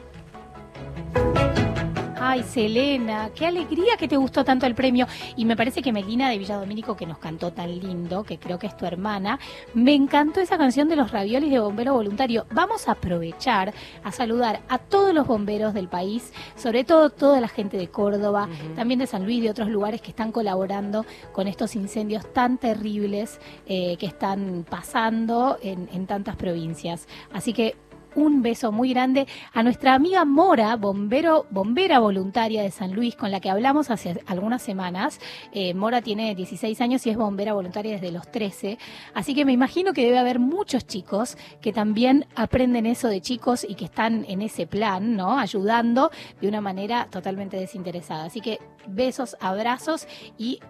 [2.22, 5.06] Ay, Selena, qué alegría que te gustó tanto el premio.
[5.36, 8.66] Y me parece que Melina de Villadomínico, que nos cantó tan lindo, que creo que
[8.66, 9.38] es tu hermana,
[9.72, 12.44] me encantó esa canción de los raviolis de bombero voluntario.
[12.52, 13.72] Vamos a aprovechar
[14.04, 18.50] a saludar a todos los bomberos del país, sobre todo toda la gente de Córdoba,
[18.76, 22.58] también de San Luis y de otros lugares que están colaborando con estos incendios tan
[22.58, 27.08] terribles eh, que están pasando en, en tantas provincias.
[27.32, 27.76] Así que
[28.14, 33.30] un beso muy grande a nuestra amiga Mora, bombero, bombera voluntaria de San Luis, con
[33.30, 35.20] la que hablamos hace algunas semanas.
[35.52, 38.78] Eh, Mora tiene 16 años y es bombera voluntaria desde los 13.
[39.14, 43.66] Así que me imagino que debe haber muchos chicos que también aprenden eso de chicos
[43.68, 45.38] y que están en ese plan, ¿no?
[45.38, 46.10] Ayudando
[46.40, 48.24] de una manera totalmente desinteresada.
[48.24, 50.06] Así que besos, abrazos
[50.38, 50.60] y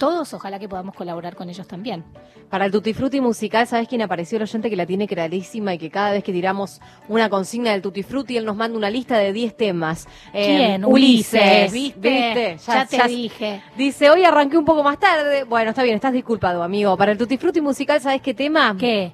[0.00, 2.04] todos ojalá que podamos colaborar con ellos también.
[2.48, 4.36] Para el Tutti Frutti musical, ¿sabes quién apareció?
[4.36, 7.82] El oyente que la tiene clarísima y que cada vez que tiramos una consigna del
[7.82, 10.08] Tutti Frutti, él nos manda una lista de 10 temas.
[10.32, 10.84] Eh, ¿Quién?
[10.86, 11.70] Ulises.
[11.70, 11.98] ¿Viste?
[12.00, 12.56] ¿Viste?
[12.66, 13.62] Ya te dije.
[13.76, 15.44] Dice, hoy arranqué un poco más tarde.
[15.44, 16.96] Bueno, está bien, estás disculpado, amigo.
[16.96, 18.74] Para el Tutti Frutti musical, ¿sabes qué tema?
[18.80, 19.12] ¿Qué?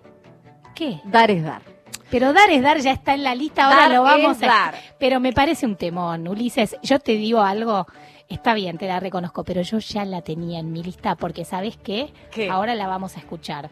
[0.77, 1.01] ¿Qué?
[1.05, 1.63] Dar es dar.
[2.11, 4.47] Pero dar es dar ya está en la lista, ahora Dar lo vamos a...
[4.47, 4.75] dar.
[4.99, 6.77] Pero me parece un temón, Ulises.
[6.83, 7.87] Yo te digo algo,
[8.29, 11.77] está bien, te la reconozco, pero yo ya la tenía en mi lista porque ¿sabes
[11.77, 12.13] qué?
[12.31, 12.51] ¿Qué?
[12.51, 13.71] Ahora la vamos a escuchar.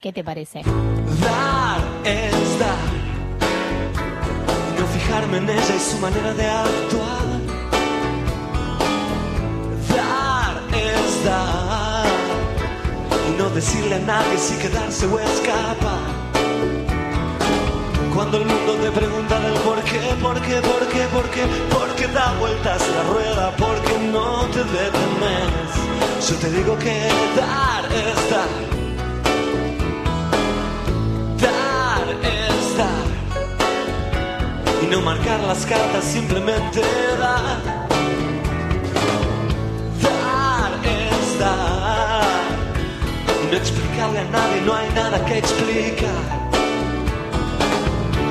[0.00, 0.62] ¿Qué te parece?
[1.20, 2.76] Dar es dar.
[4.68, 7.26] Y no fijarme en ella y su manera de actuar.
[9.94, 12.06] Dar es dar.
[13.28, 16.21] Y no decirle a nadie si quedarse o escapar.
[18.14, 21.88] Cuando el mundo te pregunta del por qué, por qué, por qué, por qué, por
[21.96, 26.28] qué da vueltas la rueda, porque no te detenes.
[26.28, 28.48] Yo te digo que dar es dar.
[31.40, 33.06] Dar es dar.
[34.82, 36.82] Y no marcar las cartas, simplemente
[37.18, 37.62] dar.
[40.02, 42.24] Dar es dar.
[43.42, 46.51] Y no explicarle a nadie, no hay nada que explicar.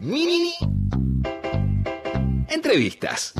[0.00, 0.54] Mini
[2.48, 3.34] Entrevistas.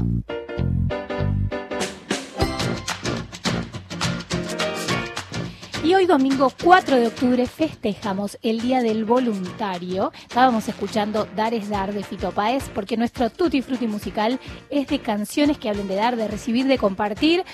[5.82, 10.12] Y hoy domingo 4 de octubre festejamos el Día del Voluntario.
[10.28, 14.98] Estábamos escuchando Dar es Dar de Fito Páez porque nuestro Tutti Frutti musical es de
[14.98, 17.44] canciones que hablen de dar, de recibir, de compartir.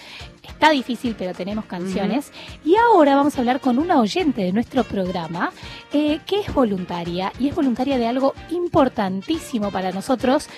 [0.49, 2.33] Está difícil, pero tenemos canciones.
[2.65, 5.53] Y ahora vamos a hablar con una oyente de nuestro programa
[5.93, 10.49] eh, que es voluntaria y es voluntaria de algo importantísimo para nosotros.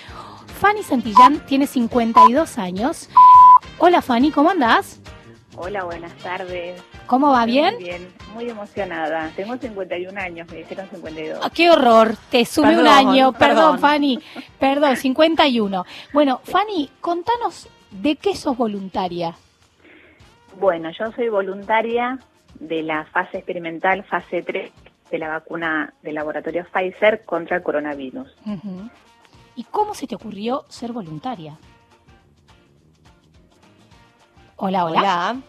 [0.59, 3.09] Fanny Santillán tiene 52 años.
[3.77, 4.99] Hola Fanny, ¿cómo andás?
[5.61, 6.81] Hola, buenas tardes.
[7.05, 7.45] ¿Cómo va?
[7.45, 7.73] ¿Bien?
[7.75, 9.29] Muy bien, muy emocionada.
[9.35, 11.39] Tengo 51 años, me dijeron 52.
[11.43, 12.15] Ah, ¡Qué horror!
[12.29, 13.33] Te sube un año.
[13.33, 13.79] Perdón, perdón.
[13.79, 14.19] Fanny.
[14.57, 15.85] Perdón, 51.
[16.13, 19.35] Bueno, Fanny, contanos de qué sos voluntaria.
[20.59, 22.19] Bueno, yo soy voluntaria
[22.59, 24.71] de la fase experimental, fase 3
[25.09, 28.35] de la vacuna del laboratorio Pfizer contra el coronavirus.
[29.55, 31.57] ¿Y cómo se te ocurrió ser voluntaria?
[34.57, 34.99] Hola, hola.
[34.99, 35.41] Hola.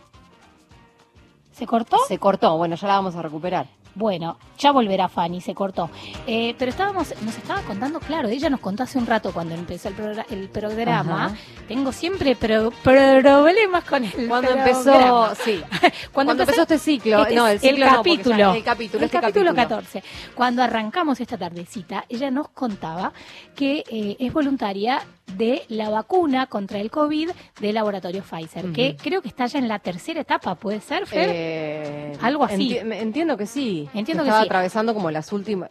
[1.51, 1.99] ¿Se cortó?
[2.07, 3.67] Se cortó, bueno, ya la vamos a recuperar.
[3.95, 5.91] Bueno, ya volverá Fanny, se cortó.
[6.27, 9.89] Eh, pero estábamos, nos estaba contando, claro, ella nos contó hace un rato cuando empezó
[9.89, 11.27] el, progra- el programa.
[11.27, 11.37] Ajá.
[11.69, 14.71] Tengo siempre pro- problemas con el Cuando programa.
[14.71, 15.63] empezó, sí.
[15.71, 19.05] Cuando, Cuando empezó este ciclo, este no, el ciclo porque capítulo, ya- el capítulo, el
[19.05, 19.81] este capítulo capítulo.
[19.83, 20.05] 14.
[20.35, 23.13] Cuando arrancamos esta tardecita, ella nos contaba
[23.55, 25.03] que eh, es voluntaria
[25.37, 27.31] de la vacuna contra el COVID
[27.61, 31.31] del laboratorio Pfizer, que creo que está ya en la tercera etapa, ¿puede ser, Fer?
[31.33, 32.71] Eh, Algo así.
[32.71, 33.89] enti- entiendo que sí.
[33.95, 34.47] Entiendo que Estaba sí.
[34.49, 35.71] atravesando como las últimas,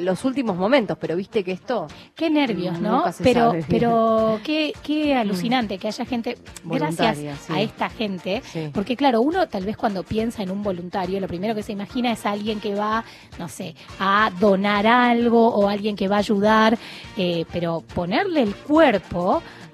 [0.00, 1.86] los últimos momentos, pero viste que esto.
[2.14, 3.04] Qué nervios, ¿no?
[3.22, 3.64] Pero, sabe.
[3.68, 7.52] pero qué, qué alucinante que haya gente, gracias sí.
[7.52, 8.70] a esta gente, Sí.
[8.72, 12.12] porque claro, uno tal vez cuando piensa en un voluntario, lo primero que se imagina
[12.12, 13.04] es alguien que va,
[13.38, 16.78] no sé, a donar algo o alguien que va a ayudar,
[17.16, 18.95] eh, pero ponerle el cuerpo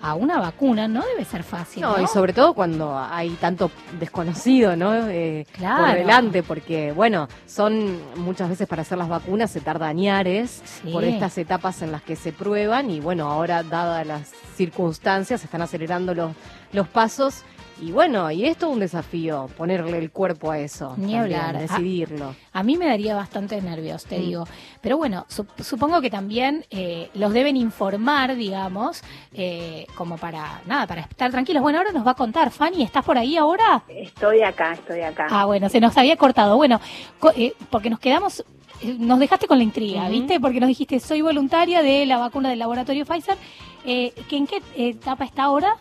[0.00, 1.82] a una vacuna no debe ser fácil.
[1.82, 3.70] No, No, y sobre todo cuando hay tanto
[4.00, 4.94] desconocido, ¿no?
[5.08, 5.86] Eh, Claro.
[5.86, 10.62] Por delante, porque, bueno, son muchas veces para hacer las vacunas se tarda añares
[10.92, 15.46] por estas etapas en las que se prueban y, bueno, ahora, dadas las circunstancias, se
[15.46, 16.32] están acelerando los,
[16.72, 17.42] los pasos.
[17.82, 20.94] Y bueno, y es todo un desafío ponerle el cuerpo a eso.
[20.96, 21.58] Ni también, hablar.
[21.58, 22.34] Decidirlo.
[22.52, 24.22] A mí me daría bastante nervios, te Mm.
[24.22, 24.44] digo.
[24.80, 29.02] Pero bueno, sup- supongo que también eh, los deben informar, digamos,
[29.34, 31.60] eh, como para, nada, para estar tranquilos.
[31.60, 32.52] Bueno, ahora nos va a contar.
[32.52, 33.82] Fanny, ¿estás por ahí ahora?
[33.88, 35.26] Estoy acá, estoy acá.
[35.28, 36.56] Ah, bueno, se nos había cortado.
[36.56, 36.80] Bueno,
[37.18, 38.44] co- eh, porque nos quedamos,
[38.82, 40.08] eh, nos dejaste con la intriga.
[40.08, 40.38] ¿viste?
[40.38, 43.36] Porque nos dijiste, soy voluntaria de la vacuna del laboratorio Pfizer.
[43.84, 45.76] Eh, ¿que ¿En qué etapa está ahora?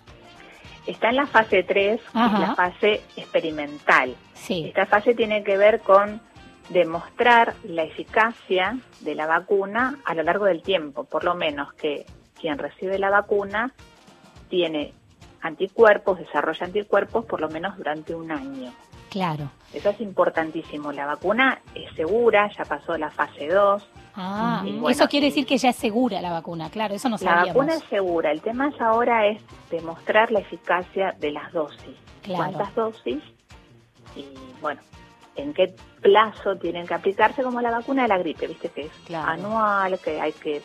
[0.85, 2.39] Está en la fase 3, que es Ajá.
[2.39, 4.15] la fase experimental.
[4.33, 4.65] Sí.
[4.67, 6.21] Esta fase tiene que ver con
[6.69, 12.05] demostrar la eficacia de la vacuna a lo largo del tiempo, por lo menos que
[12.39, 13.73] quien recibe la vacuna
[14.49, 14.93] tiene
[15.41, 18.73] anticuerpos, desarrolla anticuerpos por lo menos durante un año.
[19.09, 19.51] Claro.
[19.73, 20.91] Eso es importantísimo.
[20.91, 23.87] La vacuna es segura, ya pasó la fase 2.
[24.15, 27.19] Ah, bueno, eso quiere decir que ya es segura la vacuna, claro, eso no La
[27.19, 27.55] sabíamos.
[27.55, 28.31] vacuna es segura.
[28.31, 31.95] El tema ahora es demostrar la eficacia de las dosis.
[32.21, 32.53] Claro.
[32.53, 33.23] ¿Cuántas dosis?
[34.15, 34.25] Y
[34.61, 34.81] bueno,
[35.35, 38.91] en qué plazo tienen que aplicarse como la vacuna de la gripe, viste que es
[39.05, 39.29] Claro.
[39.31, 40.61] anual, que hay que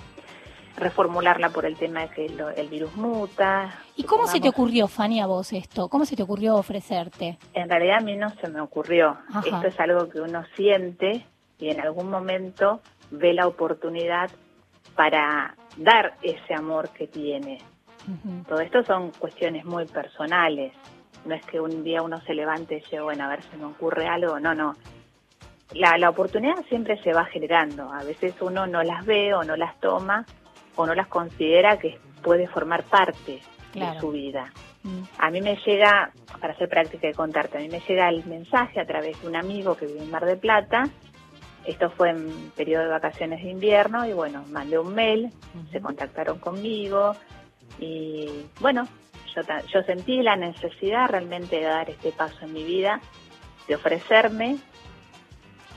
[0.76, 3.72] reformularla por el tema de que lo- el virus muta.
[3.96, 5.88] ¿Y cómo se te ocurrió, Fanny, a vos esto?
[5.88, 7.38] ¿Cómo se te ocurrió ofrecerte?
[7.54, 9.16] En realidad a mí no se me ocurrió.
[9.30, 9.40] Ajá.
[9.40, 11.24] Esto es algo que uno siente
[11.58, 12.80] y en algún momento
[13.10, 14.30] ve la oportunidad
[14.94, 17.58] para dar ese amor que tiene.
[18.48, 20.72] Todo esto son cuestiones muy personales.
[21.24, 23.64] No es que un día uno se levante y dice, bueno, a ver si me
[23.64, 24.38] ocurre algo.
[24.38, 24.74] No, no.
[25.74, 27.92] La, la oportunidad siempre se va generando.
[27.92, 30.24] A veces uno no las ve o no las toma
[30.76, 33.40] o no las considera que puede formar parte
[33.72, 33.94] Claro.
[33.94, 34.52] de su vida.
[34.84, 35.02] Mm.
[35.18, 36.10] A mí me llega,
[36.40, 39.36] para hacer práctica y contarte, a mí me llega el mensaje a través de un
[39.36, 40.84] amigo que vive en Mar del Plata.
[41.66, 45.30] Esto fue en periodo de vacaciones de invierno y bueno, mandé un mail,
[45.72, 47.16] se contactaron conmigo
[47.78, 48.86] y bueno,
[49.34, 53.00] yo, yo sentí la necesidad realmente de dar este paso en mi vida,
[53.66, 54.58] de ofrecerme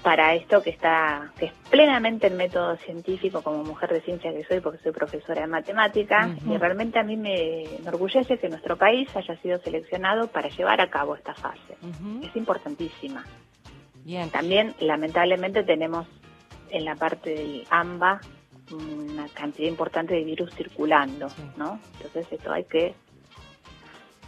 [0.04, 4.46] para esto que está que es plenamente el método científico como mujer de ciencia que
[4.46, 9.10] soy porque soy profesora de matemática y realmente a mí me enorgullece que nuestro país
[9.16, 11.78] haya sido seleccionado para llevar a cabo esta fase.
[12.24, 13.26] Es importantísima.
[14.10, 14.32] Bien.
[14.32, 16.08] También lamentablemente tenemos
[16.72, 18.20] en la parte del AMBA
[18.72, 21.28] una cantidad importante de virus circulando,
[21.58, 21.80] ¿no?
[21.98, 22.96] Entonces esto hay que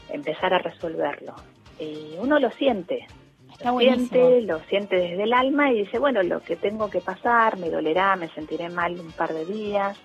[0.10, 1.34] empezar a resolverlo.
[1.80, 3.08] Y uno lo siente,
[3.52, 4.08] Está lo buenísimo.
[4.08, 7.72] siente, lo siente desde el alma y dice, bueno, lo que tengo que pasar, me
[7.72, 9.98] dolerá, me sentiré mal un par de días.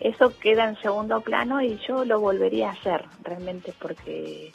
[0.00, 4.50] Eso queda en segundo plano y yo lo volvería a hacer realmente porque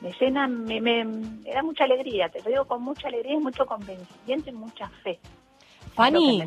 [0.00, 3.38] me llena, me, me, me da mucha alegría, te lo digo con mucha alegría y
[3.38, 5.18] mucho convencimiento y mucha fe.
[5.94, 6.44] Fanny.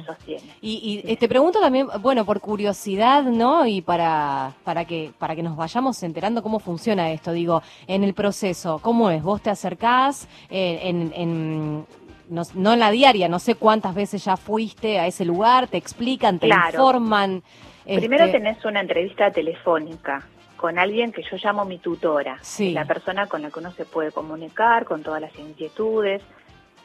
[0.61, 3.65] Y, y, eh, te pregunto también, bueno, por curiosidad, ¿no?
[3.65, 8.13] Y para, para que para que nos vayamos enterando cómo funciona esto, digo, en el
[8.13, 9.21] proceso, ¿cómo es?
[9.21, 11.85] ¿Vos te acercás eh, en, en-
[12.29, 15.75] no, no en la diaria, no sé cuántas veces ya fuiste a ese lugar, te
[15.75, 16.67] explican, te Claro.
[16.69, 17.43] informan?
[17.83, 20.25] Primero este, tenés una entrevista telefónica
[20.61, 22.71] con alguien que yo llamo mi tutora, Sí.
[22.71, 26.21] la persona con la que uno se puede comunicar con todas las inquietudes.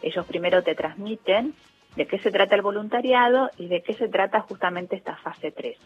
[0.01, 1.55] Ellos primero te transmiten
[1.95, 5.77] de qué se trata el voluntariado y de qué se trata justamente esta fase 3.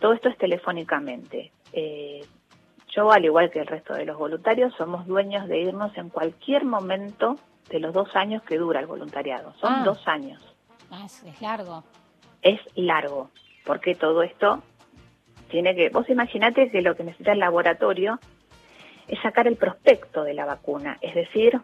[0.00, 1.50] Todo esto es telefónicamente.
[1.72, 2.26] Eh,
[2.94, 6.64] yo, al igual que el resto de los voluntarios, somos dueños de irnos en cualquier
[6.66, 7.36] momento
[7.70, 9.54] de los dos años que dura el voluntariado.
[9.60, 9.82] Son Ah.
[9.82, 10.42] dos años.
[10.90, 11.84] Ah, es, es largo.
[12.42, 13.30] Es largo,
[13.64, 14.62] porque todo esto
[15.52, 15.90] tiene que...
[15.90, 18.18] Vos imaginate que lo que necesita el laboratorio
[19.06, 21.60] es sacar el prospecto de la vacuna, es decir,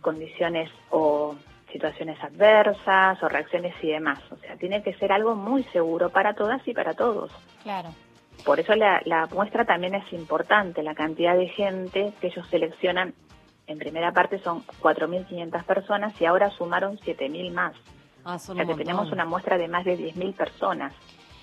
[0.00, 1.36] condiciones o
[1.70, 4.20] situaciones adversas o reacciones y demás.
[4.30, 7.30] O sea, tiene que ser algo muy seguro para todas y para todos.
[7.62, 7.90] Claro.
[8.44, 13.12] Por eso la, la muestra también es importante, la cantidad de gente que ellos seleccionan.
[13.66, 17.74] En primera parte son 4.500 personas y ahora sumaron 7.000 más.
[18.24, 20.94] Ah, O sea que tenemos una muestra de más de 10.000 personas.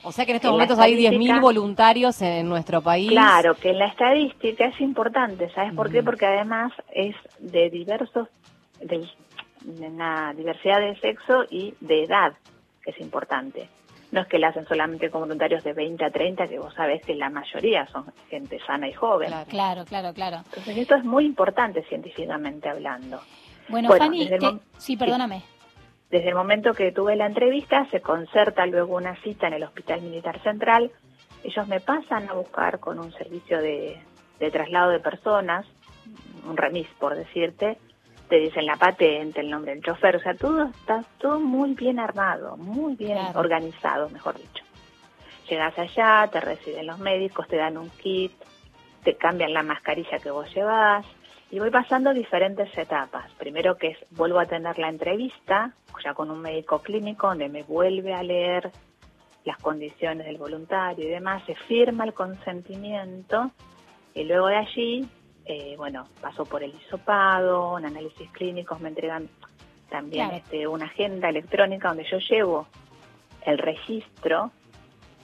[0.05, 3.09] O sea que en estos En momentos hay estadística- 10.000 voluntarios en nuestro país.
[3.09, 6.03] Claro, que en la estadística es importante, ¿sabes por qué?
[6.03, 8.27] Porque además es de diversos,
[8.79, 9.07] de,
[9.61, 12.33] de una diversidad de sexo y de edad,
[12.83, 13.67] que es importante.
[14.11, 17.03] No es que la hacen solamente con voluntarios de 20 a 30, que vos sabés
[17.03, 19.33] que la mayoría son gente sana y joven.
[19.49, 20.37] Claro, claro, claro.
[20.45, 23.19] Entonces esto es muy importante científicamente hablando.
[23.67, 24.37] Bueno, Bueno, Fanny, te-
[24.77, 25.41] sí, perdóname.
[26.15, 30.01] Desde el momento que tuve la entrevista, se concerta luego una cita en el Hospital
[30.01, 30.89] Militar Central.
[31.43, 33.99] Ellos me pasan a buscar con un servicio de,
[34.39, 35.65] de traslado de personas,
[36.47, 37.77] un remis por decirte.
[38.29, 40.15] Te dicen la patente, el nombre del chofer.
[40.15, 43.37] O sea, todo está todo muy bien armado, muy bien Claro.
[43.41, 44.63] organizado, mejor dicho.
[45.49, 48.31] Llegas allá, te reciben los médicos, te dan un kit,
[49.03, 51.05] te cambian la mascarilla que vos llevas
[51.51, 53.31] y voy pasando diferentes etapas.
[53.33, 55.73] Primero que es, vuelvo a tener la entrevista,
[56.03, 58.71] ya con un médico clínico, donde me vuelve a leer
[59.45, 63.51] las condiciones del voluntario y demás, se firma el consentimiento
[64.13, 65.09] y luego de allí,
[65.45, 69.29] eh, bueno, paso por el hisopado, un análisis clínicos, me entregan
[69.89, 70.43] también Claro.
[70.43, 72.67] este, una agenda electrónica donde yo llevo
[73.45, 74.51] el registro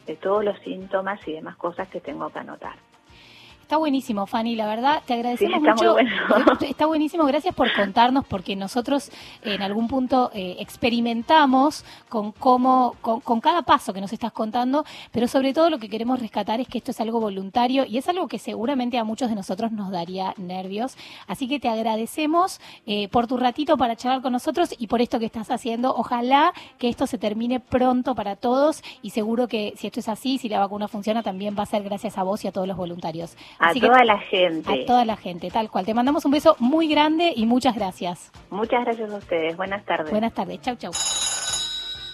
[0.06, 2.76] de todos los síntomas y demás cosas que tengo que anotar.
[3.72, 5.94] Está buenísimo, Fanny, la verdad, te agradecemos Sí, está muy mucho.
[5.94, 6.58] bueno.
[6.70, 9.10] Está buenísimo, gracias por contarnos, porque nosotros
[9.44, 14.84] en algún punto eh, experimentamos con cómo, con, con cada paso que nos estás contando,
[15.14, 18.10] pero sobre todo lo que queremos rescatar es que esto es algo voluntario y es
[18.10, 20.98] algo que seguramente a muchos de nosotros nos daría nervios.
[21.26, 25.18] Así que te agradecemos eh, por tu ratito para charlar con nosotros y por esto
[25.18, 25.96] que estás haciendo.
[25.96, 30.40] Ojalá que esto se termine pronto para todos y seguro que si esto es así,
[30.40, 32.76] si la vacuna funciona, también va a ser gracias a vos y a todos los
[32.76, 33.38] voluntarios.
[33.62, 34.84] A Así que- toda la gente.
[34.84, 35.86] a toda la gente, tal cual.
[35.86, 38.32] Te mandamos un beso muy grande y muchas gracias.
[38.50, 39.56] Muchas gracias a ustedes.
[39.56, 40.10] Buenas tardes.
[40.10, 40.60] Buenas tardes.
[40.62, 40.92] Chau, chau.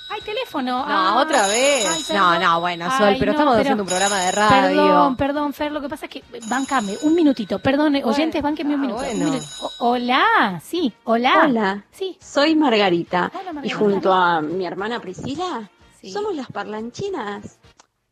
[0.10, 0.80] ¡Ay, teléfono!
[0.80, 1.86] No, Ah, otra vez.
[2.10, 4.82] ay, no, no, bueno, Sol, Ay, pero no, estamos pero- haciendo un programa de radio.
[4.84, 5.72] Perdón, perdón, Fer.
[5.72, 7.60] Lo que pasa es que, bancame, un minutito.
[7.60, 9.02] Perdón, eh, oyentes, bánquenme un ah, minuto.
[9.02, 9.26] un bueno.
[9.32, 9.46] minuto.
[9.80, 11.44] O- hola, sí, hola.
[11.46, 12.18] Hola, Sí.
[12.20, 13.78] soy Margarita Hola, y Margarita.
[13.78, 15.70] junto a mi hermana Priscila
[16.02, 16.12] Sí.
[16.12, 17.60] somos las Parlanchinas,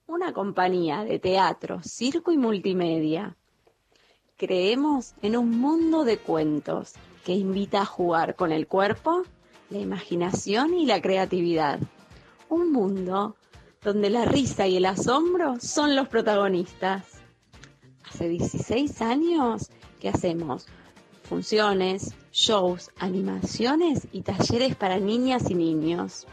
[0.08, 3.36] una compañía de teatro, circo y multimedia.
[4.38, 9.24] Creemos en un mundo de cuentos que invita a jugar con el cuerpo,
[9.70, 11.80] la imaginación y la creatividad.
[12.50, 13.36] Un mundo
[13.82, 17.06] donde la risa y el asombro son los protagonistas.
[18.08, 20.68] Hace 16 años que hacemos
[21.24, 26.28] funciones, shows, animaciones y talleres para niñas y niños.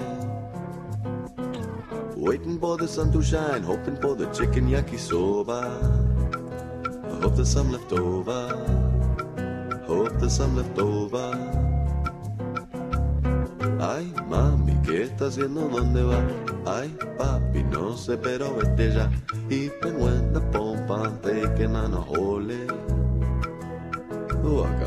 [2.15, 5.63] Waiting for the sun to shine, hoping for the chicken yakisoba.
[7.03, 8.49] I hope there's some left over.
[9.87, 11.31] Hope there's some left over.
[13.81, 15.67] Ay, mami, ¿qué está haciendo?
[15.67, 16.21] ¿Dónde va?
[16.67, 19.09] Ay, papi, no sé, pero vete ya.
[19.49, 20.41] Even when the
[20.91, 22.41] pompa taking on a hole.
[24.43, 24.80] Guacamole.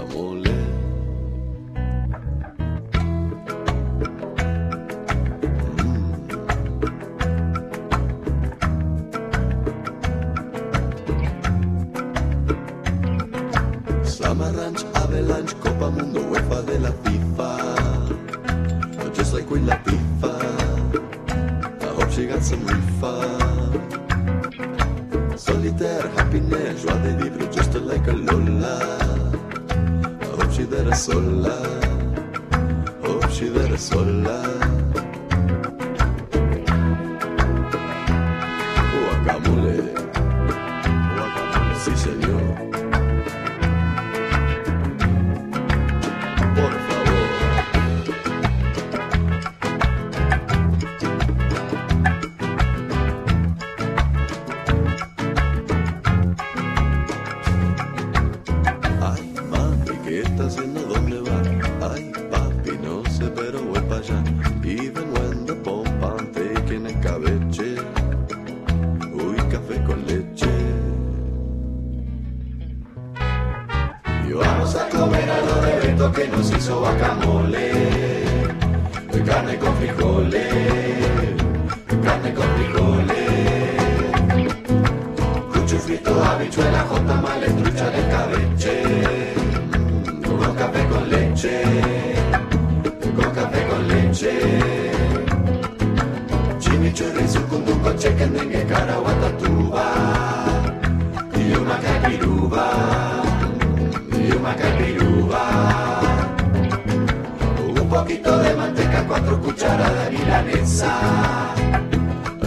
[107.95, 111.55] Poquito de manteca, cuatro cucharadas de milanesa.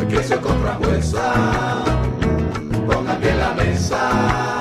[0.09, 1.83] Queso con frambuesa.
[3.21, 4.56] Bien la mesa.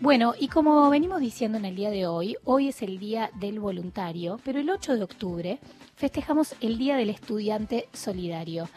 [0.00, 3.60] Bueno, y como venimos diciendo en el día de hoy, hoy es el Día del
[3.60, 5.58] Voluntario, pero el 8 de octubre
[5.94, 8.68] festejamos el Día del Estudiante Solidario.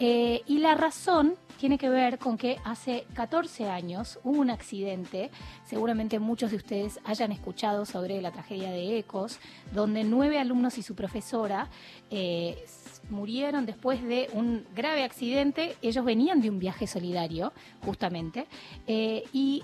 [0.00, 5.30] Eh, y la razón tiene que ver con que hace 14 años hubo un accidente,
[5.64, 9.38] seguramente muchos de ustedes hayan escuchado sobre la tragedia de Ecos,
[9.72, 11.68] donde nueve alumnos y su profesora
[12.10, 12.64] eh,
[13.12, 15.76] murieron después de un grave accidente.
[15.82, 17.52] Ellos venían de un viaje solidario,
[17.84, 18.46] justamente,
[18.86, 19.62] eh, y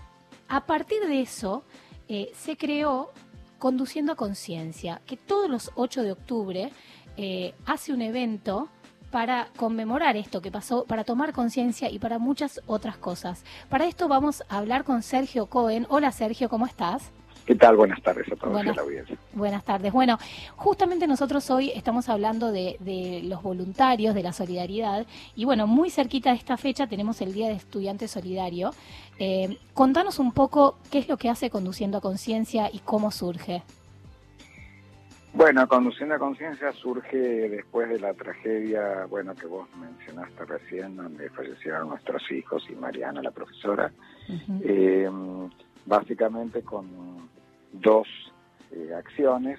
[0.49, 1.65] a partir de eso
[2.09, 3.11] eh, se creó
[3.59, 6.70] Conduciendo a Conciencia, que todos los 8 de octubre
[7.16, 8.69] eh, hace un evento
[9.11, 13.43] para conmemorar esto que pasó, para tomar conciencia y para muchas otras cosas.
[13.69, 15.87] Para esto vamos a hablar con Sergio Cohen.
[15.89, 17.11] Hola Sergio, ¿cómo estás?
[17.49, 17.77] ¿Qué tal?
[17.77, 19.16] Buenas tardes a todos y Buenas- a la audiencia.
[19.33, 19.91] Buenas tardes.
[19.91, 20.19] Bueno,
[20.57, 25.89] justamente nosotros hoy estamos hablando de, de los voluntarios, de la solidaridad, y bueno, muy
[25.89, 28.73] cerquita de esta fecha tenemos el Día de Estudiante Solidario.
[29.19, 33.62] Eh, contanos un poco qué es lo que hace Conduciendo a Conciencia y cómo surge.
[35.33, 41.31] Bueno, Conduciendo a Conciencia surge después de la tragedia, bueno, que vos mencionaste recién, donde
[41.31, 43.91] fallecieron nuestros hijos y Mariana, la profesora.
[44.62, 45.09] Eh,
[45.87, 46.87] básicamente con
[47.73, 48.07] dos
[48.73, 49.59] eh, acciones.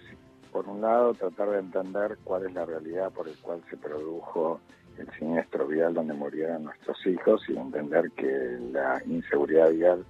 [0.52, 4.60] Por un lado, tratar de entender cuál es la realidad por el cual se produjo
[4.98, 10.04] el siniestro vial donde murieron nuestros hijos y entender que la inseguridad vial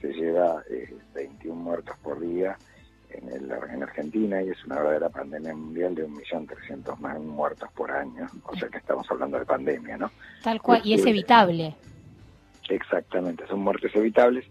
[0.00, 2.56] se lleva eh, 21 muertos por día
[3.10, 8.26] en, el- en Argentina y es una verdadera pandemia mundial de 1.300.000 muertos por año.
[8.44, 10.10] O sea que estamos hablando de pandemia, ¿no?
[10.44, 11.74] Tal cual, y es Este, evitable.
[12.68, 14.44] Exactamente, son muertes evitables.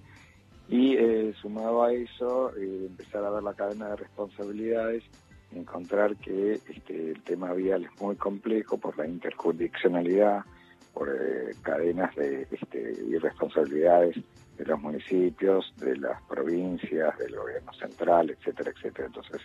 [0.70, 5.04] Y eh, sumado a eso, eh, empezar a ver la cadena de responsabilidades,
[5.54, 10.44] encontrar que este, el tema vial es muy complejo por la interjurisdiccionalidad,
[10.94, 14.18] por eh, cadenas de este, irresponsabilidades
[14.58, 19.08] de los municipios, de las provincias, del gobierno central, etcétera, etcétera.
[19.08, 19.42] Entonces,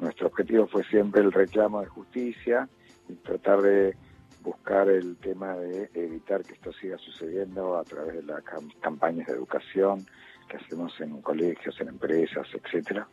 [0.00, 2.68] nuestro objetivo fue siempre el reclamo de justicia
[3.08, 3.96] y tratar de
[4.42, 9.28] buscar el tema de evitar que esto siga sucediendo a través de las cam- campañas
[9.28, 10.04] de educación
[10.48, 13.06] que hacemos en colegios, en empresas, etcétera,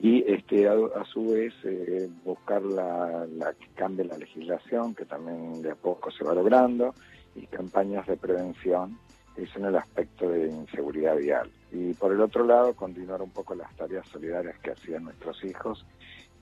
[0.00, 3.26] y este a, su vez eh, buscar la,
[3.58, 6.94] que cambie la legislación, que también de a poco se va logrando,
[7.36, 8.98] y campañas de prevención,
[9.36, 11.50] eso en el aspecto de inseguridad vial.
[11.70, 15.86] Y por el otro lado, continuar un poco las tareas solidarias que hacían nuestros hijos,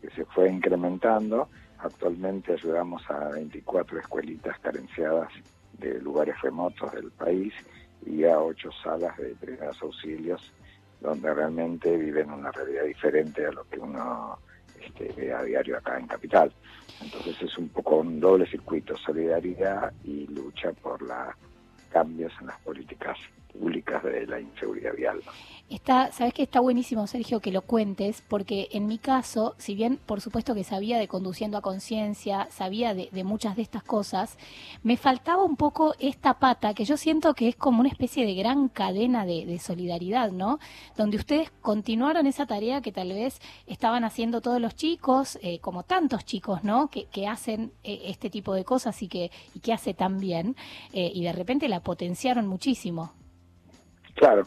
[0.01, 1.49] que se fue incrementando.
[1.79, 5.29] Actualmente ayudamos a 24 escuelitas carenciadas
[5.79, 7.53] de lugares remotos del país
[8.07, 10.53] y a ocho salas de primeros auxilios
[11.01, 14.39] donde realmente viven una realidad diferente a lo que uno
[14.81, 16.53] este, ve a diario acá en Capital.
[17.01, 21.35] Entonces es un poco un doble circuito, solidaridad y lucha por los
[21.91, 23.17] cambios en las políticas
[23.49, 25.21] públicas de la inseguridad vial.
[25.71, 29.99] Está, sabes que está buenísimo, Sergio, que lo cuentes, porque en mi caso, si bien
[29.99, 34.39] por supuesto que sabía de conduciendo a conciencia, sabía de, muchas de estas cosas,
[34.83, 38.35] me faltaba un poco esta pata que yo siento que es como una especie de
[38.35, 40.59] gran cadena de, de solidaridad, ¿no?
[40.97, 45.83] Donde ustedes continuaron esa tarea que tal vez estaban haciendo todos los chicos, eh, como
[45.83, 46.89] tantos chicos, ¿no?
[46.89, 50.57] Que, que hacen eh, este tipo de cosas y que, y que hace tan bien,
[50.95, 53.18] eh, y de repente la potenciaron muchísimo.
[54.19, 54.43] Claro.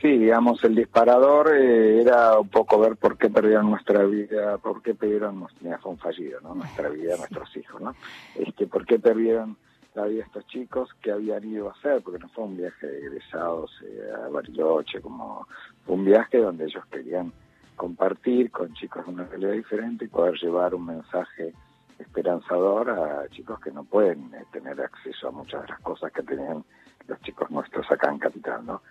[0.00, 4.82] Sí, digamos, el disparador eh, era un poco ver por qué perdieron nuestra vida, por
[4.82, 6.54] qué perdieron, mira, fue un fallido, ¿no?
[6.54, 7.94] Nuestra vida, nuestros hijos, ¿no?
[8.34, 9.56] Este, por qué perdieron
[9.94, 12.98] la vida estos chicos que habían ido a hacer, porque no fue un viaje de
[12.98, 15.46] egresados eh, a Bariloche, como
[15.84, 17.32] fue un viaje donde ellos querían
[17.76, 21.52] compartir con chicos de una realidad diferente y poder llevar un mensaje
[21.98, 26.22] esperanzador a chicos que no pueden eh, tener acceso a muchas de las cosas que
[26.22, 26.64] tenían
[27.06, 28.82] los chicos nuestros acá en Capital, ¿no?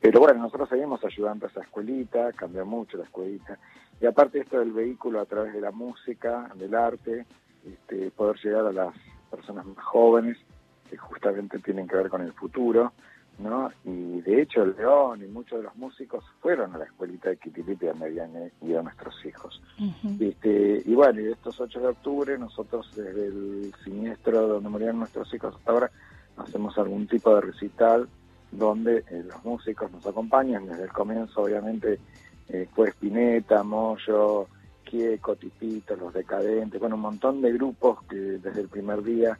[0.00, 3.58] Pero bueno, nosotros seguimos ayudando a esa escuelita, cambió mucho la escuelita.
[4.00, 7.26] Y aparte esto del vehículo a través de la música, del arte,
[7.66, 8.94] este, poder llegar a las
[9.30, 10.38] personas más jóvenes,
[10.88, 12.92] que justamente tienen que ver con el futuro,
[13.38, 13.70] ¿no?
[13.84, 17.36] Y de hecho el León y muchos de los músicos fueron a la escuelita de
[17.36, 19.62] Kitilipi donde habían eh, ido nuestros hijos.
[20.18, 25.32] Este, y bueno, y estos 8 de octubre nosotros desde el siniestro donde murieron nuestros
[25.32, 25.90] hijos hasta ahora
[26.40, 28.08] hacemos algún tipo de recital
[28.50, 30.66] donde eh, los músicos nos acompañan.
[30.66, 31.98] Desde el comienzo, obviamente,
[32.48, 34.48] eh, fue Spinetta, Moyo,
[34.84, 39.38] Kieco, Tipito, Los Decadentes, bueno, un montón de grupos que desde el primer día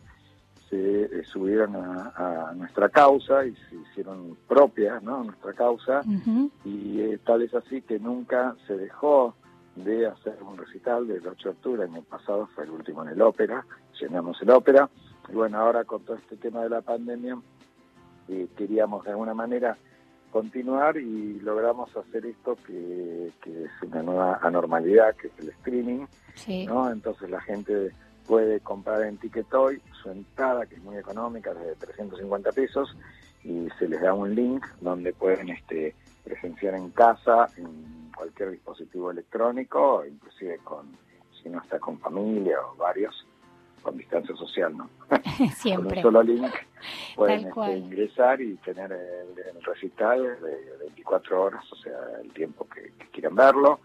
[0.70, 2.12] se eh, subieron a,
[2.50, 5.24] a nuestra causa y se hicieron propias, ¿no?
[5.24, 6.02] Nuestra causa.
[6.64, 9.34] Y eh, tal es así que nunca se dejó
[9.74, 11.84] de hacer un recital del 8 de octubre.
[11.84, 13.66] El año pasado fue el último en el ópera,
[14.00, 14.88] llenamos el ópera.
[15.28, 17.38] Y bueno, ahora con todo este tema de la pandemia,
[18.28, 19.76] eh, queríamos de alguna manera
[20.30, 26.06] continuar y logramos hacer esto que, que es una nueva anormalidad, que es el streaming.
[26.34, 26.66] Sí.
[26.66, 26.90] ¿no?
[26.90, 27.92] Entonces la gente
[28.26, 32.96] puede comprar en Ticketoy su entrada, que es muy económica, de 350 pesos,
[33.42, 39.10] y se les da un link donde pueden este, presenciar en casa, en cualquier dispositivo
[39.10, 40.96] electrónico, inclusive con,
[41.42, 43.26] si no está con familia o varios,
[43.82, 44.88] con distancia social, ¿no?
[45.54, 46.02] Siempre.
[46.02, 46.54] Con un solo link
[47.14, 52.66] pueden este, ingresar y tener el, el recital de 24 horas, o sea, el tiempo
[52.68, 53.80] que, que quieran verlo,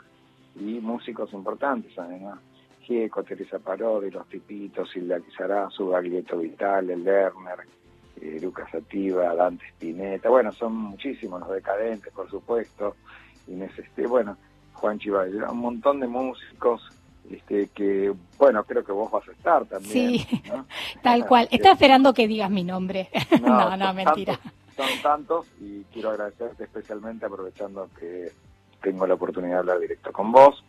[0.55, 2.39] y músicos importantes además.
[2.81, 7.65] Gieco, Teresa Parodi, Los Tipitos, Silvia Lizarazu, Gaglieto Vital, El Lerner,
[8.21, 12.95] eh, Lucas Sativa, Dante Spinetta, bueno, son muchísimos los decadentes, por supuesto,
[13.47, 14.37] Inés Este, bueno,
[14.73, 16.89] Juan Chivalle, un montón de músicos
[17.31, 20.19] este que, bueno, creo que vos vas a estar también.
[20.19, 20.65] Sí, ¿no?
[21.03, 21.47] tal cual.
[21.51, 23.09] Está esperando que digas mi nombre.
[23.41, 24.39] No, no, mentira.
[24.75, 28.31] tantos, son tantos y quiero agradecerte especialmente aprovechando que
[28.81, 30.63] tengo la oportunidad de hablar directo con vos.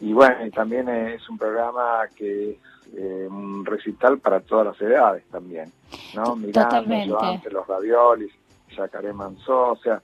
[0.00, 2.56] Y bueno, y también es un programa que es
[2.96, 5.72] eh, un recital para todas las edades también,
[6.14, 6.36] ¿no?
[6.52, 7.14] Totalmente.
[7.14, 8.32] Joante, los raviolis,
[8.76, 10.02] Yacaré Manzó, o sea,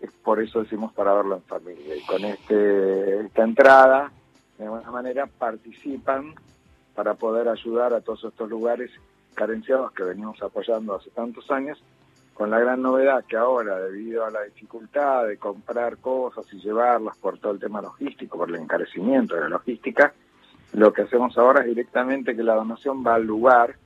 [0.00, 1.96] es por eso decimos para verlo en familia.
[1.96, 4.12] Y con este esta entrada,
[4.58, 6.34] de alguna manera, participan
[6.94, 8.90] para poder ayudar a todos estos lugares
[9.34, 11.82] carenciados que venimos apoyando hace tantos años
[12.34, 17.16] con la gran novedad que ahora, debido a la dificultad de comprar cosas y llevarlas
[17.18, 20.12] por todo el tema logístico, por el encarecimiento de la logística,
[20.72, 23.76] lo que hacemos ahora es directamente que la donación va al lugar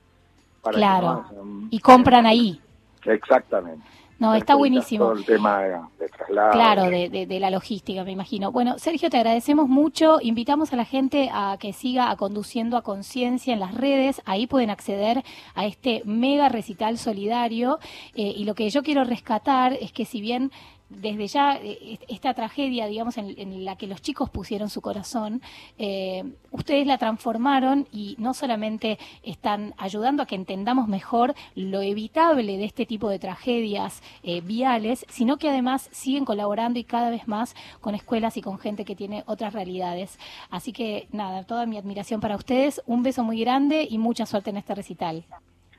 [0.61, 1.07] para que Claro.
[1.07, 1.27] no
[1.61, 2.59] haya- Y compran ahí.
[3.05, 3.85] Exactamente.
[4.23, 5.05] No, está buenísimo.
[5.05, 5.69] Todo el tema de,
[5.99, 6.51] de traslado.
[6.51, 8.51] Claro, de, de- de la logística, me imagino.
[8.51, 10.17] Bueno, Sergio, te agradecemos mucho.
[10.21, 14.21] Invitamos a la gente a que siga a conduciendo a conciencia en las redes.
[14.25, 15.23] Ahí pueden acceder
[15.55, 17.79] a este mega recital solidario.
[18.15, 20.51] Eh, y lo que yo quiero rescatar es que si bien
[20.95, 25.41] desde ya eh, esta tragedia, digamos, en, la que los chicos pusieron su corazón,
[25.77, 32.57] eh, ustedes la transformaron y no solamente están ayudando a que entendamos mejor lo evitable
[32.57, 37.27] de este tipo de tragedias eh, viales, sino que además siguen colaborando y cada vez
[37.27, 40.19] más con escuelas y con gente que tiene otras realidades.
[40.49, 44.49] Así que nada, toda mi admiración para ustedes, un beso muy grande y mucha suerte
[44.49, 45.25] en este recital.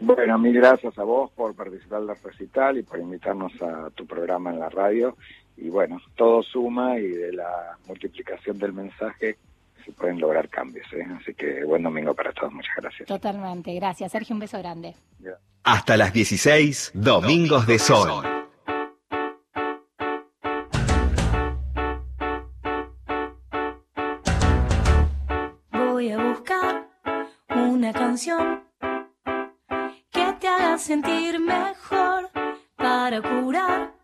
[0.05, 4.51] Bueno, mil gracias a vos por participar del recital y por invitarnos a tu programa
[4.51, 5.16] en la radio.
[5.56, 9.39] Y bueno, todo suma y de la multiplicación del mensaje
[9.82, 10.86] se pueden lograr cambios.
[10.93, 11.06] ¿eh?
[11.18, 12.52] Así que buen domingo para todos.
[12.52, 13.09] Muchas gracias.
[13.09, 14.12] Totalmente, gracias.
[14.12, 14.94] Sergio, un beso grande.
[15.62, 18.22] Hasta las 16, Domingos de Sol.
[25.72, 26.89] Voy a buscar
[27.48, 28.64] una canción
[30.74, 32.30] haga sentir mejor
[32.76, 33.94] para curar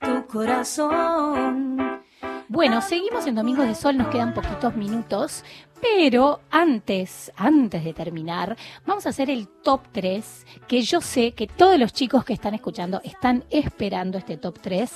[0.00, 2.02] tu corazón.
[2.48, 5.44] Bueno, seguimos en Domingos de Sol, nos quedan poquitos minutos,
[5.80, 11.46] pero antes, antes de terminar, vamos a hacer el top 3, que yo sé que
[11.46, 14.90] todos los chicos que están escuchando están esperando este top 3.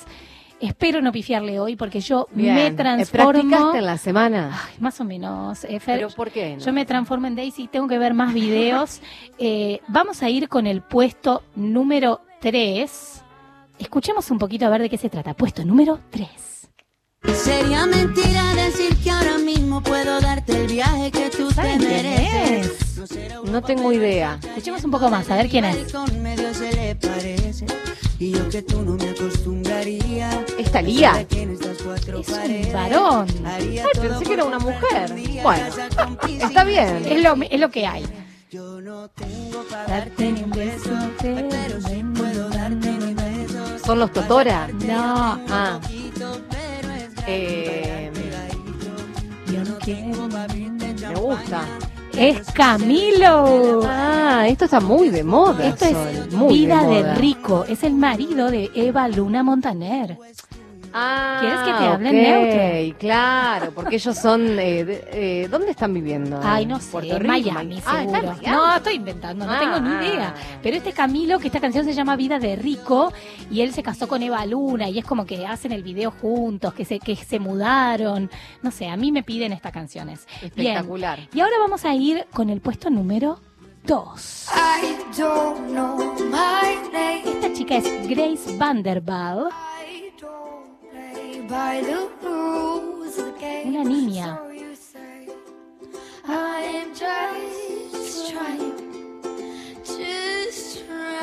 [0.60, 2.54] Espero no pifiarle hoy porque yo Bien.
[2.54, 3.32] me Eh, transformo.
[3.50, 4.50] ¿Practicaste en la semana?
[4.68, 5.64] Ay, más o menos.
[5.64, 5.96] eh, Fer.
[5.98, 6.62] ¿Pero por qué no?
[6.64, 9.00] Yo me transformo en Daisy, tengo que ver más videos.
[9.38, 13.22] Eh, vamos a ir con el puesto número 3.
[13.80, 15.34] Escuchemos un poquito a ver de qué se trata.
[15.34, 16.28] Puesto número 3.
[17.32, 21.90] Sería mentira decir que ahora mismo puedo darte el viaje que tú te ¿Saben quién
[21.90, 22.94] mereces.
[23.44, 24.38] No tengo idea.
[24.42, 25.92] Escuchemos un poco más, a ver quién es.
[25.92, 27.66] Con medio se le parece.
[28.18, 30.44] Y yo que tú no me acostumbraría.
[30.58, 30.68] ¿Es
[32.14, 33.26] un varón.
[33.44, 35.14] Ay, pensé que era una mujer.
[35.42, 35.66] Bueno,
[36.28, 37.04] está bien.
[37.06, 38.04] Es lo, es lo que hay.
[38.50, 40.90] Yo no tengo para darte ni un beso,
[41.20, 43.82] pero sí puedo darte mis besos.
[43.84, 44.68] ¿Son los Totora?
[44.68, 45.40] No.
[45.48, 45.80] Ah.
[47.26, 48.10] Eh,
[51.08, 51.64] me gusta.
[52.16, 53.82] Es Camilo.
[53.86, 55.66] Ah, esto está muy de moda.
[55.66, 57.14] Esto Sol, es muy Vida de, moda.
[57.16, 57.64] Rico.
[57.68, 60.18] Es el marido de Eva Luna Montaner.
[60.96, 62.98] Ah, ¿Quieres que te hable en ok, neutro?
[63.00, 64.42] claro, porque ellos son...
[64.60, 66.38] Eh, de- eh, ¿Dónde están viviendo?
[66.42, 68.22] Ay, no sé, Puerto en Rico, Miami, Ah, ¿está seguro.
[68.22, 68.46] Miami?
[68.46, 70.04] no, estoy inventando, no Ah, tengo ni ah.
[70.04, 70.34] idea.
[70.62, 73.12] Pero este Camilo, que esta canción se llama Vida de Rico,
[73.50, 76.72] y él se casó con Eva Luna, y es como que hacen el video juntos,
[76.74, 78.30] que se, que se mudaron.
[78.62, 80.26] No sé, a mí me piden estas canciones.
[80.54, 80.74] Bien.
[80.76, 81.18] Espectacular.
[81.34, 83.40] Y ahora vamos a ir con el puesto número
[83.84, 84.48] 2.
[84.54, 85.96] I don't know
[86.30, 87.22] my name.
[87.26, 89.50] Esta chica es Grace Vanderbilt,
[96.94, 98.74] just trying.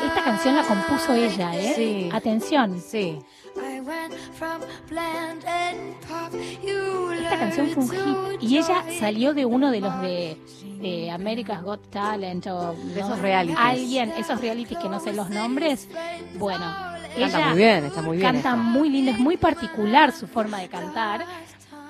[0.06, 1.74] Esta canción la compuso ella, ¿eh?
[1.76, 2.10] Sí.
[2.12, 2.80] Atención.
[2.80, 3.20] Sí.
[3.56, 6.32] I went from bland and pop.
[6.64, 10.38] You Esta canción fue un hit y ella salió de uno de los de,
[10.82, 13.08] de America's Got Talent o De ¿no?
[13.08, 13.60] esos realities.
[13.60, 15.88] alguien, esos realities que no sé los nombres.
[16.38, 16.66] Bueno,
[17.16, 18.32] Canta ella muy bien, está muy bien.
[18.32, 21.26] canta muy lindo, es muy particular su forma de cantar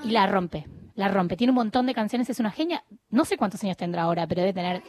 [0.04, 0.66] y la rompe,
[0.96, 1.38] la rompe.
[1.38, 2.84] Tiene un montón de canciones, es una genia.
[3.10, 4.84] No sé cuántos años tendrá ahora, pero debe tener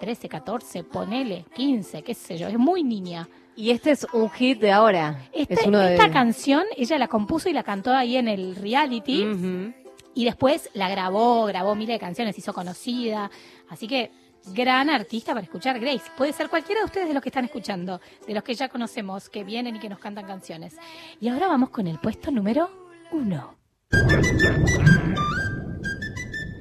[0.00, 3.28] 13, 14, ponele, 15, qué sé yo, es muy niña.
[3.54, 5.18] Y este es un hit de ahora.
[5.32, 5.94] Esta, es uno de...
[5.94, 9.26] esta canción ella la compuso y la cantó ahí en el reality.
[10.14, 13.30] Y después la grabó, grabó miles de canciones, hizo conocida.
[13.68, 14.10] Así que
[14.54, 16.04] gran artista para escuchar Grace.
[16.16, 19.28] Puede ser cualquiera de ustedes de los que están escuchando, de los que ya conocemos,
[19.28, 20.76] que vienen y que nos cantan canciones.
[21.20, 22.70] Y ahora vamos con el puesto número
[23.12, 23.56] uno.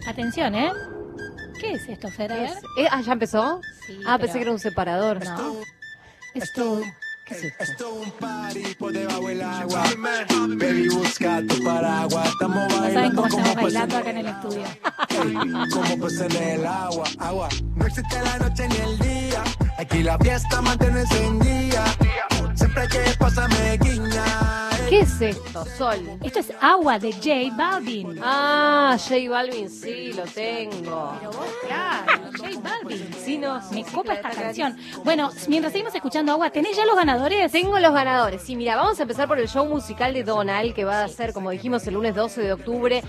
[0.08, 0.72] Atención, ¿eh?
[1.60, 2.32] ¿Qué es esto, Fer?
[2.32, 3.62] Es- eh, ah, ¿ya empezó?
[3.88, 5.24] Sí, ah, pero- pensé que era un separador.
[5.26, 5.56] No.
[6.34, 6.82] Esto.
[7.26, 7.64] ¿Qué es esto?
[7.64, 9.84] Esto es un party por debajo del agua.
[10.60, 12.30] Baby, busca tu paraguas.
[12.30, 14.66] Estamos No saben bailando cómo estamos bailando acá en el estudio.
[15.74, 17.50] como peces en el agua, agua.
[17.76, 19.44] No existe la noche ni el día.
[19.80, 21.86] Aquí la fiesta mantiene encendida.
[22.54, 24.75] Siempre que pasa me guiña.
[24.90, 25.98] ¿Qué es esto, Sol?
[26.24, 28.20] Esto es agua de J Balvin.
[28.22, 31.14] Ah, J Balvin, sí, lo tengo.
[31.20, 33.10] Pero vos, claro, J Balvin.
[33.10, 33.72] vecinos.
[33.72, 34.78] Me copa esta canción.
[35.04, 37.52] Bueno, mientras seguimos escuchando agua, ¿tenés ya los ganadores?
[37.52, 38.44] Tengo los ganadores.
[38.44, 41.34] Sí, mira, vamos a empezar por el show musical de Donald, que va a ser,
[41.34, 43.04] como dijimos, el lunes 12 de octubre.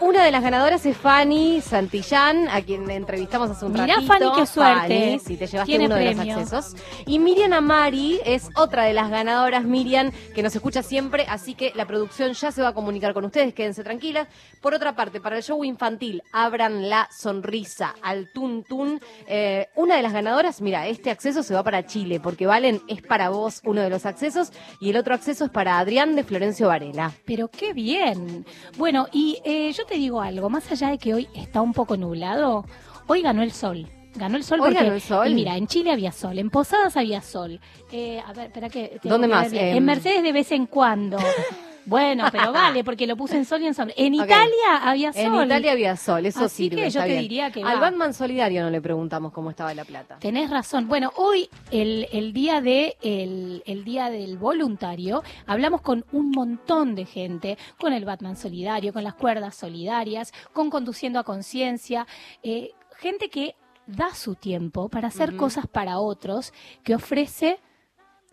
[0.00, 4.06] Una de las ganadoras es Fanny Santillán, a quien entrevistamos hace un Mirá, ratito.
[4.06, 4.80] Fanny, qué suerte.
[4.80, 6.76] Fanny, sí, te llevaste Tiene uno de los accesos.
[7.06, 10.97] Y Miriam Amari es otra de las ganadoras, Miriam, que nos escucha siempre,
[11.28, 14.28] así que la producción ya se va a comunicar con ustedes, quédense tranquilas.
[14.60, 19.00] Por otra parte, para el show infantil, abran la sonrisa al Tun Tun.
[19.26, 23.02] Eh, una de las ganadoras, mira, este acceso se va para Chile, porque Valen es
[23.02, 26.68] para vos uno de los accesos y el otro acceso es para Adrián de Florencio
[26.68, 27.12] Varela.
[27.24, 28.44] Pero qué bien.
[28.76, 31.96] Bueno, y eh, yo te digo algo, más allá de que hoy está un poco
[31.96, 32.64] nublado,
[33.06, 33.88] hoy ganó el sol.
[34.18, 35.28] Ganó el sol Hoy porque, ganó el sol.
[35.28, 37.60] y mira, en Chile había sol, en Posadas había sol.
[37.92, 38.98] Eh, a ver, espera que...
[39.02, 39.52] ¿Dónde que más?
[39.52, 41.18] En Mercedes de vez en cuando.
[41.88, 43.90] Bueno, pero vale, porque lo puse en sol y en sol.
[43.96, 44.12] En.
[44.12, 45.22] Italia había sol.
[45.22, 47.20] En Italia había sol, eso Así sirve, que yo te bien.
[47.22, 47.80] diría que Al va.
[47.80, 50.18] Batman Solidario no le preguntamos cómo estaba la plata.
[50.18, 50.86] Tenés razón.
[50.86, 56.94] Bueno, hoy, el, el día de el, el día del voluntario, hablamos con un montón
[56.94, 62.06] de gente, con el Batman Solidario, con las cuerdas solidarias, con Conduciendo a Conciencia,
[62.42, 63.54] eh, gente que
[63.88, 66.52] da su tiempo para hacer cosas para otros,
[66.84, 67.58] que ofrece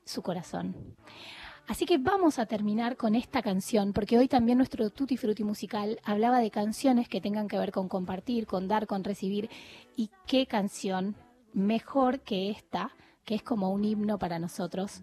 [0.04, 0.76] su corazón.
[1.68, 6.00] Así que vamos a terminar con esta canción, porque hoy también nuestro Tutti Frutti musical
[6.04, 9.50] hablaba de canciones que tengan que ver con compartir, con dar, con recibir.
[9.96, 11.16] Y qué canción
[11.54, 12.92] mejor que esta,
[13.24, 15.02] que es como un himno para nosotros.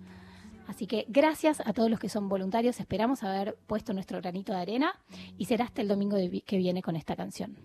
[0.69, 4.61] Así que gracias a todos los que son voluntarios, esperamos haber puesto nuestro granito de
[4.61, 4.95] arena
[5.37, 6.17] y será hasta el domingo
[6.47, 7.57] que viene con esta canción.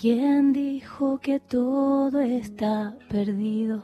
[0.00, 3.82] ¿Quién dijo que todo está perdido?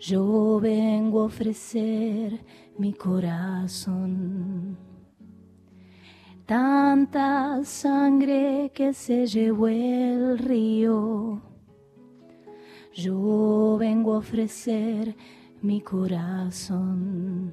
[0.00, 2.42] Yo vengo a ofrecer
[2.78, 4.78] mi corazón.
[6.46, 11.42] Tanta sangre que se llevó el río.
[12.94, 15.14] Yo vengo a ofrecer
[15.60, 17.52] mi corazón.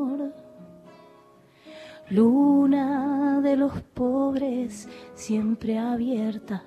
[2.11, 6.65] Luna de los pobres siempre abierta.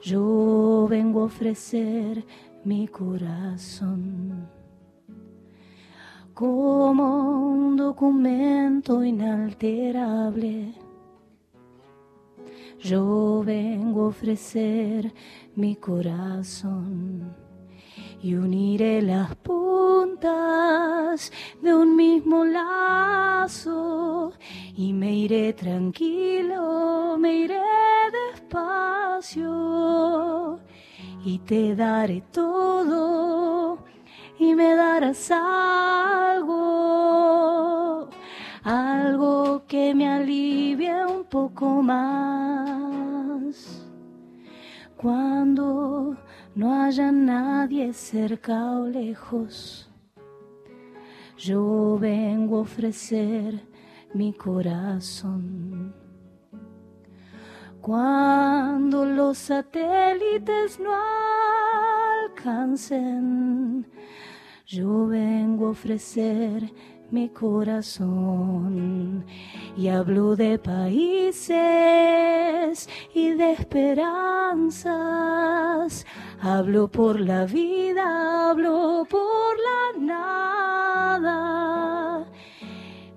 [0.00, 2.24] Yo vengo a ofrecer
[2.62, 4.48] mi corazón
[6.34, 10.72] como un documento inalterable.
[12.78, 15.12] Yo vengo a ofrecer
[15.56, 17.43] mi corazón
[18.24, 21.30] y uniré las puntas
[21.60, 24.32] de un mismo lazo
[24.74, 27.60] y me iré tranquilo, me iré
[28.32, 29.48] despacio
[31.22, 33.80] y te daré todo
[34.38, 36.48] y me darás algo,
[38.62, 42.74] algo que me alivie un poco más.
[44.96, 46.16] Cuando
[46.54, 49.90] no haya nadie cerca o lejos,
[51.36, 53.60] yo vengo a ofrecer
[54.12, 55.94] mi corazón.
[57.80, 60.92] Cuando los satélites no
[62.24, 63.86] alcancen,
[64.64, 66.72] yo vengo a ofrecer
[67.14, 69.24] mi corazón
[69.76, 71.54] y hablo de países
[73.14, 74.94] y de esperanzas.
[76.40, 79.92] Hablo por la vida, hablo por la
[81.20, 81.36] nada.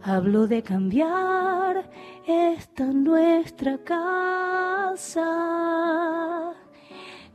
[0.03, 1.89] Hablo de cambiar
[2.27, 5.25] esta nuestra casa,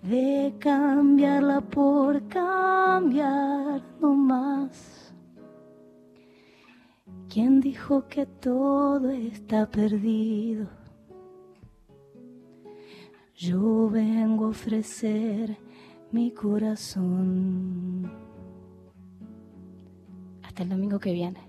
[0.01, 4.91] de cambiarla por cambiar no más.
[7.32, 10.68] ¿Quién dijo que todo está perdido?
[13.34, 15.56] Yo vengo a ofrecer
[16.10, 18.12] mi corazón.
[20.42, 21.40] Hasta el domingo que viene.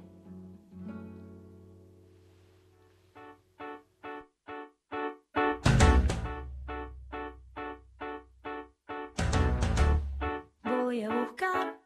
[10.63, 11.77] Voy a buscar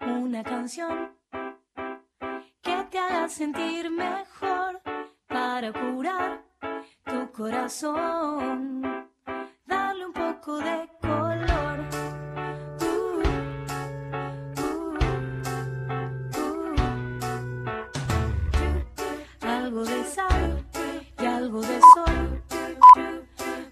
[0.00, 1.21] una canción
[3.28, 4.80] sentir mejor,
[5.28, 6.42] para curar
[7.04, 8.82] tu corazón,
[9.66, 11.80] darle un poco de color.
[12.80, 13.22] Uh,
[14.58, 14.98] uh,
[16.38, 16.76] uh,
[19.46, 20.64] algo de sal
[21.20, 22.42] y algo de sol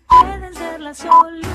[0.08, 1.49] pueden ser la solución.